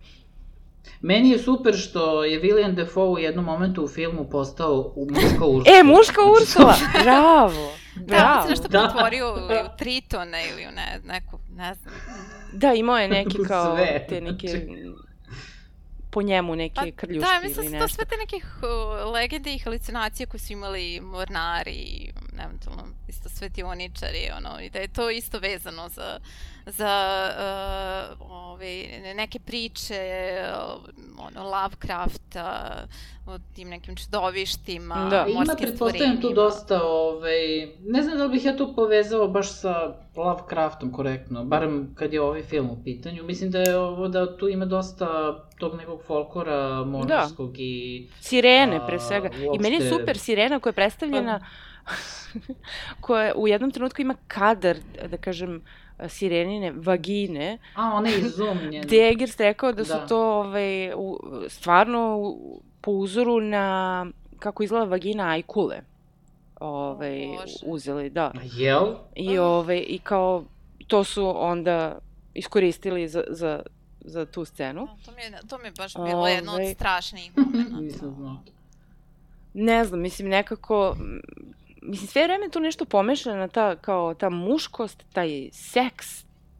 Meni 1.01 1.29
je 1.29 1.39
super 1.39 1.77
što 1.77 2.23
je 2.23 2.41
William 2.41 2.73
Defoe 2.73 3.09
u 3.09 3.19
jednom 3.19 3.45
momentu 3.45 3.83
u 3.83 3.87
filmu 3.87 4.29
postao 4.29 4.93
u 4.95 5.07
muška 5.09 5.45
Ursula. 5.55 5.77
E, 5.79 5.83
muška 5.83 6.21
Ursula! 6.41 6.75
Bravo! 7.03 7.71
Da, 7.95 8.05
Bravo! 8.05 8.43
se 8.43 8.49
nešto 8.49 8.67
Da. 8.67 8.79
pretvorio 8.81 9.33
u, 9.33 9.37
Tritona 9.77 10.37
ili 10.41 10.67
u 10.67 10.71
ne, 10.71 10.99
neku, 11.05 11.39
ne 11.55 11.73
znam. 11.73 11.93
Da, 12.53 12.73
imao 12.73 12.97
je 12.97 13.07
neki 13.07 13.37
kao 13.47 13.75
sve, 13.75 14.05
te 14.09 14.21
neke 14.21 14.47
znači. 14.47 14.91
po 16.11 16.21
njemu 16.21 16.55
neke 16.55 16.75
Pa, 16.75 16.85
krljuške 16.95 17.27
da, 17.33 17.47
mislim 17.47 17.65
ili 17.65 17.71
da 17.71 17.77
su 17.77 17.79
to 17.79 17.83
nešto. 17.83 17.95
sve 17.95 18.05
te 18.05 18.15
neke 18.17 18.35
uh, 18.35 19.11
legende 19.13 19.53
i 19.53 19.59
halucinacije 19.59 20.27
koje 20.27 20.39
su 20.39 20.53
imali 20.53 20.99
mornari 21.01 21.71
i 21.71 22.11
eventualno 22.39 22.83
isto 23.07 23.29
svetioničari, 23.29 24.29
ono, 24.37 24.59
i 24.59 24.69
da 24.69 24.79
je 24.79 24.87
to 24.87 25.09
isto 25.09 25.39
vezano 25.39 25.89
za, 25.89 26.19
za 26.65 26.93
uh, 28.19 28.31
ove, 28.31 28.83
neke 29.15 29.39
priče, 29.39 30.01
uh, 30.67 30.81
ono, 31.19 31.49
Lovecrafta, 31.49 32.73
o 33.27 33.37
tim 33.55 33.69
nekim 33.69 33.95
čudovištima, 33.95 35.07
Da. 35.09 35.25
Ima, 35.27 35.39
morskim 35.39 35.57
pretpostavljam 35.59 36.21
tu 36.21 36.29
dosta, 36.29 36.83
ovaj, 36.83 37.37
ne 37.79 38.03
znam 38.03 38.17
da 38.17 38.23
li 38.23 38.31
bih 38.31 38.45
ja 38.45 38.57
to 38.57 38.75
povezao 38.75 39.27
baš 39.27 39.51
sa 39.51 39.93
Lovecraftom 40.15 40.91
korektno, 40.91 41.45
barem 41.45 41.91
kad 41.95 42.13
je 42.13 42.21
ovaj 42.21 42.43
film 42.43 42.69
u 42.69 42.83
pitanju. 42.83 43.23
Mislim 43.23 43.51
da 43.51 43.59
je 43.59 43.77
ovo, 43.77 44.07
da 44.07 44.37
tu 44.37 44.47
ima 44.47 44.65
dosta 44.65 45.39
tog 45.57 45.75
nekog 45.75 46.01
folklora 46.03 46.83
morskog 46.83 47.55
i... 47.57 48.07
Sirene, 48.19 48.75
A, 48.75 48.85
pre 48.87 48.99
svega. 48.99 49.29
I 49.55 49.59
meni 49.59 49.75
je 49.75 49.81
uopšte- 49.81 49.99
super 49.99 50.17
sirena 50.17 50.59
koja 50.59 50.71
je 50.71 50.75
predstavljena, 50.75 51.39
Pa- 51.39 51.45
koja 53.01 53.33
u 53.35 53.47
jednom 53.47 53.71
trenutku 53.71 54.01
ima 54.01 54.15
kadar, 54.27 54.77
da 55.09 55.17
kažem, 55.17 55.61
sirenine 56.09 56.71
vagine, 56.71 57.57
A, 57.75 57.93
ona 57.93 58.09
je 58.09 58.19
izumljena. 58.19 58.83
gde 58.83 58.97
je 58.97 59.09
Eggers 59.09 59.37
rekao 59.37 59.71
da 59.71 59.85
su 59.85 59.93
Da. 59.93 60.07
to 60.07 60.39
ovaj, 60.39 60.93
u, 60.93 61.19
stvarno 61.47 62.17
u, 62.17 62.61
po 62.81 62.91
uzoru 62.91 63.41
na 63.41 64.05
kako 64.39 64.63
izgleda 64.63 64.85
vagina 64.85 65.29
ajkule 65.29 65.81
ovaj, 66.59 67.27
uzeli, 67.65 68.09
da. 68.09 68.25
A 68.25 68.39
Jel? 68.43 68.95
I, 69.15 69.37
ovaj, 69.37 69.85
I 69.87 69.99
kao, 69.99 70.43
to 70.87 71.03
su 71.03 71.43
onda 71.43 71.99
iskoristili 72.33 73.07
za, 73.07 73.23
za, 73.29 73.61
za 74.01 74.25
tu 74.25 74.45
scenu. 74.45 74.85
Da, 74.85 75.05
To 75.05 75.11
mi, 75.11 75.21
je, 75.21 75.39
to 75.49 75.57
mi 75.57 75.67
je 75.67 75.71
baš 75.77 75.93
bilo 75.93 76.27
jedno 76.27 76.51
od 76.51 76.61
strašnih 76.75 77.31
momenta. 77.37 77.77
Nisam 77.77 78.15
znao. 78.15 78.37
Ne 79.53 79.85
znam, 79.85 79.99
mislim 80.01 80.29
nekako, 80.29 80.95
mislim 81.81 82.07
sve 82.07 82.23
vreme 82.23 82.49
tu 82.49 82.59
nešto 82.59 82.85
pomešana, 82.85 83.47
ta, 83.47 83.75
kao 83.75 84.13
ta 84.13 84.29
muškost, 84.29 85.03
taj 85.13 85.29
seks, 85.53 86.07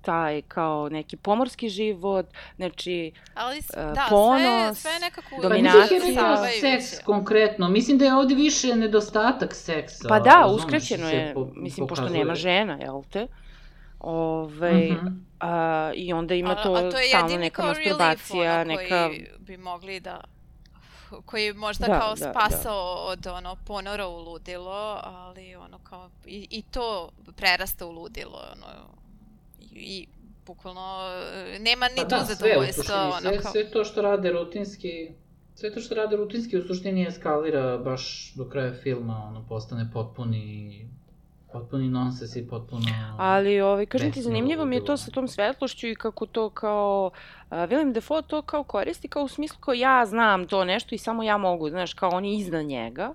taj 0.02 0.42
kao 0.42 0.90
neki 0.90 1.18
pomorski 1.18 1.70
život, 1.70 2.26
znači, 2.56 3.12
Ali, 3.36 3.58
e, 3.58 3.62
da, 3.76 3.94
sve, 3.96 4.10
ponos, 4.10 4.78
sve 4.78 4.92
je 4.92 5.00
nekako... 5.00 5.28
Pa 5.32 5.42
dominacija. 5.42 5.82
nisam 5.82 5.96
je 5.98 6.06
rekla 6.06 6.22
zavaravajuće. 6.24 6.60
seks 6.62 7.04
konkretno. 7.06 7.70
Mislim 7.70 7.98
da 7.98 8.06
je 8.06 8.16
ovde 8.16 8.36
više 8.36 8.76
nedostatak 8.76 9.56
seksa. 9.56 10.08
pa 10.10 10.20
da, 10.20 10.46
se 10.80 10.96
je, 11.08 11.34
po- 11.34 11.50
mislim, 11.56 11.88
pošto 11.88 12.02
pokazuje. 12.02 12.20
nema 12.20 12.36
žena, 12.36 12.74
jel 12.76 13.02
te? 13.04 13.28
Ove, 14.00 14.92
Mhm. 14.92 15.08
a, 15.40 15.92
I 15.96 16.14
onda 16.14 16.36
ima 16.36 16.52
A- 16.52 16.64
to, 16.64 16.74
a 16.74 16.80
to 16.82 16.98
je 16.98 17.08
stalno 17.08 17.26
jedini 17.26 17.38
neka 17.40 17.56
kao 17.56 17.66
relief, 17.66 17.88
masturbacija, 17.90 18.64
neka... 18.64 19.08
Koji 19.08 19.28
bi 19.40 19.58
mogli 19.58 20.00
da 20.00 20.22
koji 21.26 21.46
je 21.46 21.54
možda 21.54 21.88
Da, 21.88 22.00
kao 22.00 22.16
da, 22.16 22.26
da. 22.26 22.32
spasao 22.32 23.06
od 23.08 23.28
ono 23.28 23.58
ponora 23.68 24.08
u 24.08 24.18
ludilo, 24.18 25.00
ali 25.04 25.56
ono 25.56 25.80
kao 25.84 26.10
i, 26.26 26.48
i 26.50 26.62
to 26.62 27.10
prerasta 27.36 27.86
u 27.86 27.92
ludilo, 27.92 28.40
ono 28.56 28.68
i, 29.60 29.66
i 29.76 30.08
bukvalno 30.46 31.00
e, 31.56 31.60
nema 31.60 31.88
ni 31.88 31.96
Pa 31.96 32.04
tu 32.04 32.10
da, 32.10 32.26
sve 32.36 32.58
suštini, 32.74 32.94
ono 32.94 33.20
sve, 33.20 33.40
kao 33.40 33.52
sve 33.52 33.72
to 33.72 33.84
što 33.84 34.02
rade 34.02 34.32
rutinski, 34.32 35.12
sve 35.56 35.74
to 35.74 35.80
što 35.80 35.96
rade 35.96 36.16
rutinski 36.16 36.58
u 36.58 36.62
suštini 36.62 37.08
eskalira 37.08 37.78
baš 37.78 38.34
do 38.36 38.50
kraja 38.50 38.74
filma, 38.84 39.24
ono, 39.28 39.46
postane 39.50 39.90
potpuni, 39.94 40.90
potpuni 41.54 41.90
nonsens 41.90 42.36
i 42.36 42.48
potpuno... 42.48 42.82
Ali, 43.18 43.62
ovaj, 43.62 43.86
kažem 43.86 44.12
ti, 44.12 44.22
zanimljivo 44.22 44.66
mi 44.66 44.76
je 44.76 44.86
to 44.86 44.98
sa 44.98 45.12
tom 45.12 45.28
svetlošću 45.28 45.88
i 45.88 45.96
kako 45.96 46.26
to 46.26 46.50
kao, 46.50 47.12
uh, 47.14 47.58
Willem 47.58 47.94
Dafoe 47.94 48.22
to 48.22 48.42
kao 48.42 48.64
koristi 48.64 49.08
kao 49.08 49.24
u 49.24 49.28
smislu 49.28 49.60
kao 49.60 49.74
ja 49.74 50.06
znam 50.06 50.48
to 50.48 50.66
nešto 50.66 50.96
i 50.96 50.98
samo 50.98 51.24
ja 51.24 51.38
mogu, 51.38 51.70
znaš, 51.70 51.94
kao 51.94 52.10
on 52.14 52.26
je 52.26 52.38
iznad 52.38 52.66
njega. 52.66 53.14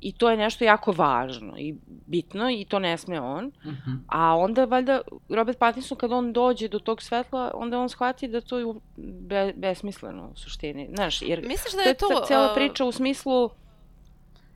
I 0.00 0.12
to 0.12 0.30
je 0.30 0.36
nešto 0.36 0.64
jako 0.64 0.92
važno 0.92 1.58
i 1.58 1.74
bitno 2.06 2.50
i 2.50 2.64
to 2.64 2.78
ne 2.78 2.98
sme 2.98 3.20
on. 3.20 3.52
Mhm. 3.64 3.90
A 4.06 4.36
onda, 4.36 4.64
valjda, 4.64 5.00
Robert 5.28 5.58
Pattinson 5.58 5.98
kad 5.98 6.12
on 6.12 6.32
dođe 6.32 6.68
do 6.68 6.78
tog 6.78 7.02
svetla, 7.02 7.50
onda 7.54 7.78
on 7.78 7.88
shvati 7.88 8.28
da 8.28 8.40
to 8.40 8.58
je 8.58 8.66
be, 8.96 9.52
besmisleno 9.56 10.30
u 10.32 10.36
suštini. 10.36 10.88
Znaš, 10.94 11.22
jer 11.22 11.46
Misliš 11.46 11.72
da 11.72 11.82
to 11.82 11.88
je 11.88 11.94
to 11.94 12.08
ta 12.08 12.26
cela 12.26 12.46
uh, 12.46 12.54
priča 12.54 12.84
u 12.84 12.92
smislu 12.92 13.50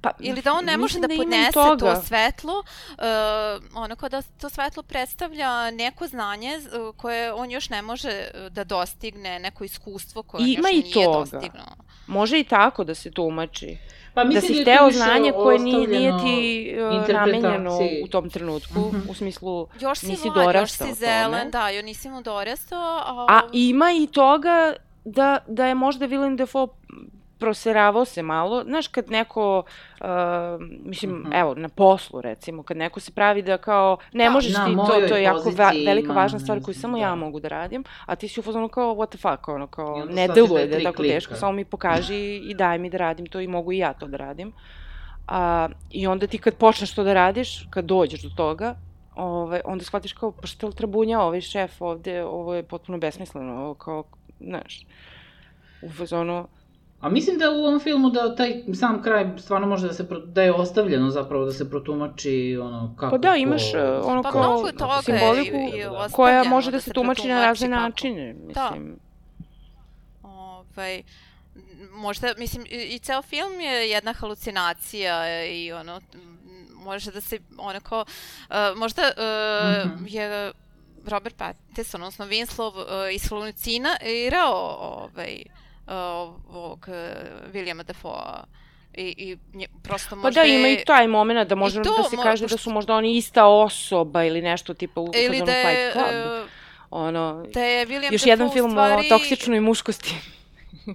Pa, 0.00 0.10
ili 0.20 0.42
da 0.42 0.52
on 0.52 0.64
ne 0.64 0.76
može 0.76 0.98
da 1.00 1.08
i 1.10 1.16
podnese 1.16 1.52
toga. 1.52 1.94
to 1.94 2.02
svetlo, 2.02 2.52
uh, 2.52 3.04
ono 3.74 3.96
kao 3.96 4.08
da 4.08 4.22
to 4.22 4.48
svetlo 4.48 4.82
predstavlja 4.82 5.70
neko 5.70 6.06
znanje 6.06 6.58
uh, 6.58 6.96
koje 6.96 7.32
on 7.32 7.50
još 7.50 7.70
ne 7.70 7.82
može 7.82 8.08
uh, 8.34 8.46
da 8.48 8.64
dostigne, 8.64 9.38
neko 9.38 9.64
iskustvo 9.64 10.22
koje 10.22 10.42
on 10.42 10.48
Ima 10.48 10.68
još 10.68 10.78
i 10.78 10.82
nije 10.84 11.04
toga. 11.04 11.18
dostignuo. 11.20 11.76
Može 12.06 12.40
i 12.40 12.44
tako 12.44 12.84
da 12.84 12.94
se 12.94 13.10
tumači. 13.10 13.78
Pa 14.14 14.24
da 14.24 14.40
si 14.40 14.52
je 14.52 14.62
hteo 14.62 14.90
znanje 14.90 15.32
koje 15.32 15.58
nije, 15.58 15.88
nije 15.88 16.12
ti 16.18 16.74
uh, 17.00 17.08
namenjeno 17.10 17.70
u 18.04 18.08
tom 18.08 18.30
trenutku, 18.30 18.80
Mhm. 18.80 19.10
u 19.10 19.14
smislu 19.14 19.66
Još 19.80 19.98
si 19.98 20.06
nisi 20.06 20.24
mlad, 20.24 20.36
još 20.36 20.44
dorastao 20.46 20.86
si 20.86 20.94
tome. 20.94 21.06
zelen, 21.06 21.50
da, 21.50 21.68
još 21.68 21.84
nisi 21.84 22.08
mu 22.08 22.22
dorastao, 22.22 22.98
a... 22.98 23.26
A 23.28 23.40
ima 23.52 23.92
i 23.92 24.06
toga 24.06 24.74
da, 25.04 25.38
da 25.48 25.66
je 25.66 25.74
možda 25.74 26.06
Willem 26.06 26.36
Dafoe 26.36 26.66
proseravao 27.38 28.04
se 28.04 28.22
malo, 28.22 28.64
znaš 28.64 28.88
kad 28.88 29.10
neko, 29.10 29.62
uh, 30.00 30.06
mislim, 30.84 31.12
Mhm. 31.12 31.32
evo, 31.32 31.54
na 31.54 31.68
poslu 31.68 32.20
recimo, 32.20 32.62
kad 32.62 32.76
neko 32.76 33.00
se 33.00 33.12
pravi 33.12 33.42
da 33.42 33.58
kao, 33.58 33.98
ne 34.12 34.24
Da, 34.24 34.30
možeš 34.30 34.52
ti, 34.52 34.76
to, 34.78 35.08
to 35.08 35.16
je 35.16 35.22
jako 35.22 35.50
va, 35.50 35.72
velika 35.86 36.12
važna 36.12 36.38
stvar 36.38 36.62
koju 36.62 36.74
samo 36.74 36.96
da. 36.96 37.02
ja 37.02 37.14
mogu 37.14 37.40
da 37.40 37.48
radim, 37.48 37.84
a 38.06 38.16
ti 38.16 38.28
si 38.28 38.40
u 38.40 38.42
fazonu 38.42 38.68
kao, 38.68 38.94
what 38.94 39.08
the 39.08 39.18
fuck, 39.18 39.48
ono, 39.48 39.66
kao, 39.66 40.04
ne 40.04 40.22
je 40.22 40.28
deluje 40.28 40.66
da 40.66 40.76
je 40.76 40.82
tako 40.84 40.96
klika. 40.96 41.14
teško, 41.14 41.34
samo 41.34 41.52
mi 41.52 41.64
pokaži 41.64 42.16
i 42.38 42.54
daj 42.54 42.78
mi 42.78 42.90
da 42.90 42.98
radim 42.98 43.26
to 43.26 43.40
i 43.40 43.48
mogu 43.48 43.72
i 43.72 43.78
ja 43.78 43.92
to 43.92 44.06
da 44.06 44.16
radim. 44.16 44.52
A, 45.28 45.68
I 45.90 46.06
onda 46.06 46.26
ti 46.26 46.38
kad 46.38 46.54
počneš 46.54 46.94
to 46.94 47.04
da 47.04 47.12
radiš, 47.14 47.66
kad 47.70 47.84
dođeš 47.84 48.22
do 48.22 48.30
toga, 48.30 48.74
ovaj, 49.14 49.60
onda 49.64 49.84
shvatiš 49.84 50.12
kao, 50.12 50.32
pa 50.32 50.46
što 50.46 50.70
trabunja 50.70 51.20
ovaj 51.20 51.40
šef 51.40 51.82
ovde, 51.82 52.24
ovo 52.24 52.54
je 52.54 52.62
potpuno 52.62 52.98
besmisleno, 52.98 53.52
ovo 53.54 53.74
kao, 53.74 54.04
znaš, 54.40 54.86
u 55.82 55.90
fazonu, 55.90 56.48
A 57.00 57.08
mislim 57.08 57.38
da 57.38 57.50
u 57.50 57.56
ovom 57.56 57.80
filmu 57.80 58.10
da 58.10 58.34
taj 58.34 58.62
sam 58.74 59.02
kraj 59.02 59.26
stvarno 59.38 59.66
može 59.66 59.86
da 59.86 59.92
se, 59.92 60.08
pro- 60.08 60.20
da 60.20 60.42
je 60.42 60.52
ostavljeno 60.52 61.10
zapravo 61.10 61.44
da 61.44 61.52
se 61.52 61.70
protumači 61.70 62.32
ono 62.62 62.94
kako 62.96 63.10
pa 63.10 63.18
da, 63.18 63.30
ko- 63.30 63.36
imaš 63.36 63.74
e, 63.74 63.78
ono 63.94 64.22
Pa 64.22 64.32
kao 64.32 64.66
je 64.66 65.02
simboliku 65.02 65.56
i- 65.56 65.78
i 65.78 65.84
koja 66.12 66.44
može 66.44 66.70
da 66.70 66.76
da 66.76 66.80
se 66.80 66.92
tumači 66.92 67.28
na 67.28 67.40
razne 67.40 67.68
kako. 67.68 67.80
načine, 67.80 68.34
Da. 68.44 68.70
mislim. 68.70 68.98
Ovaj, 70.22 71.02
možda, 71.92 72.34
mislim, 72.38 72.66
i, 72.66 72.86
i 72.86 72.98
ceo 72.98 73.22
film 73.22 73.60
je 73.60 73.90
jedna 73.90 74.12
halucinacija 74.12 75.44
i 75.46 75.72
ono, 75.72 76.00
može 76.74 77.10
da 77.10 77.20
se, 77.20 77.38
onako, 77.58 78.00
uh, 78.00 78.54
možda 78.76 79.02
uh, 79.86 79.92
Mhm. 79.92 80.04
je 80.06 80.52
Robert 81.06 81.36
Pattinson, 81.36 82.02
odnosno 82.02 82.26
Winslow, 82.26 82.68
uh, 82.68 82.84
ishalucinirao 83.14 84.76
ovaj, 84.80 85.42
uh, 85.46 85.67
ovog 85.88 86.86
uh, 86.88 86.94
Williama 87.52 87.82
Dafoe 87.82 88.42
i, 88.94 89.14
i 89.18 89.36
nje, 89.54 89.66
prosto 89.82 90.10
Pa 90.10 90.16
možda 90.16 90.40
da, 90.40 90.46
ima 90.46 90.68
i 90.68 90.84
taj 90.86 91.06
moment 91.08 91.48
da 91.48 91.54
može 91.54 91.82
to 91.82 91.96
da 91.96 92.08
se 92.08 92.16
mo- 92.16 92.22
kaže 92.22 92.40
da 92.40 92.44
pošto- 92.44 92.58
su 92.58 92.70
možda 92.70 92.94
oni 92.94 93.16
ista 93.16 93.46
osoba 93.46 94.24
ili 94.24 94.42
nešto 94.42 94.74
tipa 94.74 95.00
u 95.00 95.10
ili 95.14 95.42
da 95.42 95.52
je, 95.52 95.64
Fight 95.84 95.92
Club. 95.92 96.42
uh, 96.42 96.48
ono, 96.90 97.46
da 97.54 97.62
je 97.62 97.86
William 97.86 98.12
još 98.12 98.20
Dafoe 98.20 98.30
jedan 98.30 98.50
film 98.50 98.70
stvari... 98.70 99.06
o 99.06 99.08
toksičnoj 99.08 99.60
muškosti. 99.60 100.14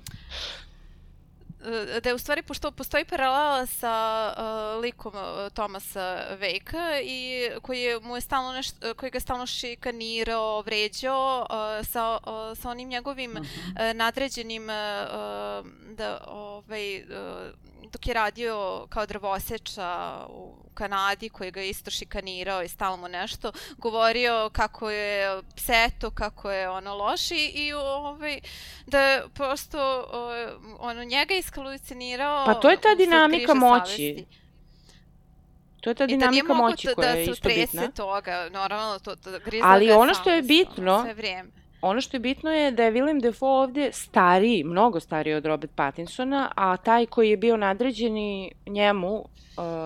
da 2.02 2.10
je 2.10 2.16
u 2.16 2.18
stvari, 2.18 2.42
pošto 2.42 2.72
postoji 2.72 3.06
paralela 3.06 3.66
sa 3.66 4.34
uh, 4.38 4.82
likom 4.82 5.14
uh, 5.16 5.50
Tomasa 5.54 6.36
Vejka 6.40 7.02
i 7.04 7.50
koji 7.62 7.82
je, 7.82 8.00
mu 8.00 8.16
je 8.16 8.22
stalno 8.22 8.54
nešto, 8.54 8.94
koji 8.94 9.12
ga 9.12 9.20
stalno 9.20 9.46
šikanirao, 9.46 10.62
vređao 10.62 11.48
uh, 11.50 11.88
sa, 11.88 12.18
uh, 12.28 12.58
sa 12.58 12.70
onim 12.70 12.90
njegovim 12.90 13.32
uh 13.32 13.38
-huh. 13.38 13.90
uh, 13.92 13.96
nadređenim 13.96 14.64
uh, 14.64 14.70
da, 15.98 16.24
ovaj, 16.28 16.98
uh, 16.98 17.04
dok 17.92 18.08
je 18.08 18.14
radio 18.14 18.86
kao 18.90 19.06
drvoseča 19.06 20.20
u 20.30 20.56
Kanadi, 20.74 21.30
koji 21.30 21.52
ga 21.52 21.62
isto 21.62 21.92
šikanirao 21.92 22.64
i 22.64 22.68
stalo 22.68 22.98
mu 22.98 23.08
nešto, 23.08 23.52
govorio 23.78 24.50
kako 24.54 24.90
je 24.90 25.42
pseto, 25.56 26.12
kako 26.12 26.52
je 26.52 26.70
ono 26.70 26.96
loši 26.96 27.52
i 27.56 27.74
ovaj, 27.74 28.40
da 28.86 29.00
je 29.00 29.24
prosto 29.34 30.06
ono, 30.80 31.04
njega 31.04 31.34
iskalucinirao... 31.34 32.46
Pa 32.46 32.54
to 32.54 32.70
je 32.70 32.78
ta 32.78 32.96
dinamika 32.96 33.54
moći. 33.54 34.16
Savesti. 34.16 34.26
To 35.82 35.90
je 35.90 35.96
ta 35.96 36.06
dinamika 36.06 36.48
da 36.48 36.54
moći 36.54 36.88
koja 36.96 37.12
da 37.12 37.18
je 37.18 37.24
isto 37.26 37.50
bitna. 37.50 37.82
Da 37.82 37.88
se 37.88 37.94
toga, 37.94 38.50
normalno, 38.52 39.00
to, 39.00 39.16
to 39.16 39.40
griza 39.46 39.66
Ali 39.68 39.92
ono 39.92 40.14
što 40.14 40.30
je 40.30 40.42
bitno, 40.42 41.02
sve 41.04 41.14
vrijeme 41.14 41.63
ono 41.84 42.02
što 42.02 42.16
je 42.18 42.22
bitno 42.22 42.52
je 42.52 42.72
da 42.72 42.84
je 42.84 42.92
Willem 42.92 43.22
Dafoe 43.22 43.50
ovde 43.50 43.90
stariji, 43.92 44.64
mnogo 44.64 45.00
stariji 45.00 45.34
od 45.34 45.46
Robert 45.46 45.72
Pattinsona, 45.76 46.52
a 46.56 46.78
taj 46.78 47.06
koji 47.06 47.30
je 47.30 47.38
bio 47.38 47.58
nadređeni 47.58 48.52
njemu 48.68 49.16
uh, 49.18 49.26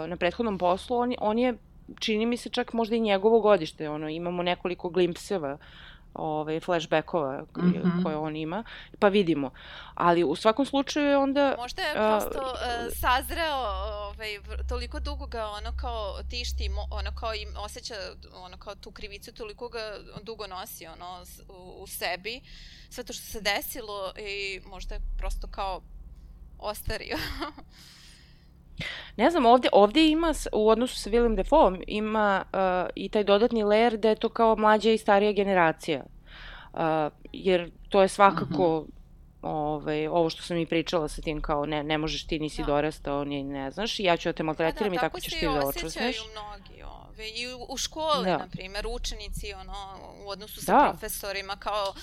na 0.10 0.16
prethodnom 0.16 0.58
poslu, 0.58 0.98
on, 0.98 1.14
on 1.20 1.39
je, 1.39 1.58
čini 2.00 2.26
mi 2.26 2.38
se 2.38 2.50
čak 2.50 2.74
možda 2.74 2.95
i 2.95 3.00
njegovo 3.00 3.39
godište, 3.39 3.89
ono, 3.89 4.10
imamo 4.10 4.43
nekoliko 4.43 4.89
glimpseva 4.89 5.58
ovaj, 6.18 6.59
flashbackova 6.59 7.41
mm 7.41 7.61
-hmm. 7.61 8.03
koje 8.03 8.15
on 8.18 8.36
ima, 8.36 8.63
pa 8.99 9.07
vidimo. 9.07 9.51
Ali 9.93 10.24
u 10.24 10.36
svakom 10.36 10.65
slučaju 10.65 11.05
je 11.05 11.18
onda... 11.18 11.55
Možda 11.57 11.82
je 11.82 11.93
prosto 11.93 12.39
uh, 12.39 12.47
uh, 12.47 12.93
sazreo 12.93 13.55
ovaj, 13.55 14.39
toliko 14.70 14.99
dugo 14.99 15.26
ga 15.28 15.45
ono 15.45 15.78
kao 15.82 16.24
tišti, 16.30 16.70
ono 16.91 17.15
kao 17.15 17.34
im 17.34 17.49
osjeća 17.57 17.95
ono 18.34 18.57
kao 18.57 18.76
tu 18.76 18.91
krivicu, 18.91 19.34
toliko 19.34 19.70
ga 19.70 19.97
dugo 20.24 20.47
nosi 20.47 20.88
ono 20.88 21.24
u, 21.49 21.84
u 21.84 21.88
sebi, 21.88 22.41
sve 22.89 23.03
to 23.03 23.13
što 23.13 23.26
se 23.26 23.41
desilo 23.41 24.13
i 24.18 24.61
možda 24.65 24.95
je 24.95 25.01
prosto 25.18 25.47
kao 25.47 25.82
ostario. 26.59 27.18
Ne 29.17 29.32
znam, 29.32 29.45
ovde, 29.45 29.69
ovde 29.71 30.07
ima, 30.07 30.34
u 30.53 30.69
odnosu 30.69 30.95
sa 30.95 31.09
Willem 31.09 31.36
Dafoe, 31.36 31.80
ima 31.88 32.43
uh, 32.53 32.89
i 32.95 33.09
taj 33.09 33.23
dodatni 33.23 33.63
layer 33.63 33.97
da 33.97 34.09
je 34.09 34.15
to 34.15 34.30
kao 34.30 34.55
mlađa 34.55 34.91
i 34.91 34.97
starija 34.97 35.32
generacija. 35.32 36.03
Uh, 36.73 36.80
jer 37.34 37.71
to 37.89 38.01
je 38.01 38.07
svakako 38.07 38.78
uh 38.78 38.86
-huh. 38.86 38.91
ovaj, 39.41 40.07
ovo 40.07 40.30
što 40.30 40.41
sam 40.41 40.57
i 40.57 40.65
pričala 40.65 41.07
sa 41.07 41.21
tim 41.21 41.41
kao 41.41 41.65
ne, 41.65 41.84
ne 41.84 41.97
možeš 41.97 42.28
ti 42.28 42.39
nisi 42.39 42.61
da. 42.61 42.65
dorastao, 42.65 43.23
ni 43.23 43.43
ne 43.43 43.71
znaš 43.71 43.99
ja 43.99 44.17
ću 44.17 44.30
da 44.30 44.34
te 44.34 44.43
maltretiram 44.43 44.93
da, 44.93 44.95
da, 44.95 44.95
i 44.95 44.99
tako 44.99 45.19
ćeš 45.19 45.34
ti 45.34 45.45
da 45.45 45.67
očusneš. 45.67 45.93
Tako 45.93 46.13
se 46.13 46.28
i 46.28 46.32
mnogi 46.32 46.76
ove, 47.18 47.30
i 47.30 47.53
u, 47.53 47.65
u 47.70 47.78
školi, 47.78 48.26
da. 48.26 48.38
na 48.38 48.47
primjer, 48.47 48.88
učenici, 48.88 49.53
ono, 49.53 49.99
u 50.26 50.30
odnosu 50.30 50.61
sa 50.61 50.72
da. 50.72 50.89
profesorima, 50.89 51.55
kao, 51.55 51.93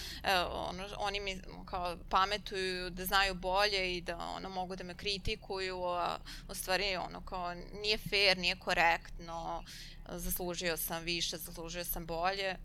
ono, 0.53 0.85
oni 0.99 1.21
mi, 1.21 1.41
kao, 1.67 1.97
pametuju 2.09 2.91
da 2.91 3.05
znaju 3.05 3.35
bolje 3.35 3.97
i 3.97 4.01
da, 4.01 4.19
ono, 4.37 4.49
mogu 4.49 4.77
da 4.77 4.85
me 4.85 4.95
kritikuju, 4.95 5.85
a 5.85 6.17
u 6.49 6.55
stvari, 6.55 6.97
ono, 6.97 7.21
kao, 7.21 7.55
nije 7.55 7.99
fair, 7.99 8.39
nije 8.39 8.57
korektno, 8.57 9.63
zaslužio 10.09 10.77
sam 10.77 11.03
više, 11.03 11.37
zaslužio 11.37 11.85
sam 11.85 12.07
bolje. 12.07 12.57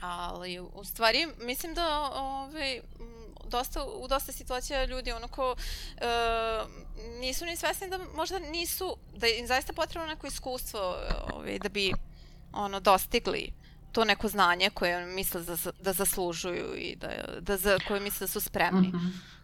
Ali, 0.00 0.60
u 0.60 0.84
stvari, 0.84 1.26
mislim 1.40 1.74
da, 1.74 2.10
ovaj, 2.14 2.80
dosta, 3.50 3.84
u 3.84 4.08
dosta 4.08 4.32
situacija 4.32 4.84
ljudi 4.84 5.12
onako 5.12 5.56
e, 5.96 6.04
nisu 7.20 7.44
ni 7.44 7.56
svesni 7.56 7.88
da 7.88 7.98
možda 8.16 8.38
nisu, 8.38 8.96
da 9.16 9.26
im 9.26 9.46
zaista 9.46 9.72
potrebno 9.72 10.06
neko 10.06 10.26
iskustvo 10.26 10.96
ovaj, 11.32 11.58
da 11.58 11.68
bi 11.68 11.92
ono 12.52 12.80
dostigli 12.80 13.52
to 13.92 14.04
neko 14.04 14.28
znanje 14.28 14.70
koje 14.70 15.06
misle 15.06 15.42
da, 15.42 15.56
da 15.80 15.92
zaslužuju 15.92 16.74
i 16.76 16.96
da, 16.96 17.08
da 17.40 17.56
za, 17.56 17.78
koje 17.88 18.00
misle 18.00 18.24
da 18.24 18.28
su 18.28 18.40
spremni. 18.40 18.88
Mm 18.88 18.92
-hmm. 18.92 19.40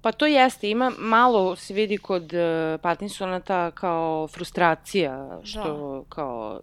Pa 0.00 0.12
to 0.12 0.26
jeste, 0.26 0.70
ima 0.70 0.92
malo 0.98 1.56
se 1.56 1.74
vidi 1.74 1.98
kod 1.98 2.22
uh, 2.22 2.80
Pattinsona 2.82 3.40
ta 3.40 3.70
kao 3.70 4.28
frustracija, 4.28 5.40
što 5.44 6.04
da. 6.04 6.14
kao 6.14 6.60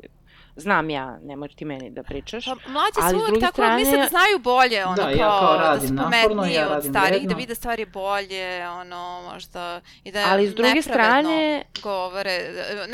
znam 0.55 0.89
ja, 0.89 1.19
nemoj 1.23 1.47
ti 1.47 1.65
meni 1.65 1.89
da 1.89 2.03
pričaš. 2.03 2.45
Pa 2.45 2.51
mlađi 2.51 3.09
su 3.09 3.17
uvek 3.17 3.39
tako, 3.39 3.53
strane... 3.53 3.75
misle 3.75 3.97
da 3.97 4.07
znaju 4.07 4.39
bolje, 4.39 4.85
ono, 4.85 4.95
da, 4.95 5.01
kao, 5.01 5.11
ja 5.11 5.39
kao 5.39 5.57
da 5.57 5.79
su 5.87 5.95
pametniji 5.97 6.53
ja 6.53 6.77
od 6.77 6.83
starijih, 6.83 7.27
da 7.27 7.35
vide 7.35 7.55
stvari 7.55 7.85
bolje, 7.85 8.69
ono, 8.69 9.21
možda, 9.33 9.81
i 10.03 10.11
da 10.11 10.25
Ali 10.29 10.47
s 10.47 10.55
druge 10.55 10.81
strane, 10.81 11.63
govore, 11.83 12.39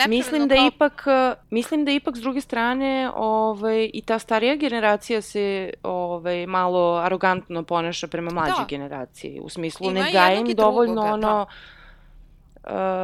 mislim 0.07 0.47
da 0.47 0.55
kao... 0.55 0.67
ipak, 0.67 1.05
mislim 1.49 1.85
da 1.85 1.91
ipak 1.91 2.17
s 2.17 2.19
druge 2.19 2.41
strane, 2.41 3.11
ovaj, 3.15 3.89
i 3.93 4.01
ta 4.01 4.19
starija 4.19 4.55
generacija 4.55 5.21
se 5.21 5.73
ovaj, 5.83 6.47
malo 6.47 6.95
arogantno 6.97 7.63
ponaša 7.63 8.07
prema 8.07 8.31
mlađoj 8.31 8.55
da. 8.59 8.65
generaciji, 8.69 9.39
u 9.43 9.49
smislu 9.49 9.91
Ima 9.91 9.99
ne 9.99 10.11
daje 10.11 10.39
im 10.39 10.55
dovoljno 10.55 10.93
drugoga, 10.93 11.13
ono, 11.13 11.45
da 11.45 11.78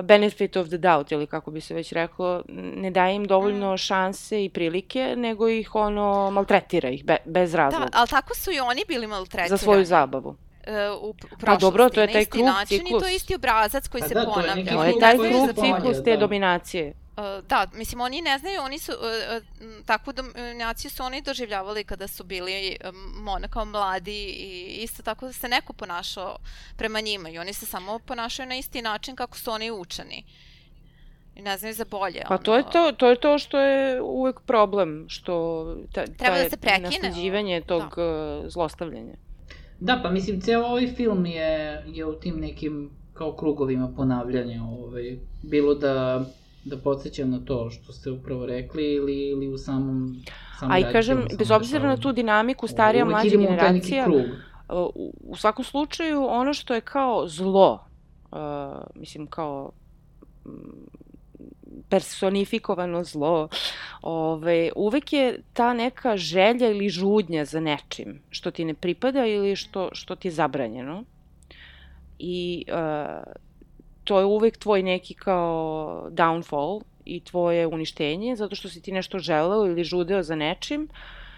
benefit 0.03 0.56
of 0.56 0.68
the 0.68 0.78
doubt, 0.78 1.12
ili 1.12 1.28
kako 1.28 1.51
bi 1.51 1.62
se 1.62 1.74
već 1.74 1.91
reklo, 1.91 2.43
ne 2.47 2.91
daje 2.91 3.16
im 3.16 3.26
dovoljno 3.26 3.74
mm. 3.74 3.78
šanse 3.78 4.45
i 4.45 4.49
prilike, 4.49 5.16
nego 5.18 5.49
ih 5.49 5.76
ono 5.76 6.32
maltretira 6.32 6.89
ih 6.89 7.06
be, 7.06 7.18
bez 7.26 7.51
da, 7.51 7.58
razloga. 7.58 7.86
Da, 7.86 7.99
ali 7.99 8.08
tako 8.08 8.36
su 8.36 8.51
i 8.51 8.60
oni 8.60 8.82
bili 8.88 9.08
maltretirani. 9.08 9.49
Za 9.49 9.58
svoju 9.58 9.86
zabavu 9.86 10.30
uh, 10.30 11.03
u 11.10 11.14
prošlosti. 11.14 11.45
Pa 11.45 11.56
dobro, 11.56 11.89
to 11.89 12.01
je 12.01 12.12
taj 12.12 12.26
krug 12.26 12.45
ciklus. 12.68 13.01
I 13.01 13.03
to 13.03 13.08
je 13.08 13.16
isti 13.16 13.36
obrazac 13.36 13.88
koji 13.88 14.01
pa 14.01 14.08
se 14.08 14.14
da, 14.14 14.32
ponavlja. 14.36 14.74
To 14.74 14.84
je 14.84 14.99
taj 14.99 15.18
krug 15.18 15.66
ciklus 15.66 16.03
te 16.03 16.12
da. 16.12 16.18
dominacije. 16.18 16.93
Uh, 17.18 17.47
da, 17.47 17.68
mislim, 17.74 18.01
oni 18.01 18.22
ne 18.22 18.39
znaju, 18.39 18.61
oni 18.61 18.80
su, 18.80 18.91
uh, 18.91 18.97
uh, 18.99 19.86
takvu 19.86 20.13
dominaciju 20.13 20.91
su 20.91 21.03
oni 21.03 21.22
doživljavali 21.22 21.84
kada 21.84 22.07
su 22.07 22.24
bili 22.24 22.78
um, 22.89 23.49
kao 23.49 23.66
mladi 23.66 24.26
i 24.26 24.78
isto 24.84 25.03
tako 25.03 25.34
se 25.34 25.49
neko 25.49 25.74
ponašao 25.74 26.38
prema 26.78 27.01
njima 27.01 27.30
i 27.30 27.39
oni 27.39 27.53
se 27.53 27.66
samo 27.66 27.99
ponašaju 27.99 28.49
na 28.49 28.55
isti 28.55 28.82
način 28.82 29.16
kako 29.16 29.38
su 29.38 29.51
oni 29.51 29.72
učeni. 29.72 30.24
I 31.36 31.41
ne 31.41 31.57
znaju 31.57 31.74
za 31.74 31.86
bolje. 31.91 32.22
Pa 32.28 32.34
ono... 32.34 32.43
to, 32.43 32.55
je 32.57 32.63
to, 32.72 32.91
to 32.91 33.09
je 33.09 33.20
to 33.20 33.38
što 33.38 33.59
je 33.59 34.01
uvek 34.01 34.41
problem, 34.41 35.05
što 35.09 35.66
ta, 35.93 36.05
Treba 36.05 36.38
da 36.38 36.49
se 36.49 36.57
prekine. 36.57 36.89
nasleđivanje 36.89 37.61
tog 37.61 37.84
da. 37.95 38.49
zlostavljanja. 38.49 39.13
Da, 39.80 39.99
pa 40.03 40.09
mislim, 40.09 40.41
ceo 40.41 40.66
ovaj 40.66 40.88
film 40.88 41.26
je, 41.26 41.84
je 41.88 42.05
u 42.05 42.13
tim 42.13 42.39
nekim 42.39 42.89
kao 43.13 43.36
krugovima 43.36 43.93
ponavljanja. 43.95 44.63
Ovaj, 44.63 45.18
bilo 45.41 45.76
da 45.76 46.26
da 46.66 46.78
podsjećam 46.78 47.30
na 47.30 47.39
to 47.45 47.70
što 47.70 47.93
ste 47.93 48.11
upravo 48.11 48.45
rekli 48.45 48.93
ili, 48.93 49.30
ili 49.30 49.47
u 49.47 49.57
samom... 49.57 50.16
samom 50.59 50.76
A 50.76 50.80
i 50.80 50.84
kažem, 50.91 51.26
bez 51.38 51.51
obzira 51.51 51.88
na 51.88 51.97
tu 51.97 52.11
dinamiku, 52.11 52.68
starija, 52.68 53.05
mlađa 53.05 53.38
generacija, 53.38 54.07
u, 54.70 55.13
u 55.20 55.36
svakom 55.36 55.66
slučaju, 55.66 56.26
ono 56.30 56.53
što 56.53 56.74
je 56.74 56.82
kao 56.82 57.28
zlo, 57.28 57.88
uh, 58.32 58.38
mislim, 58.95 59.28
kao 59.28 59.72
mm, 60.45 60.49
personifikovano 61.89 63.03
zlo, 63.03 63.49
ove, 64.01 64.72
uvek 64.76 65.13
je 65.13 65.41
ta 65.53 65.74
neka 65.74 66.18
želja 66.18 66.70
ili 66.70 66.89
žudnja 66.89 67.45
za 67.45 67.59
nečim 67.59 68.22
što 68.30 68.51
ti 68.51 68.66
ne 68.66 68.74
pripada 68.74 69.26
ili 69.26 69.55
što, 69.55 69.89
što 69.93 70.16
ti 70.16 70.28
je 70.28 70.32
zabranjeno. 70.32 71.03
I 72.20 72.66
uh, 72.68 73.45
to 74.06 74.20
je 74.20 74.26
uvek 74.26 74.58
tvoj 74.58 74.84
neki 74.84 75.14
kao 75.14 76.08
downfall 76.12 76.82
i 77.06 77.20
tvoje 77.20 77.68
uništenje, 77.68 78.36
zato 78.36 78.56
što 78.56 78.70
si 78.70 78.82
ti 78.82 78.91
nešto 78.91 79.20
želeo 79.20 79.66
ili 79.66 79.84
žudeo 79.84 80.24
za 80.24 80.36
nečim 80.36 80.88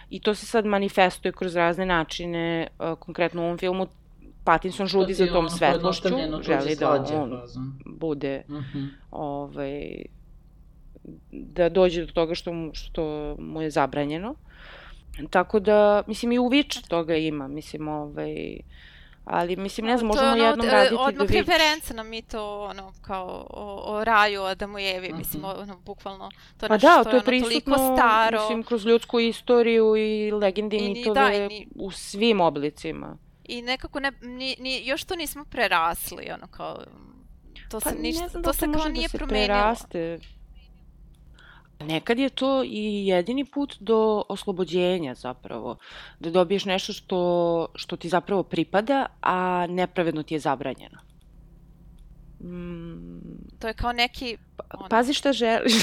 i 0.10 0.20
to 0.20 0.36
se 0.36 0.46
sad 0.46 0.66
manifestuje 0.66 1.32
kroz 1.32 1.56
razne 1.56 1.86
načine, 1.86 2.68
uh, 2.80 3.00
konkretno 3.00 3.42
u 3.42 3.46
ovom 3.46 3.58
filmu 3.58 3.88
Pattinson 4.44 4.88
žudi 4.88 5.14
za 5.14 5.28
tom 5.28 5.50
svetlošću, 5.50 6.08
želi 6.42 6.76
da 6.76 7.06
on 7.14 7.42
bude 7.86 8.44
uh 8.48 8.56
mhm. 8.56 8.78
-huh. 8.78 8.88
ovaj, 9.12 10.06
da 11.32 11.70
dođe 11.70 12.06
do 12.06 12.12
toga 12.12 12.36
što 12.36 12.54
mu, 12.54 12.72
što 12.74 13.36
mu 13.40 13.62
je 13.62 13.70
zabranjeno. 13.70 14.36
Tako 15.30 15.60
da, 15.60 16.04
mislim, 16.08 16.32
i 16.32 16.40
u 16.40 16.44
Witch 16.44 16.88
toga 16.88 17.16
ima, 17.16 17.48
mislim, 17.48 17.88
ovaj, 17.88 18.60
Ali, 19.30 19.56
mislim, 19.56 19.86
ne 19.86 19.98
znam, 19.98 20.08
možemo 20.08 20.32
ono, 20.32 20.44
jednom 20.44 20.70
raditi 20.70 20.96
odmah 20.96 21.14
do 21.14 21.24
Odmah 21.24 21.32
referenca 21.32 21.94
nam 21.94 22.10
mi 22.10 22.22
to, 22.22 22.62
ono, 22.62 22.94
kao 23.02 23.48
o, 23.50 23.84
o 23.86 24.04
raju 24.04 24.44
Adamu 24.44 24.80
i 24.80 24.86
Evi, 24.86 25.08
uh 25.08 25.14
-huh. 25.14 25.18
mislim, 25.18 25.46
ono, 25.46 25.78
bukvalno, 25.78 26.32
to 26.58 26.66
je 26.66 26.68
pa 26.68 26.74
nešto 26.74 26.88
da, 26.88 27.04
to 27.04 27.10
je, 27.10 27.16
ono, 27.16 27.42
toliko 27.42 27.74
staro. 27.96 28.40
mislim, 28.40 28.64
kroz 28.64 28.86
ljudsku 28.86 29.20
istoriju 29.20 29.96
i 29.98 30.32
legendi 30.32 30.78
i 30.78 30.94
mitove 30.94 31.14
da, 31.14 31.34
i 31.34 31.48
ni... 31.48 31.68
u 31.76 31.92
svim 31.92 32.42
oblicima. 32.42 33.18
I 33.44 33.62
nekako, 33.62 34.00
ne, 34.00 34.12
ni, 34.22 34.56
ni, 34.60 34.88
još 34.88 35.04
to 35.04 35.16
nismo 35.16 35.46
prerasli, 35.46 36.30
ono, 36.34 36.48
kao, 36.48 36.80
to 37.70 37.80
pa, 37.80 37.90
se, 37.90 37.96
ništa, 37.96 38.30
to 38.30 38.40
da 38.40 38.54
se 38.54 38.66
kao 38.74 38.88
nije 38.88 39.08
da 39.08 39.10
se 39.10 39.18
promenilo. 39.18 39.46
Preraste 39.46 40.20
Nekad 41.80 42.20
je 42.20 42.30
to 42.30 42.64
i 42.64 43.08
jedini 43.08 43.46
put 43.46 43.76
do 43.80 44.24
oslobođenja 44.30 45.16
zapravo. 45.16 45.78
Da 46.20 46.30
dobiješ 46.30 46.66
nešto 46.66 46.94
što, 46.94 47.68
što 47.76 47.98
ti 47.98 48.10
zapravo 48.10 48.44
pripada, 48.44 49.06
a 49.22 49.68
nepravedno 49.70 50.24
ti 50.24 50.34
je 50.34 50.40
zabranjeno. 50.40 50.98
Mm. 52.40 53.58
To 53.60 53.68
je 53.68 53.74
kao 53.74 53.92
neki... 53.92 54.38
Pa, 54.58 54.64
ono, 54.74 54.90
Pazi 54.90 55.14
šta 55.14 55.34
želiš. 55.34 55.74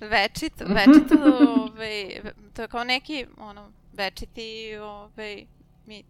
večit, 0.00 0.52
večito, 0.60 1.14
ovaj, 1.58 2.20
to 2.54 2.62
je 2.62 2.68
kao 2.68 2.84
neki, 2.84 3.26
ono, 3.38 3.72
večiti, 3.92 4.76
ovaj, 4.82 5.46
mit. 5.86 6.06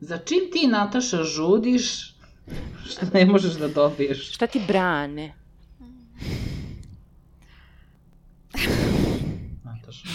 Za 0.00 0.18
čim 0.18 0.50
ti, 0.52 0.66
Nataša, 0.66 1.22
žudiš, 1.22 2.14
što 2.86 3.06
ne 3.14 3.26
možeš 3.26 3.52
da 3.52 3.68
dobiješ? 3.68 4.34
Šta 4.34 4.46
ti 4.46 4.60
brane? 4.68 5.34
Nataša. 9.64 10.08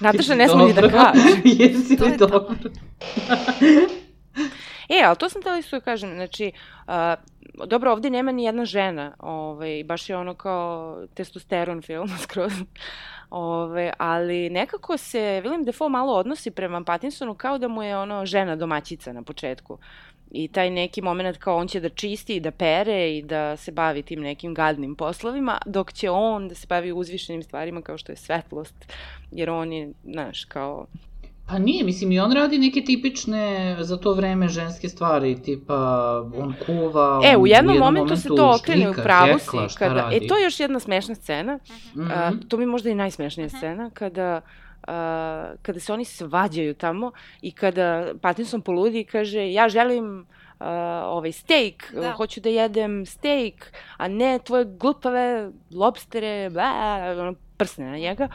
Nataša 0.00 0.34
ne 0.34 0.48
smije 0.48 0.72
da 0.72 0.88
kaže. 0.88 1.40
Jesi 1.58 1.96
li 1.96 2.16
dobro? 2.16 2.46
e, 4.88 5.02
ali 5.04 5.16
to 5.16 5.28
sam 5.28 5.42
tela 5.42 5.58
isto 5.58 5.76
da 5.76 5.80
kažem, 5.80 6.14
znači, 6.14 6.52
uh, 6.86 6.94
dobro, 7.66 7.92
ovde 7.92 8.10
nema 8.10 8.32
ni 8.32 8.44
jedna 8.44 8.64
žena, 8.64 9.14
ovaj, 9.18 9.84
baš 9.84 10.08
je 10.08 10.16
ono 10.16 10.34
kao 10.34 10.98
testosteron 11.14 11.82
film 11.82 12.08
skroz. 12.22 12.52
Ove, 13.30 13.92
ali 13.98 14.50
nekako 14.50 14.96
se 14.96 15.42
Willem 15.44 15.64
Dafoe 15.64 15.88
malo 15.88 16.14
odnosi 16.14 16.50
prema 16.50 16.84
Pattinsonu 16.84 17.34
kao 17.34 17.58
da 17.58 17.68
mu 17.68 17.82
je 17.82 17.98
ono 17.98 18.26
žena 18.26 18.56
domaćica 18.56 19.12
na 19.12 19.22
početku. 19.22 19.78
I 20.30 20.48
taj 20.48 20.70
neki 20.70 21.02
moment 21.02 21.36
kao 21.36 21.56
on 21.56 21.68
će 21.68 21.80
da 21.80 21.88
čisti 21.88 22.36
i 22.36 22.40
da 22.40 22.50
pere 22.50 23.16
i 23.16 23.22
da 23.22 23.56
se 23.56 23.72
bavi 23.72 24.02
tim 24.02 24.20
nekim 24.20 24.54
gadnim 24.54 24.94
poslovima, 24.94 25.58
dok 25.66 25.92
će 25.92 26.10
on 26.10 26.48
da 26.48 26.54
se 26.54 26.66
bavi 26.66 26.92
uzvišenim 26.92 27.42
stvarima 27.42 27.82
kao 27.82 27.98
što 27.98 28.12
je 28.12 28.16
svetlost, 28.16 28.92
jer 29.30 29.50
on 29.50 29.72
je, 29.72 29.92
znaš, 30.04 30.44
kao 30.44 30.86
Pa 31.48 31.58
nije, 31.58 31.84
mislim, 31.84 32.12
i 32.12 32.20
on 32.20 32.32
radi 32.32 32.58
neke 32.58 32.80
tipične 32.80 33.76
za 33.80 33.96
to 33.96 34.12
vreme 34.14 34.48
ženske 34.48 34.88
stvari, 34.88 35.42
tipa 35.42 35.74
on 36.36 36.54
kuva, 36.66 37.20
E, 37.24 37.36
u 37.36 37.40
jednom, 37.40 37.42
u 37.42 37.46
jednom 37.46 37.78
momentu, 37.78 38.04
momentu 38.04 38.16
se 38.16 38.28
to 38.28 38.54
okrene 38.60 38.90
u 38.90 38.94
pravu 38.94 39.38
si. 39.38 39.78
Kada, 39.78 39.94
radi? 39.94 40.16
E, 40.16 40.26
to 40.28 40.36
je 40.36 40.44
još 40.44 40.60
jedna 40.60 40.80
smešna 40.80 41.14
scena, 41.14 41.58
mm 41.94 42.00
-hmm. 42.00 42.32
uh, 42.32 42.48
to 42.48 42.56
mi 42.56 42.62
je 42.62 42.66
možda 42.66 42.90
i 42.90 42.94
najsmešnija 42.94 43.46
mm 43.46 43.50
-hmm. 43.50 43.56
scena, 43.56 43.90
kada 43.94 44.40
Uh, 44.44 44.67
kada 45.62 45.80
se 45.80 45.92
oni 45.92 46.04
svađaju 46.04 46.74
tamo 46.74 47.12
i 47.42 47.52
kada 47.52 48.14
Pattinson 48.20 48.62
poludi 48.62 49.00
i 49.00 49.04
kaže 49.04 49.52
ja 49.52 49.68
želim 49.68 50.26
uh, 50.60 50.66
ovaj 51.04 51.32
steak, 51.32 51.92
da. 51.92 52.12
hoću 52.12 52.40
da 52.40 52.48
jedem 52.48 53.06
steak, 53.06 53.72
a 53.96 54.08
ne 54.08 54.38
tvoje 54.38 54.64
glupave 54.64 55.50
lobstere, 55.70 56.50
bla, 56.50 56.98
ono, 57.18 57.34
prsne 57.56 57.90
na 57.90 57.98
njega. 57.98 58.28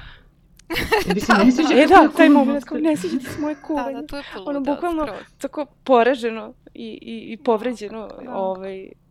Bi 1.14 1.20
se 1.20 1.34
ne 1.46 1.52
sviđa 1.52 1.74
E 1.76 1.86
da, 1.88 2.10
taj 2.18 2.30
moment, 2.30 2.64
kao 2.64 2.78
ne 2.78 2.98
sviđa 2.98 3.30
se 3.30 3.42
moje 3.42 3.56
kuvanje. 3.68 3.94
Da, 3.94 4.02
da, 4.02 4.08
to 4.08 4.18
je 4.18 4.24
Ono, 4.46 4.60
bukvalno 4.60 5.06
skroz. 5.08 5.22
tako 5.38 5.66
poraženo 5.84 6.54
i, 6.74 7.00
i, 7.02 7.34
i 7.34 7.38
povređeno, 7.38 8.08
da. 8.08 8.36
ovaj, 8.36 8.84
uh, 8.86 9.03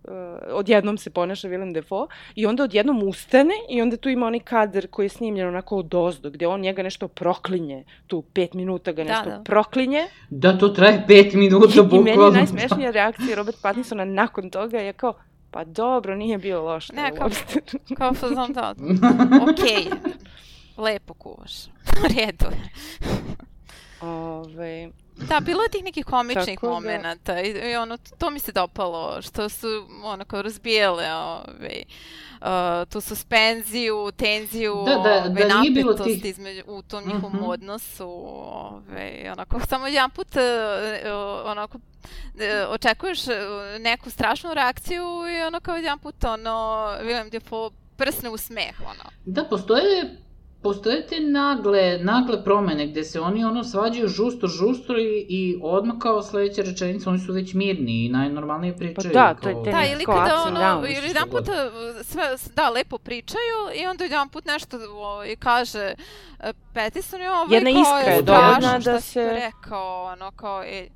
odjednom 0.51 0.99
se 0.99 1.11
ponaša 1.11 1.49
Willem 1.49 1.73
Dafoe 1.73 2.07
i 2.35 2.47
onda 2.47 2.65
odjednom 2.65 3.03
ustane 3.03 3.55
i 3.71 3.83
onda 3.83 3.97
tu 3.97 4.09
ima 4.09 4.27
onaj 4.27 4.41
kadar 4.41 4.87
koji 4.87 5.07
je 5.07 5.11
snimljen 5.11 5.49
onako 5.49 5.77
od 5.77 5.95
ozdo, 5.95 6.31
gde 6.31 6.47
on 6.47 6.61
njega 6.61 6.83
nešto 6.83 7.09
proklinje, 7.09 7.85
tu 8.07 8.23
pet 8.23 8.55
minuta 8.55 8.93
ga 8.93 9.05
da, 9.05 9.11
nešto 9.11 9.31
da, 9.31 9.37
da. 9.37 9.43
proklinje. 9.43 10.07
Da, 10.31 10.59
to 10.59 10.69
traje 10.69 11.05
pet 11.07 11.35
minuta, 11.35 11.83
bukvalno. 11.83 12.11
I, 12.11 12.17
meni 12.17 12.33
najsmešnija 12.33 12.91
reakcija 12.91 13.37
Robert 13.37 13.57
Pattinsona 13.63 14.05
nakon 14.05 14.51
toga 14.51 14.79
je 14.79 14.93
kao, 14.93 15.15
pa 15.51 15.65
dobro, 15.65 16.17
nije 16.17 16.39
bio 16.39 16.63
loš. 16.63 16.93
Ne, 16.93 17.13
kao, 17.17 17.29
kao 17.99 18.15
fazon 18.15 18.53
da, 18.53 18.75
okej, 19.51 19.67
okay 19.67 20.13
lepo 20.77 21.15
kuvaš. 21.15 21.53
Redu. 22.03 22.57
Ove... 24.01 24.91
Da, 25.17 25.41
bilo 25.41 25.63
je 25.63 25.69
tih 25.69 25.85
nekih 25.85 26.07
komičnih 26.07 26.59
Tako 26.61 26.71
momenta 26.71 27.35
da. 27.35 27.41
i, 27.41 27.71
i 27.71 27.77
ono, 27.77 27.99
to 28.19 28.31
mi 28.31 28.39
se 28.39 28.53
dopalo, 28.53 29.23
što 29.23 29.49
su 29.49 29.67
ono 30.03 30.25
kao 30.25 30.43
razbijale 30.43 31.15
ove, 31.15 31.83
uh, 32.41 32.47
tu 32.89 33.01
suspenziju, 33.01 34.13
tenziju, 34.17 34.83
da, 34.87 34.95
da, 34.95 34.99
ove, 34.99 35.45
da 35.45 35.61
nije 35.61 35.71
bilo 35.71 35.95
tih... 35.95 36.25
između, 36.25 36.63
u 36.67 36.83
tom 36.83 37.05
njihovom 37.07 37.35
uh 37.35 37.41
-huh. 37.41 37.51
odnosu, 37.51 38.09
ove, 38.45 39.31
onako, 39.33 39.61
samo 39.69 39.87
jedan 39.87 40.11
put 40.11 40.29
uh, 40.37 40.43
onako, 41.45 41.79
uh, 41.79 42.43
očekuješ 42.69 43.21
neku 43.81 44.11
strašnu 44.11 44.55
reakciju 44.55 45.05
i 45.39 45.43
ono 45.43 45.61
kao 45.61 45.77
jedan 45.77 45.99
put 45.99 46.25
ono, 46.25 46.51
William 47.03 47.31
Defoe 47.31 47.71
prsne 47.97 48.31
u 48.31 48.37
smeh, 48.37 48.81
ono. 48.81 49.11
Da, 49.25 49.45
postoje 49.45 50.17
postoje 50.63 51.07
te 51.07 51.21
nagle, 51.21 51.99
nagle 51.99 52.45
promene 52.45 52.87
gde 52.87 53.05
se 53.05 53.21
oni 53.21 53.45
ono 53.45 53.65
svađaju 53.65 54.09
žustro, 54.09 54.49
žustro 54.49 54.99
i, 54.99 55.27
i 55.29 55.59
odmah 55.63 55.97
kao 55.99 56.23
sledeća 56.23 56.63
rečenica 56.63 57.11
oni 57.11 57.19
su 57.19 57.33
već 57.33 57.55
mirni 57.55 58.05
i 58.05 58.09
najnormalnije 58.09 58.77
pričaju. 58.77 59.13
Pa 59.13 59.21
da, 59.21 59.35
to 59.35 59.49
je 59.49 59.65
te 59.65 59.71
Da, 59.71 59.85
ili 59.93 60.05
kada 60.05 60.45
ono, 60.47 60.87
ili 60.87 61.07
jedan 61.07 61.29
put 61.31 61.45
sve, 62.03 62.23
da, 62.55 62.71
lepo 62.71 62.99
pričaju 62.99 63.83
i 63.83 63.87
onda 63.87 64.05
jedan 64.05 64.29
put 64.29 64.45
nešto 64.45 64.77
o, 64.77 65.07
ovaj, 65.07 65.33
i 65.33 65.37
kaže 65.37 65.95
e, 66.41 66.53
Petison 66.75 67.21
je 67.21 67.31
ovaj 67.31 67.57
Jedna 67.57 67.71
iskra 67.71 68.13
je 68.13 68.23
dovoljna 68.23 68.79
da 68.79 69.01
se... 69.01 69.31
rekao, 69.33 70.05
ono 70.05 70.31
kao, 70.31 70.63
e, 70.65 70.89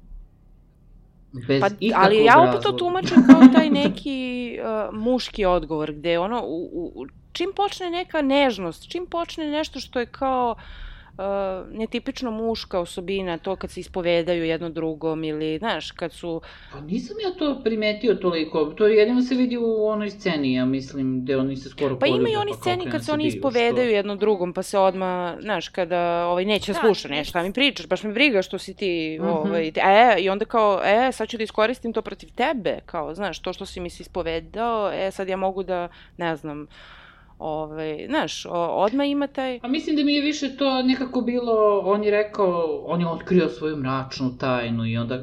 Bez 1.48 1.60
pa, 1.60 1.68
ali 1.94 2.24
ja 2.24 2.40
opet 2.48 2.62
to 2.62 2.72
tumačim 2.72 3.16
kao 3.26 3.40
taj 3.54 3.70
neki 3.70 4.58
uh, 4.60 4.94
muški 4.94 5.44
odgovor, 5.44 5.92
gde 5.92 6.18
ono, 6.18 6.42
u, 6.42 6.70
u, 6.94 7.06
čim 7.36 7.52
počne 7.56 7.90
neka 7.90 8.22
nežnost, 8.22 8.90
čim 8.90 9.06
počne 9.06 9.50
nešto 9.50 9.80
što 9.80 10.00
je 10.00 10.06
kao 10.06 10.56
uh, 10.56 11.78
netipično 11.78 12.30
muška 12.30 12.80
osobina, 12.80 13.38
to 13.38 13.56
kad 13.56 13.70
se 13.70 13.80
ispovedaju 13.80 14.44
jedno 14.44 14.70
drugom 14.70 15.24
ili, 15.24 15.58
znaš, 15.58 15.90
kad 15.90 16.12
su... 16.12 16.40
Pa 16.72 16.80
nisam 16.80 17.16
ja 17.24 17.38
to 17.38 17.60
primetio 17.64 18.14
toliko, 18.14 18.64
to 18.64 18.86
jedino 18.86 19.22
se 19.22 19.34
vidi 19.34 19.56
u 19.56 19.86
onoj 19.86 20.10
sceni, 20.10 20.54
ja 20.54 20.64
mislim, 20.64 21.20
gde 21.22 21.36
oni 21.36 21.56
se 21.56 21.68
skoro 21.68 21.98
Pa 21.98 22.06
ima 22.06 22.28
i 22.28 22.36
oni 22.36 22.52
pa 22.52 22.58
sceni 22.58 22.90
kad 22.90 23.04
se 23.04 23.12
oni 23.12 23.26
ispovedaju 23.26 23.88
što... 23.88 23.96
jedno 23.96 24.16
drugom, 24.16 24.52
pa 24.52 24.62
se 24.62 24.78
odma, 24.78 25.36
znaš, 25.40 25.68
kada 25.68 26.26
ovaj, 26.26 26.44
neće 26.44 26.72
da, 26.72 26.78
sluša 26.78 27.08
nešto, 27.08 27.30
šta 27.30 27.42
mi 27.42 27.52
pričaš, 27.52 27.88
baš 27.88 28.02
me 28.02 28.12
briga 28.12 28.42
što 28.42 28.58
si 28.58 28.74
ti, 28.74 29.18
uh 29.20 29.26
mhm. 29.26 29.34
-huh. 29.34 29.48
ovaj, 29.48 29.72
e, 29.76 30.20
i 30.20 30.28
onda 30.28 30.44
kao, 30.44 30.80
e, 30.84 31.12
sad 31.12 31.28
ću 31.28 31.36
da 31.36 31.42
iskoristim 31.42 31.92
to 31.92 32.02
protiv 32.02 32.28
tebe, 32.34 32.78
kao, 32.86 33.14
znaš, 33.14 33.38
to 33.38 33.52
što 33.52 33.66
si 33.66 33.80
mi 33.80 33.90
se 33.90 34.02
ispovedao, 34.02 34.90
e, 34.92 35.10
sad 35.10 35.28
ja 35.28 35.36
mogu 35.36 35.62
da, 35.62 35.88
ne 36.16 36.36
znam, 36.36 36.66
Ove, 37.38 38.06
znaš, 38.08 38.46
odma 38.70 39.04
ima 39.04 39.26
taj... 39.26 39.60
A 39.62 39.68
mislim 39.68 39.96
da 39.96 40.04
mi 40.04 40.14
je 40.14 40.22
više 40.22 40.56
to 40.56 40.82
nekako 40.82 41.20
bilo, 41.20 41.80
on 41.84 42.04
je 42.04 42.10
rekao, 42.10 42.82
on 42.86 43.00
je 43.00 43.08
otkrio 43.08 43.48
svoju 43.48 43.76
mračnu 43.76 44.38
tajnu 44.38 44.86
i 44.86 44.96
onda, 44.96 45.22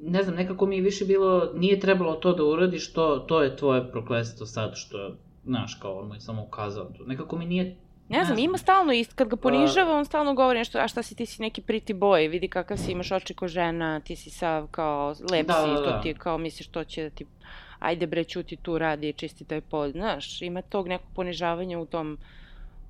ne 0.00 0.22
znam, 0.22 0.36
nekako 0.36 0.66
mi 0.66 0.76
je 0.76 0.82
više 0.82 1.04
bilo, 1.04 1.50
nije 1.54 1.80
trebalo 1.80 2.14
to 2.14 2.32
da 2.32 2.44
uradiš, 2.44 2.92
to, 2.92 3.18
to 3.18 3.42
je 3.42 3.56
tvoje 3.56 3.90
proklestvo 3.90 4.46
sad 4.46 4.72
što, 4.74 5.16
znaš, 5.44 5.74
kao 5.74 5.98
on 5.98 6.08
mu 6.08 6.14
je 6.14 6.20
samo 6.20 6.42
ukazao 6.42 6.84
to. 6.84 7.04
Nekako 7.04 7.36
mi 7.36 7.46
nije 7.46 7.76
Ne, 8.08 8.24
znam, 8.24 8.38
ima 8.38 8.58
stalno 8.58 8.92
ist, 8.92 9.12
kad 9.12 9.28
ga 9.28 9.36
ponižava, 9.36 9.96
on 9.98 10.04
stalno 10.04 10.34
govori 10.34 10.58
nešto, 10.58 10.78
a 10.78 10.88
šta 10.88 11.02
si, 11.02 11.14
ti 11.14 11.26
si 11.26 11.42
neki 11.42 11.62
pretty 11.62 11.94
boy, 11.98 12.30
vidi 12.30 12.48
kakav 12.48 12.76
si, 12.76 12.92
imaš 12.92 13.12
oči 13.12 13.34
ko 13.34 13.48
žena, 13.48 14.00
ti 14.00 14.16
si 14.16 14.30
sav 14.30 14.66
kao 14.70 15.14
lep 15.30 15.46
da, 15.46 15.52
si, 15.52 15.68
da, 15.68 15.80
da. 15.80 15.84
to 15.84 16.02
ti 16.02 16.08
je 16.08 16.14
kao 16.14 16.38
misliš 16.38 16.68
to 16.68 16.84
će 16.84 17.02
da 17.02 17.10
ti 17.10 17.26
ajde 17.84 18.06
bre, 18.06 18.24
čuti 18.24 18.56
tu, 18.56 18.78
radi, 18.78 19.12
čisti 19.12 19.44
taj 19.44 19.60
pod, 19.60 19.92
znaš, 19.92 20.42
ima 20.42 20.62
tog 20.62 20.88
nekog 20.88 21.08
ponižavanja 21.14 21.78
u 21.78 21.86
tom, 21.86 22.18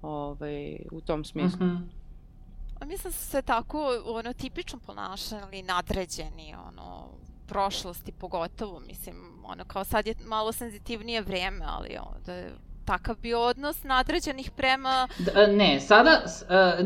ovaj, 0.02 0.76
u 0.90 1.00
tom 1.00 1.24
smislu. 1.24 1.66
Mm 1.66 1.70
-hmm. 1.70 2.04
A 2.80 2.84
mislim 2.84 3.12
da 3.12 3.18
su 3.18 3.26
se 3.26 3.42
tako, 3.42 4.02
ono, 4.04 4.32
tipično 4.32 4.78
ponašali, 4.86 5.62
nadređeni, 5.62 6.54
ono, 6.68 7.08
prošlosti 7.46 8.12
pogotovo, 8.12 8.80
mislim, 8.80 9.16
ono, 9.44 9.64
kao 9.64 9.84
sad 9.84 10.06
je 10.06 10.14
malo 10.26 10.52
senzitivnije 10.52 11.22
vreme, 11.22 11.64
ali 11.68 11.96
ono, 11.98 12.20
da 12.26 12.34
je 12.34 12.52
takav 12.84 13.16
bio 13.22 13.40
odnos 13.40 13.82
nadređenih 13.82 14.50
prema... 14.50 15.08
Da, 15.18 15.46
ne, 15.46 15.80
sada, 15.80 16.22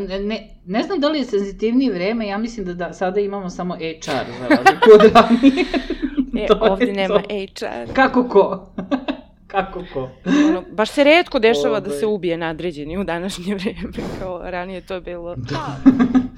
ne, 0.08 0.18
ne, 0.20 0.48
ne 0.66 0.82
znam 0.82 1.00
da 1.00 1.08
li 1.08 1.18
je 1.18 1.24
senzitivnije 1.24 1.92
vreme, 1.92 2.26
ja 2.26 2.38
mislim 2.38 2.66
da, 2.66 2.74
da 2.74 2.92
sada 2.92 3.20
imamo 3.20 3.50
samo 3.50 3.74
HR 3.74 4.32
za 4.40 4.48
razliku 4.48 4.90
od 4.94 5.12
ranije. 5.12 5.64
E, 6.40 6.46
ovde 6.60 6.92
nema 6.92 7.14
to. 7.14 7.28
HR. 7.28 7.92
Kako 7.94 8.28
ko? 8.28 8.66
Kako 9.46 9.84
ko? 9.94 10.10
Ono, 10.48 10.62
baš 10.72 10.90
se 10.90 11.04
redko 11.04 11.38
dešava 11.38 11.76
Ove. 11.76 11.80
da 11.80 11.90
se 11.90 12.06
ubije 12.06 12.36
nadređeni 12.36 12.98
u 12.98 13.04
današnje 13.04 13.54
vreme, 13.64 14.08
kao 14.20 14.50
ranije 14.50 14.80
to 14.80 14.94
je 14.94 15.00
bilo. 15.00 15.36
Da. 15.36 15.76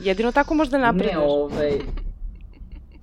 Jedino 0.01 0.33
tako 0.33 0.55
možda 0.55 0.79
napredneš. 0.79 1.15
Ne, 1.15 1.21
ovaj... 1.21 1.73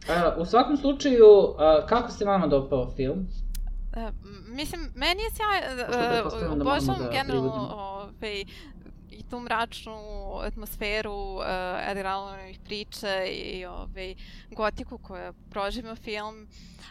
A, 0.09 0.35
u 0.37 0.45
svakom 0.45 0.77
slučaju, 0.77 1.25
a, 1.57 1.85
kako 1.85 2.11
se 2.11 2.25
vama 2.25 2.47
dopao 2.47 2.91
film? 2.95 3.27
Uh, 3.97 4.13
mislim, 4.55 4.81
meni 4.95 5.21
je 5.21 5.29
sjaj, 5.31 5.59
uh, 5.59 6.51
obožavam 6.51 7.01
da 7.03 7.09
generalno 7.11 7.69
ovaj, 7.73 8.43
tu 9.29 9.39
mračnu 9.39 9.97
atmosferu 10.41 11.35
uh, 11.35 11.43
Edgar 11.89 12.07
Allanovih 12.07 12.59
priča 12.65 13.25
i 13.25 13.65
ovaj, 13.65 14.15
gotiku 14.51 14.97
koja 14.97 15.33
prožima 15.49 15.95
film. 15.95 16.47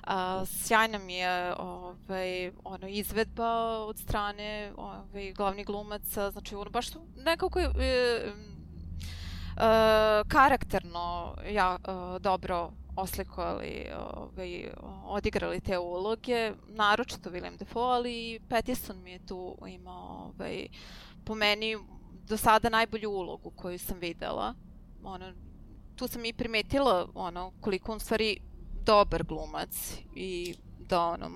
Uh, 0.07 0.49
sjajna 0.49 0.99
mi 0.99 1.15
je 1.15 1.55
ovaj, 1.59 2.53
ono, 2.65 2.89
izvedba 2.89 3.79
od 3.85 3.99
strane 3.99 4.73
ovaj, 4.77 5.33
glavnih 5.33 5.67
glumaca, 5.67 6.31
znači 6.31 6.55
ono 6.55 6.71
baš 6.71 6.87
nekako 7.17 7.59
je, 7.59 7.69
uh, 7.69 7.75
uh, 9.57 10.29
karakterno 10.29 11.35
ja, 11.51 11.79
dobro 12.21 12.71
oslikovali, 12.97 13.87
ovaj, 13.97 14.71
odigrali 15.05 15.61
te 15.61 15.79
uloge, 15.79 16.53
naročito 16.67 17.31
William 17.31 17.57
Defoe, 17.57 17.95
ali 17.95 18.41
Pattison 18.49 19.03
mi 19.03 19.11
je 19.11 19.27
tu 19.27 19.57
imao 19.69 20.33
ovaj, 20.35 20.67
po 21.25 21.35
meni 21.35 21.77
do 22.29 22.37
sada 22.37 22.69
najbolju 22.69 23.11
ulogu 23.11 23.51
koju 23.51 23.79
sam 23.79 23.99
videla. 23.99 24.55
Ono, 25.05 25.33
tu 25.97 26.09
sam 26.09 26.25
i 26.25 26.33
primetila 26.33 27.09
ono, 27.15 27.53
koliko 27.61 27.93
on 27.93 28.01
stvari 28.01 28.41
dobar 28.85 29.25
glumac 29.25 29.99
i 30.15 30.55
da 30.89 31.01
ono, 31.01 31.31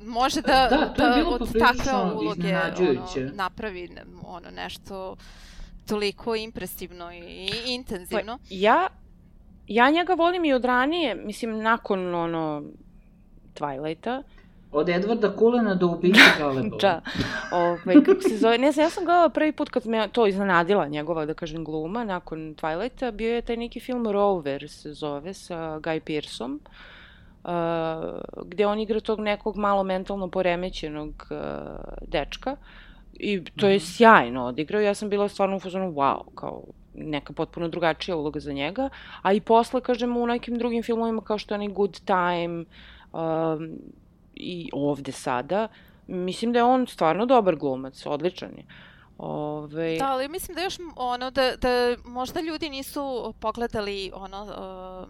može 0.00 0.40
da, 0.40 0.68
da, 0.70 0.94
da 0.96 1.28
od 1.28 1.52
takve 1.58 1.92
uloge 2.14 2.56
ono, 2.56 3.06
napravi 3.34 3.88
ono, 4.26 4.50
nešto 4.50 5.16
toliko 5.86 6.34
impresivno 6.34 7.12
i 7.12 7.50
intenzivno. 7.66 8.38
Pa, 8.38 8.44
ja 8.50 8.88
ja 9.66 9.90
njega 9.90 10.14
volim 10.14 10.44
i 10.44 10.52
od 10.52 10.64
ranije, 10.64 11.14
mislim, 11.14 11.58
nakon, 11.58 12.14
ono, 12.14 12.62
Twilighta. 13.54 14.22
Od 14.72 14.88
Edvarda 14.88 15.36
Kulena 15.36 15.74
do 15.74 15.86
ubice 15.86 16.20
Galebova. 16.38 16.78
da. 16.80 17.00
Ovaj, 17.52 18.04
kako 18.06 18.20
se 18.20 18.36
zove, 18.36 18.58
ne 18.58 18.72
znam, 18.72 18.86
ja 18.86 18.90
sam 18.90 19.04
gledala 19.04 19.28
prvi 19.28 19.52
put 19.52 19.68
kad 19.68 19.86
me 19.86 20.08
to 20.08 20.26
iznenadila 20.26 20.88
njegova, 20.88 21.26
da 21.26 21.34
kažem, 21.34 21.64
gluma, 21.64 22.04
nakon 22.04 22.54
Twilighta, 22.54 23.10
bio 23.10 23.34
je 23.34 23.42
taj 23.42 23.56
neki 23.56 23.80
film 23.80 24.06
Rover 24.06 24.68
se 24.68 24.92
zove, 24.92 25.34
sa 25.34 25.78
Guy 25.78 26.00
Pearceom, 26.00 26.60
uh, 27.44 27.50
gde 28.46 28.66
on 28.66 28.80
igra 28.80 29.00
tog 29.00 29.20
nekog 29.20 29.56
malo 29.56 29.82
mentalno 29.82 30.28
poremećenog 30.28 31.26
uh, 31.30 31.38
dečka. 32.08 32.56
I 33.14 33.44
to 33.56 33.68
je 33.68 33.76
mhm. 33.76 33.84
sjajno 33.84 34.44
odigrao, 34.44 34.80
ja 34.80 34.94
sam 34.94 35.08
bila 35.08 35.28
stvarno 35.28 35.56
u 35.56 35.60
fazonu 35.60 35.92
wow, 35.92 36.22
kao 36.34 36.62
neka 36.94 37.32
potpuno 37.32 37.68
drugačija 37.68 38.16
uloga 38.16 38.40
za 38.40 38.52
njega, 38.52 38.88
a 39.22 39.32
i 39.32 39.40
posle, 39.40 39.80
kažem, 39.80 40.16
u 40.16 40.26
nekim 40.26 40.58
drugim 40.58 40.82
filmovima 40.82 41.22
kao 41.22 41.38
što 41.38 41.54
je 41.54 41.56
onaj 41.56 41.68
Good 41.68 42.00
Time 42.04 42.64
um, 43.12 43.78
i 44.42 44.70
ovde 44.72 45.12
sada, 45.12 45.68
mislim 46.06 46.52
da 46.52 46.58
je 46.58 46.64
on 46.64 46.86
stvarno 46.86 47.26
dobar 47.26 47.56
glumac, 47.56 48.06
odličan 48.06 48.50
je. 48.56 48.64
Ove... 49.18 49.96
Da, 49.98 50.12
ali 50.12 50.28
mislim 50.28 50.54
da 50.54 50.62
još 50.62 50.78
ono, 50.96 51.30
da, 51.30 51.56
da 51.56 51.96
možda 52.04 52.40
ljudi 52.40 52.68
nisu 52.68 53.34
pogledali 53.40 54.10
ono, 54.14 54.42
uh, 54.42 55.08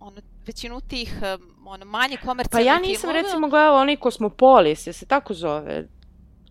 ono 0.00 0.20
većinu 0.46 0.80
tih 0.80 1.20
um, 1.22 1.66
ono, 1.66 1.84
manje 1.84 2.16
komercijalnih 2.24 2.66
filmova. 2.66 2.80
Pa 2.80 2.86
ja 2.86 2.90
nisam 2.90 3.00
filmova. 3.00 3.22
recimo 3.22 3.48
gledala 3.48 3.80
onaj 3.80 3.96
Kosmopolis, 3.96 4.86
je 4.86 4.92
se 4.92 5.06
tako 5.06 5.34
zove? 5.34 5.88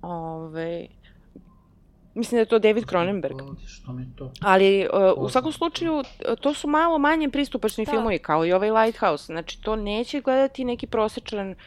Ove, 0.02 0.88
Mislim 2.14 2.38
da 2.38 2.42
je 2.42 2.46
to 2.46 2.60
David 2.60 2.86
Cronenberg. 2.90 3.36
Što 3.68 3.94
mi 3.94 4.16
to? 4.16 4.32
Ali 4.42 4.88
uh, 4.94 5.24
u 5.24 5.30
svakom 5.30 5.52
slučaju 5.52 6.04
to 6.42 6.54
su 6.54 6.68
malo 6.68 6.98
manje 6.98 7.30
pristupačni 7.30 7.86
da. 7.86 7.92
filmovi 7.92 8.20
kao 8.20 8.46
i 8.46 8.54
ovaj 8.54 8.72
Lighthouse. 8.72 9.26
Znači 9.26 9.62
to 9.62 9.76
neće 9.76 10.22
gledati 10.22 10.66
neki 10.66 10.88
prosečan 10.88 11.52
uh, 11.52 11.58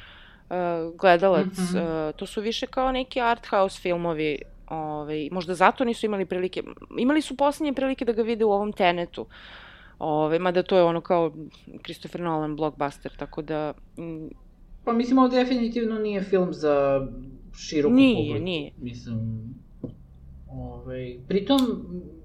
gledalac. 0.98 1.46
Mm 1.46 1.62
-hmm. 1.62 2.08
uh, 2.08 2.16
to 2.16 2.26
su 2.26 2.40
više 2.40 2.66
kao 2.66 2.92
neki 2.92 3.20
art 3.20 3.46
house 3.46 3.80
filmovi. 3.80 4.38
Ovaj, 4.66 5.28
možda 5.32 5.54
zato 5.54 5.84
nisu 5.84 6.06
imali 6.06 6.26
prilike. 6.26 6.62
Imali 6.98 7.22
su 7.22 7.36
poslednje 7.36 7.72
prilike 7.72 8.04
da 8.04 8.12
ga 8.12 8.22
vide 8.22 8.44
u 8.44 8.52
ovom 8.52 8.72
Tenetu. 8.72 9.26
Ove, 9.98 10.38
mada 10.38 10.62
to 10.62 10.76
je 10.76 10.82
ono 10.82 11.00
kao 11.00 11.32
Christopher 11.84 12.20
Nolan 12.20 12.56
blockbuster, 12.56 13.12
tako 13.16 13.42
da... 13.42 13.72
Mm, 13.98 14.28
pa 14.84 14.92
mislim, 14.92 15.18
ovo 15.18 15.28
definitivno 15.28 15.98
nije 15.98 16.22
film 16.22 16.52
za 16.52 17.06
široku 17.58 17.94
nije, 17.94 18.16
publiku. 18.16 18.44
Nije, 18.44 18.60
nije. 18.60 18.72
Mislim, 18.78 19.40
Ove, 20.50 20.72
ovaj, 20.72 21.16
pritom, 21.28 21.58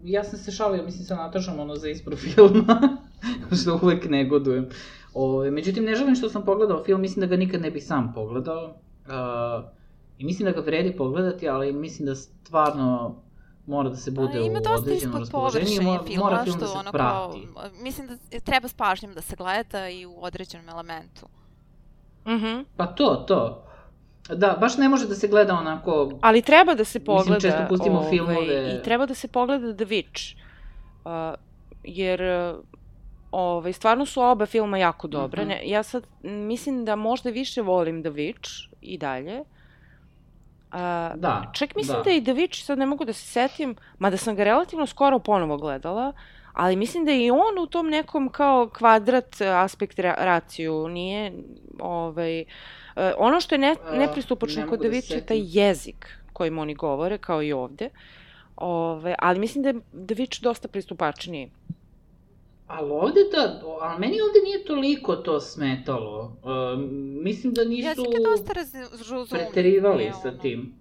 ja 0.04 0.24
sam 0.24 0.40
se 0.40 0.52
šalio, 0.52 0.84
mislim, 0.84 1.04
sa 1.04 1.16
Natašom, 1.16 1.60
ono, 1.60 1.76
za 1.76 1.90
ispro 1.90 2.16
filma, 2.16 2.98
što 3.62 3.80
uvek 3.84 4.10
negodujem. 4.10 4.70
Ove, 5.16 5.52
međutim, 5.52 5.84
ne 5.84 5.96
želim 5.96 6.16
što 6.16 6.30
sam 6.30 6.46
pogledao 6.46 6.84
film, 6.84 7.02
mislim 7.02 7.22
da 7.22 7.28
ga 7.28 7.38
nikad 7.38 7.62
ne 7.62 7.72
bih 7.72 7.86
sam 7.86 8.12
pogledao. 8.14 8.66
Uh, 8.66 9.66
I 10.18 10.26
mislim 10.26 10.46
da 10.46 10.52
ga 10.52 10.62
vredi 10.62 10.98
pogledati, 10.98 11.50
ali 11.50 11.74
mislim 11.74 12.06
da 12.06 12.16
stvarno 12.16 13.16
mora 13.66 13.90
da 13.90 13.96
se 13.96 14.12
bude 14.12 14.42
u 14.42 14.74
određenom 14.78 15.20
raspoloženju 15.20 15.82
mora, 15.82 16.04
filma, 16.04 16.24
mora 16.24 16.44
film 16.44 16.60
da 16.60 16.68
se 16.68 16.78
ono 16.78 16.92
prati. 16.92 17.48
Kao, 17.54 17.70
mislim 17.82 18.08
da 18.08 18.40
treba 18.40 18.68
s 18.68 18.74
pažnjom 18.74 19.14
da 19.14 19.22
se 19.22 19.36
gleda 19.36 19.90
i 19.90 20.06
u 20.06 20.24
određenom 20.24 20.70
elementu. 20.70 21.26
Mhm. 22.28 22.36
Mm 22.36 22.40
-hmm. 22.40 22.66
pa 22.78 22.86
to, 22.86 23.16
to. 23.28 23.62
Da, 24.30 24.58
baš 24.60 24.78
ne 24.78 24.90
može 24.90 25.08
da 25.08 25.16
se 25.16 25.28
gleda 25.28 25.54
onako... 25.54 26.12
Ali 26.22 26.42
treba 26.42 26.76
da 26.76 26.84
se 26.84 27.00
pogleda... 27.00 27.34
Mislim, 27.34 27.52
često 27.52 27.66
pustimo 27.70 27.98
ovaj, 27.98 28.10
filmove... 28.10 28.80
I 28.80 28.84
treba 28.84 29.06
da 29.06 29.14
se 29.14 29.28
pogleda 29.28 29.76
The 29.76 29.86
Witch. 29.86 30.36
Uh, 31.06 31.12
jer 31.84 32.22
ovaj, 33.38 33.74
stvarno 33.74 34.06
su 34.06 34.22
oba 34.22 34.46
filma 34.46 34.78
jako 34.78 35.08
dobre. 35.08 35.46
Mm 35.46 35.48
-hmm. 35.48 35.50
ne, 35.50 35.62
ja 35.70 35.84
sad 35.84 36.08
mislim 36.24 36.86
da 36.86 36.96
možda 36.96 37.30
više 37.30 37.62
volim 37.62 38.04
The 38.04 38.12
Witch 38.12 38.70
i 38.82 38.98
dalje. 38.98 39.40
Uh, 39.40 40.80
da. 41.16 41.52
Čak 41.54 41.76
mislim 41.76 41.98
da. 41.98 42.04
da 42.04 42.12
i 42.12 42.24
The 42.24 42.34
Witch, 42.34 42.66
sad 42.66 42.78
ne 42.78 42.86
mogu 42.86 43.06
da 43.06 43.14
se 43.14 43.26
setim, 43.26 43.76
mada 44.00 44.18
sam 44.18 44.36
ga 44.36 44.44
relativno 44.44 44.86
skoro 44.86 45.20
ponovo 45.20 45.58
gledala, 45.58 46.14
ali 46.54 46.76
mislim 46.76 47.06
da 47.06 47.12
i 47.12 47.32
on 47.32 47.64
u 47.64 47.68
tom 47.68 47.90
nekom 47.90 48.30
kao 48.30 48.70
kvadrat 48.70 49.42
aspekt 49.42 50.00
raciju, 50.00 50.88
nije 50.88 51.34
ovaj, 51.80 52.42
uh, 52.42 52.48
Uh, 52.96 53.02
ono 53.18 53.42
što 53.42 53.56
je 53.56 53.60
ne, 53.60 53.76
nepristupačno 53.94 54.62
ne 54.62 54.68
kod 54.68 54.80
da 54.80 54.88
Vića 54.88 55.16
je 55.16 55.26
taj 55.26 55.40
jezik 55.44 56.08
kojim 56.34 56.58
oni 56.58 56.74
govore, 56.74 57.18
kao 57.18 57.44
i 57.44 57.54
ovde. 57.54 57.90
Ove, 58.56 59.16
ali 59.20 59.40
mislim 59.40 59.64
da 59.64 59.70
je 59.70 60.16
Vić 60.16 60.40
dosta 60.40 60.68
pristupačniji. 60.68 61.52
Ali 62.68 62.92
ovde 62.92 63.22
da, 63.32 63.62
ali 63.82 64.00
meni 64.00 64.22
ovde 64.22 64.40
nije 64.44 64.66
toliko 64.66 65.16
to 65.16 65.42
smetalo. 65.42 66.38
Uh, 66.44 66.80
mislim 67.24 67.54
da 67.54 67.64
nisu 67.64 67.88
Jezik 67.88 68.06
je 68.14 68.24
dosta 68.24 68.54
razumljiv. 68.54 69.30
preterivali 69.30 70.12
sa 70.22 70.38
tim. 70.38 70.74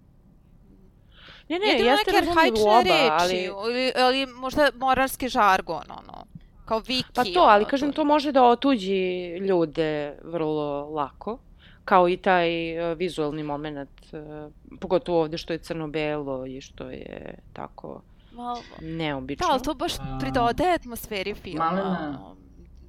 Ne, 1.49 1.59
ne, 1.59 1.67
Jedino 1.67 1.91
jeste 1.91 2.11
razumljiv 2.13 2.55
u 2.67 2.69
oba, 2.69 2.83
reči, 2.83 3.51
ali... 3.53 3.93
ali 3.97 4.27
možda 4.27 4.71
moralski 4.75 5.29
žargon, 5.29 5.83
ono, 5.91 6.27
kao 6.65 6.79
viki. 6.79 7.09
Pa 7.15 7.25
to, 7.25 7.41
ali 7.41 7.65
kažem, 7.65 7.93
to 7.93 8.05
može 8.05 8.33
da 8.33 8.45
otuđi 8.45 9.37
ljude 9.39 10.15
vrlo 10.23 10.91
lako 10.91 11.39
kao 11.85 12.09
i 12.09 12.17
taj 12.17 12.79
uh, 12.79 12.99
vizualni 12.99 13.43
moment, 13.43 13.91
uh, 14.13 14.53
pogotovo 14.81 15.21
ovde 15.21 15.39
što 15.39 15.53
je 15.53 15.59
crno-belo 15.59 16.47
i 16.47 16.61
što 16.61 16.91
je 16.91 17.39
tako 17.53 18.03
Malo... 18.35 18.63
neobično. 18.81 19.47
Da, 19.47 19.53
ali 19.53 19.63
to 19.63 19.75
baš 19.75 19.93
pridode 20.21 20.71
atmosferi 20.71 21.35
filma. 21.35 21.65
Malena. 21.65 22.35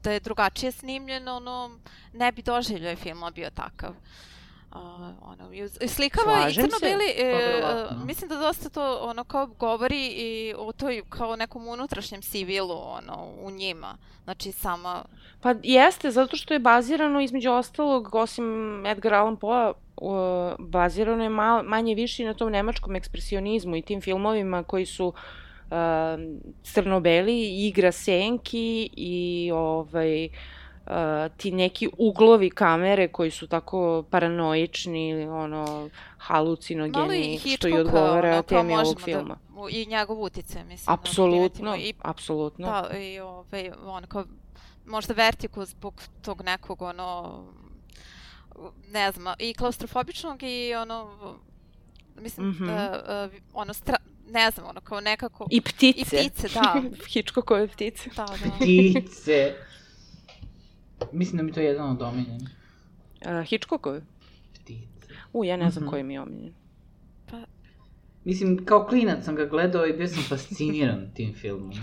Da 0.04 0.12
je 0.12 0.20
drugačije 0.20 0.72
snimljeno, 0.72 1.36
ono, 1.36 1.80
ne 2.14 2.32
bi 2.32 2.42
doživljaj 2.42 2.96
filma 2.96 3.32
bio 3.32 3.50
takav. 3.50 3.90
Uh, 3.90 4.82
ono, 5.22 5.54
i 5.82 5.88
slikava 5.88 6.42
Slažem 6.42 6.66
i 6.66 6.70
crno-beli, 6.70 7.06
e, 7.18 7.64
uh, 7.92 8.06
mislim 8.06 8.30
da 8.30 8.36
dosta 8.36 8.70
to 8.70 9.00
ono 9.02 9.24
kao 9.24 9.46
govori 9.48 10.08
i 10.08 10.54
o 10.58 10.72
toj 10.72 11.04
kao 11.10 11.36
nekom 11.36 11.68
unutrašnjem 11.68 12.22
sivilu 12.22 12.78
ono, 12.84 13.32
u 13.42 13.52
njima. 13.52 13.98
Znači 14.24 14.52
sama... 14.52 15.06
Pa 15.42 15.54
jeste, 15.64 16.12
zato 16.12 16.38
što 16.38 16.54
je 16.54 16.60
bazirano 16.60 17.22
između 17.22 17.52
ostalog, 17.52 18.16
osim 18.16 18.86
Edgar 18.86 19.14
Allan 19.14 19.38
Poe, 19.38 19.74
bazirano 20.60 21.24
je 21.24 21.30
mal, 21.30 21.64
manje 21.64 21.96
više 21.96 22.26
na 22.26 22.34
tom 22.34 22.52
nemačkom 22.52 22.96
ekspresionizmu 22.96 23.76
i 23.76 23.82
tim 23.82 24.02
filmovima 24.02 24.64
koji 24.64 24.86
su 24.86 25.08
uh, 25.08 25.14
crno-beli, 26.64 27.68
igra 27.68 27.92
senki 27.92 28.90
i 28.96 29.52
ovaj, 29.54 30.26
uh, 30.26 30.32
ti 31.38 31.52
neki 31.52 31.90
uglovi 31.98 32.50
kamere 32.50 33.08
koji 33.08 33.32
su 33.32 33.48
tako 33.48 34.04
paranoični 34.10 35.28
ono 35.28 35.90
halucinogeni 36.18 37.40
što 37.58 37.68
i 37.68 37.74
odgovara 37.74 38.32
ono, 38.32 38.42
temi 38.42 38.74
ovog 38.74 38.96
da 38.96 39.04
filma. 39.04 39.38
Da, 39.50 39.62
I 39.70 39.86
njegov 39.86 40.22
utice, 40.22 40.64
mislim. 40.64 40.94
Apsolutno, 40.94 41.72
da 41.72 41.78
i, 41.78 41.94
apsolutno. 42.02 42.68
Da, 42.68 42.98
i 42.98 43.20
ovaj, 43.20 43.72
ono 43.86 44.08
kao, 44.08 44.26
možda 44.86 45.14
vertigo 45.14 45.66
zbog 45.66 46.02
tog 46.22 46.42
nekog 46.42 46.82
ono 46.82 47.40
ne 48.92 49.12
znam, 49.12 49.34
i 49.40 49.54
klaustrofobičnog 49.54 50.44
i 50.44 50.74
ono 50.74 51.10
mislim, 52.22 52.48
mm 52.48 52.58
-hmm. 52.60 53.26
uh, 53.26 53.32
uh, 53.32 53.42
ono, 53.54 53.74
stra, 53.74 53.98
ne 54.30 54.52
znam, 54.52 54.68
ono, 54.68 54.82
kao 54.82 55.02
nekako... 55.02 55.48
I 55.52 55.62
ptice. 55.62 55.88
I 55.88 56.06
ptice, 56.06 56.48
da. 56.54 56.82
Hitchcockove 57.14 57.68
ptice. 57.68 58.10
Da, 58.16 58.26
da. 58.26 58.52
Ptice. 58.56 59.54
Mislim 61.12 61.38
da 61.38 61.44
mi 61.44 61.52
to 61.52 61.60
je 61.60 61.66
jedan 61.66 61.90
od 61.90 62.02
omiljenih. 62.02 62.50
Uh, 63.26 63.48
Hitchcockove? 63.48 64.02
Ptice. 64.54 65.14
U, 65.34 65.46
ja 65.46 65.58
ne 65.58 65.72
znam 65.72 65.84
mm 65.84 65.88
-hmm. 65.88 65.90
koji 65.90 66.04
mi 66.04 66.14
je 66.14 66.22
omiljen. 66.22 66.54
Pa, 67.32 67.42
Mislim, 68.24 68.66
kao 68.66 68.86
klinac 68.86 69.26
sam 69.26 69.36
ga 69.36 69.46
gledao 69.46 69.88
i 69.88 69.94
bio 69.94 70.08
sam 70.08 70.24
fasciniran 70.24 71.12
tim 71.14 71.34
filmom. 71.34 71.74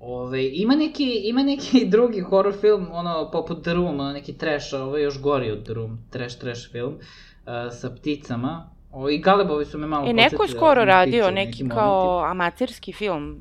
Ove, 0.00 0.48
ima 0.52 0.74
neki, 0.74 1.20
ima 1.24 1.42
neki 1.42 1.86
drugi 1.94 2.20
horror 2.20 2.54
film, 2.60 2.86
ono, 2.92 3.30
poput 3.32 3.62
The 3.62 3.74
Room, 3.74 4.00
ono, 4.00 4.12
neki 4.12 4.32
trash, 4.32 4.74
ovo 4.74 4.96
je 4.96 5.04
još 5.04 5.20
gori 5.20 5.50
od 5.50 5.64
The 5.64 5.74
Room, 5.74 5.98
trash, 6.10 6.38
trash 6.38 6.70
film, 6.72 6.94
uh, 6.94 7.52
sa 7.72 7.90
pticama. 7.90 8.70
O, 8.92 9.08
I 9.08 9.18
Galebovi 9.18 9.64
su 9.64 9.78
me 9.78 9.86
malo 9.86 10.08
E, 10.08 10.12
neko 10.12 10.42
je 10.42 10.48
skoro 10.48 10.84
radio 10.84 11.30
neki 11.30 11.68
kao 11.68 12.24
amaterski 12.24 12.92
film 12.92 13.38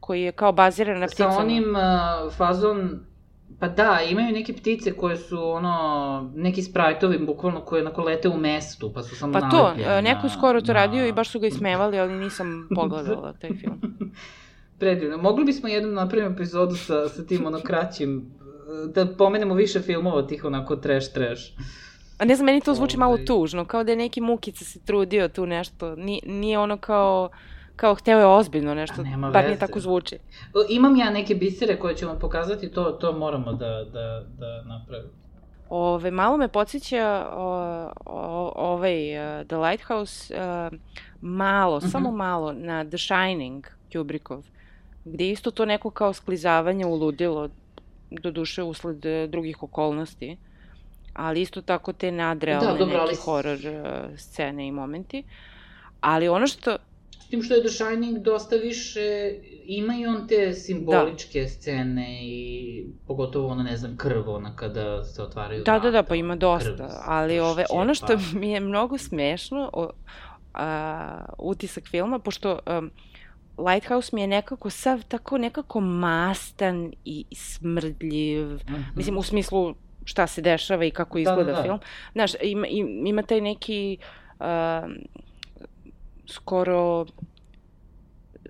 koji 0.00 0.22
je 0.22 0.32
kao 0.32 0.52
baziran 0.52 0.98
na 0.98 1.06
pticama. 1.06 1.32
Sa 1.32 1.38
onim 1.38 1.64
uh, 1.74 2.32
fazon 2.32 3.00
Pa 3.60 3.68
da, 3.68 4.00
imaju 4.10 4.32
neke 4.32 4.52
ptice 4.52 4.92
koje 4.92 5.16
su 5.16 5.50
ono, 5.50 6.30
neki 6.34 6.62
sprajtovi 6.62 7.18
bukvalno 7.18 7.60
koje 7.60 7.82
onako 7.82 8.02
lete 8.02 8.28
u 8.28 8.36
mestu, 8.36 8.92
pa 8.94 9.02
su 9.02 9.16
samo 9.16 9.32
Pa 9.32 9.50
to, 9.50 9.74
neko 10.02 10.26
je 10.26 10.30
skoro 10.30 10.60
to 10.60 10.72
na... 10.72 10.80
radio 10.80 11.06
i 11.06 11.12
baš 11.12 11.30
su 11.30 11.40
ga 11.40 11.46
ismevali, 11.46 11.98
ali 11.98 12.12
nisam 12.12 12.68
pogledala 12.76 13.32
taj 13.32 13.50
film. 13.50 13.80
Predivno. 14.80 15.16
Mogli 15.16 15.44
bismo 15.44 15.68
jednom 15.68 15.94
napraviti 15.94 16.32
epizodu 16.32 16.76
sa, 16.76 17.08
sa 17.08 17.26
tim 17.26 17.46
ono 17.46 17.60
kraćim, 17.60 18.30
da 18.94 19.06
pomenemo 19.06 19.54
više 19.54 19.80
filmova 19.80 20.26
tih 20.26 20.44
onako 20.44 20.76
trash 20.76 21.12
trash. 21.12 21.42
A 22.18 22.24
ne 22.24 22.36
znam, 22.36 22.46
meni 22.46 22.60
to 22.60 22.74
zvuči 22.74 22.96
malo 22.96 23.12
ovaj. 23.12 23.24
tužno, 23.24 23.64
kao 23.64 23.84
da 23.84 23.92
je 23.92 23.96
neki 23.96 24.20
mukica 24.20 24.64
se 24.64 24.80
trudio 24.80 25.28
tu 25.28 25.46
nešto, 25.46 25.96
nije, 25.96 26.20
nije 26.26 26.58
ono 26.58 26.76
kao 26.76 27.30
kao 27.76 27.94
hteo 27.94 28.18
je 28.18 28.26
ozbiljno 28.26 28.74
nešto, 28.74 29.04
bar 29.32 29.44
nije 29.44 29.58
tako 29.58 29.80
zvuči. 29.80 30.18
Imam 30.68 30.96
ja 30.96 31.10
neke 31.10 31.34
bisere 31.34 31.78
koje 31.78 31.96
ću 31.96 32.06
vam 32.06 32.18
pokazati, 32.18 32.70
to, 32.70 32.84
to 32.84 33.12
moramo 33.12 33.52
da, 33.52 33.84
da, 33.92 34.24
da 34.38 34.62
napravimo. 34.62 35.10
Ove, 35.68 36.10
malo 36.10 36.36
me 36.36 36.48
podsjeća 36.48 37.28
o, 37.32 37.46
o, 38.06 38.52
ovaj 38.56 39.18
uh, 39.18 39.46
The 39.46 39.56
Lighthouse, 39.56 40.34
uh, 40.34 40.78
malo, 41.20 41.76
mhm. 41.76 41.86
-huh. 41.86 41.90
samo 41.90 42.10
malo, 42.10 42.52
na 42.52 42.84
The 42.84 42.98
Shining 42.98 43.66
Kubrickov, 43.92 44.44
gde 45.04 45.30
isto 45.30 45.50
to 45.50 45.64
neko 45.64 45.90
kao 45.90 46.12
sklizavanje 46.12 46.86
uludilo, 46.86 47.48
do 48.10 48.30
duše 48.30 48.62
usled 48.62 49.06
e, 49.06 49.26
drugih 49.26 49.62
okolnosti, 49.62 50.36
ali 51.14 51.40
isto 51.40 51.62
tako 51.62 51.92
te 51.92 52.12
nadrealne 52.12 52.72
da, 52.72 52.78
dobro, 52.78 52.98
ali... 52.98 53.16
horor 53.16 53.58
uh, 53.58 54.18
scene 54.18 54.68
i 54.68 54.72
momenti. 54.72 55.22
Ali 56.00 56.28
ono 56.28 56.46
što 56.46 56.76
tim 57.30 57.42
što 57.42 57.54
je 57.54 57.60
The 57.60 57.70
Shining 57.70 58.18
dosta 58.18 58.56
više, 58.56 59.34
ima 59.64 59.94
i 59.96 60.06
on 60.06 60.28
te 60.28 60.52
simboličke 60.52 61.40
da. 61.40 61.48
scene 61.48 62.18
i 62.22 62.84
pogotovo 63.06 63.48
ono, 63.48 63.62
ne 63.62 63.76
znam, 63.76 63.96
krv, 63.96 64.30
ona 64.30 64.56
kada 64.56 65.04
se 65.04 65.22
otvaraju 65.22 65.64
Da, 65.64 65.72
vrata, 65.72 65.84
da, 65.84 65.90
da, 65.90 66.02
pa 66.02 66.14
ima 66.14 66.36
dosta, 66.36 66.76
krv, 66.76 66.86
ali 67.04 67.40
ove, 67.40 67.64
ono 67.70 67.94
što 67.94 68.18
mi 68.38 68.50
je 68.50 68.60
mnogo 68.60 68.98
smešno, 68.98 69.70
o, 69.72 69.90
a, 70.54 71.24
utisak 71.38 71.88
filma, 71.88 72.18
pošto 72.18 72.58
um, 72.78 72.90
Lighthouse 73.66 74.10
mi 74.12 74.20
je 74.20 74.26
nekako 74.26 74.70
sav 74.70 75.02
tako 75.08 75.38
nekako 75.38 75.80
mastan 75.80 76.92
i 77.04 77.24
smrdljiv, 77.32 78.46
mm 78.46 78.58
-hmm. 78.66 78.84
mislim 78.96 79.18
u 79.18 79.22
smislu 79.22 79.74
šta 80.04 80.26
se 80.26 80.42
dešava 80.42 80.84
i 80.84 80.90
kako 80.90 81.18
izgleda 81.18 81.44
da, 81.44 81.52
da, 81.52 81.56
da. 81.56 81.62
film. 81.62 81.78
Znaš, 82.12 82.32
ima, 82.42 82.66
ima 83.06 83.22
taj 83.22 83.40
neki 83.40 83.98
uh, 84.40 84.46
skoro 86.26 87.06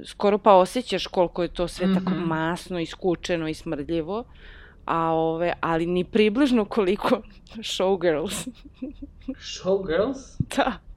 skoro 0.05 0.39
pa 0.39 0.55
osjećaš 0.55 1.07
koliko 1.07 1.43
je 1.43 1.49
to 1.49 1.69
sve 1.69 1.87
mm 1.87 1.91
-hmm. 1.91 2.05
tako 2.05 2.11
masno 2.11 2.81
i 2.81 2.87
skučeno 2.87 3.49
i 3.49 3.55
smrdljivo, 3.55 4.25
a 4.85 5.13
ove, 5.13 5.53
ali 5.61 5.87
ni 5.87 6.05
približno 6.05 6.65
koliko 6.65 7.23
Showgirls. 7.77 8.49
Showgirls? 9.27 10.39
da. 10.57 10.90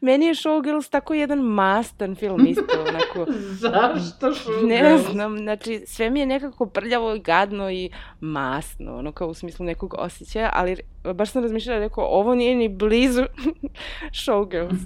Meni 0.00 0.26
je 0.26 0.34
Showgirls 0.34 0.90
tako 0.90 1.14
jedan 1.14 1.38
mastan 1.38 2.14
film 2.14 2.46
isto, 2.46 2.84
onako... 2.88 3.32
Zašto 3.62 4.26
Showgirls? 4.26 4.68
Ne 4.68 4.98
znam, 4.98 5.38
znači 5.38 5.82
sve 5.86 6.10
mi 6.10 6.20
je 6.20 6.26
nekako 6.26 6.66
prljavo 6.66 7.14
i 7.14 7.20
gadno 7.20 7.70
i 7.70 7.90
masno, 8.20 8.96
ono 8.96 9.12
kao 9.12 9.28
u 9.28 9.34
smislu 9.34 9.66
nekog 9.66 9.94
osjećaja, 9.98 10.50
ali 10.52 10.76
baš 11.14 11.30
sam 11.30 11.42
razmišljala, 11.42 11.78
rekao, 11.78 12.04
ovo 12.04 12.34
nije 12.34 12.54
ni 12.54 12.68
blizu 12.68 13.24
Showgirls 14.24 14.76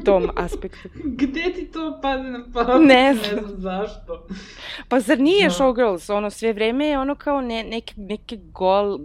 u 0.00 0.04
tom 0.04 0.30
aspektu. 0.36 0.88
Gde 1.20 1.52
ti 1.54 1.70
to 1.72 1.98
padne 2.02 2.30
na 2.30 2.44
pamet? 2.52 2.88
Ne 2.88 3.14
znam. 3.14 3.36
Ne 3.36 3.42
znam 3.42 3.60
zašto. 3.60 4.26
Pa 4.88 5.00
zar 5.00 5.20
nije 5.20 5.44
no. 5.44 5.50
Showgirls, 5.50 6.12
ono 6.12 6.30
sve 6.30 6.52
vreme 6.52 6.86
je 6.86 6.98
ono 6.98 7.14
kao 7.14 7.40
ne, 7.40 7.64
neke, 7.64 7.94
neke 7.96 8.36
gol, 8.36 8.98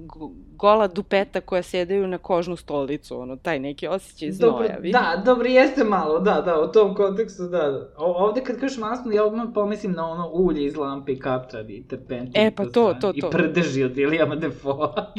gola 0.59 0.87
dupeta 0.87 1.41
koja 1.41 1.63
sedaju 1.63 2.07
na 2.07 2.17
kožnu 2.17 2.55
stolicu, 2.55 3.21
ono, 3.21 3.35
taj 3.35 3.59
neki 3.59 3.87
osjećaj 3.87 4.31
znoja, 4.31 4.51
dobro, 4.51 4.67
vidi? 4.79 4.91
Da, 4.91 5.21
dobro, 5.25 5.47
jeste 5.47 5.83
malo, 5.83 6.19
da, 6.19 6.41
da, 6.41 6.61
u 6.61 6.71
tom 6.71 6.95
kontekstu, 6.95 7.43
da. 7.43 7.57
da. 7.57 7.93
O, 7.97 8.25
ovde 8.25 8.43
kad 8.43 8.59
kažeš 8.59 8.77
masno, 8.77 9.11
ja 9.11 9.25
odmah 9.25 9.47
pomislim 9.53 9.91
na 9.91 10.09
ono 10.09 10.29
ulje 10.33 10.65
iz 10.65 10.75
lampe 10.75 11.11
i 11.11 11.19
kapčad 11.19 11.69
i 11.69 11.83
terpentin. 11.87 12.41
E, 12.41 12.51
pa 12.51 12.65
to, 12.65 12.71
to, 13.01 13.13
to. 13.13 13.13
I 13.15 13.21
prdeži 13.31 13.83
od 13.83 13.97
Ilijama 13.97 14.35
Defoa. 14.35 15.13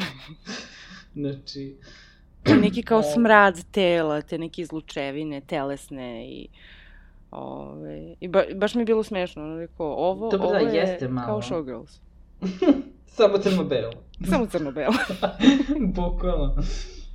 znači... 1.20 1.76
neki 2.60 2.82
kao 2.82 3.02
smrad 3.14 3.60
tela, 3.70 4.22
te 4.22 4.38
neke 4.38 4.62
izlučevine, 4.62 5.40
telesne 5.40 6.28
i... 6.28 6.48
Ove, 7.30 8.14
I 8.20 8.28
ba, 8.28 8.42
baš 8.54 8.74
mi 8.74 8.80
je 8.80 8.86
bilo 8.86 9.02
smešno, 9.02 9.42
ono 9.42 9.56
rekao, 9.56 9.86
ovo, 9.86 10.30
Dobro, 10.30 10.48
ovo 10.48 10.58
da, 10.58 10.58
je 10.58 10.74
jeste 10.74 11.08
malo. 11.08 11.26
kao 11.26 11.42
Showgirls. 11.42 11.98
Samo 13.16 13.38
crno-belo. 13.38 14.09
Samo 14.28 14.46
crno-belo. 14.46 14.94
Bukvalno. 15.94 16.62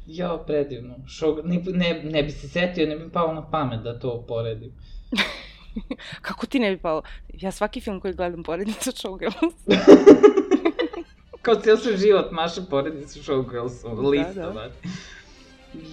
Ja, 0.07 0.37
predivno. 0.47 0.95
Šog... 1.07 1.39
Ne, 1.43 1.61
ne, 1.65 2.03
ne 2.03 2.23
bi 2.23 2.31
se 2.31 2.47
setio, 2.47 2.87
ne 2.87 2.95
bi 2.95 3.09
pao 3.09 3.33
na 3.33 3.49
pamet 3.49 3.81
da 3.81 3.99
to 3.99 4.25
poredim. 4.27 4.71
Kako 6.21 6.45
ti 6.45 6.59
ne 6.59 6.71
bi 6.71 6.77
pao? 6.77 7.01
Ja 7.33 7.51
svaki 7.51 7.81
film 7.81 7.99
koji 7.99 8.13
gledam 8.13 8.43
poredim 8.43 8.73
sa 8.79 8.91
Showgirls. 8.91 9.53
Kao 11.41 11.55
cijel 11.55 11.77
svoj 11.77 11.97
život 11.97 12.31
maša 12.31 12.61
poredim 12.69 13.07
sa 13.07 13.19
Showgirlsom. 13.19 13.95
Da, 13.95 14.09
Lista, 14.09 14.51
da. 14.51 14.69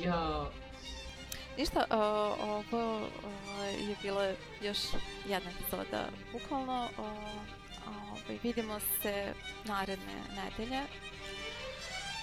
Ja... 0.05 0.47
Ništa, 1.59 1.85
uh, 1.91 1.97
ovo 2.49 2.97
uh, 2.97 3.89
je 3.89 3.97
bila 4.03 4.33
još 4.63 4.79
jedna 5.29 5.51
epizoda. 5.51 6.09
Bukvalno, 6.33 6.89
uh, 6.99 7.62
Ovaj, 7.87 8.39
vidimo 8.43 8.81
se 8.81 9.35
naredne 9.65 10.15
nedelje. 10.37 10.83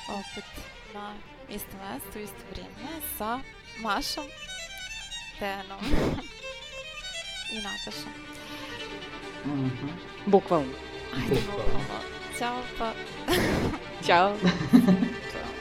Opet 0.09 0.45
na 0.93 1.13
isto 1.49 1.77
mesto, 1.77 2.19
isto 2.19 2.43
vrijeme 2.51 3.01
sa 3.17 3.39
Mašom, 3.81 4.25
Dejanom 5.39 5.79
i 7.53 7.61
Natašom. 7.61 8.13
Mm 9.45 9.69
-hmm. 9.69 9.91
Bukvalno. 10.25 10.73
Ajde, 11.13 11.41
bukvalno. 11.45 12.19
Ćao 12.39 12.61
pa. 12.77 12.93
Ćao. 14.07 14.37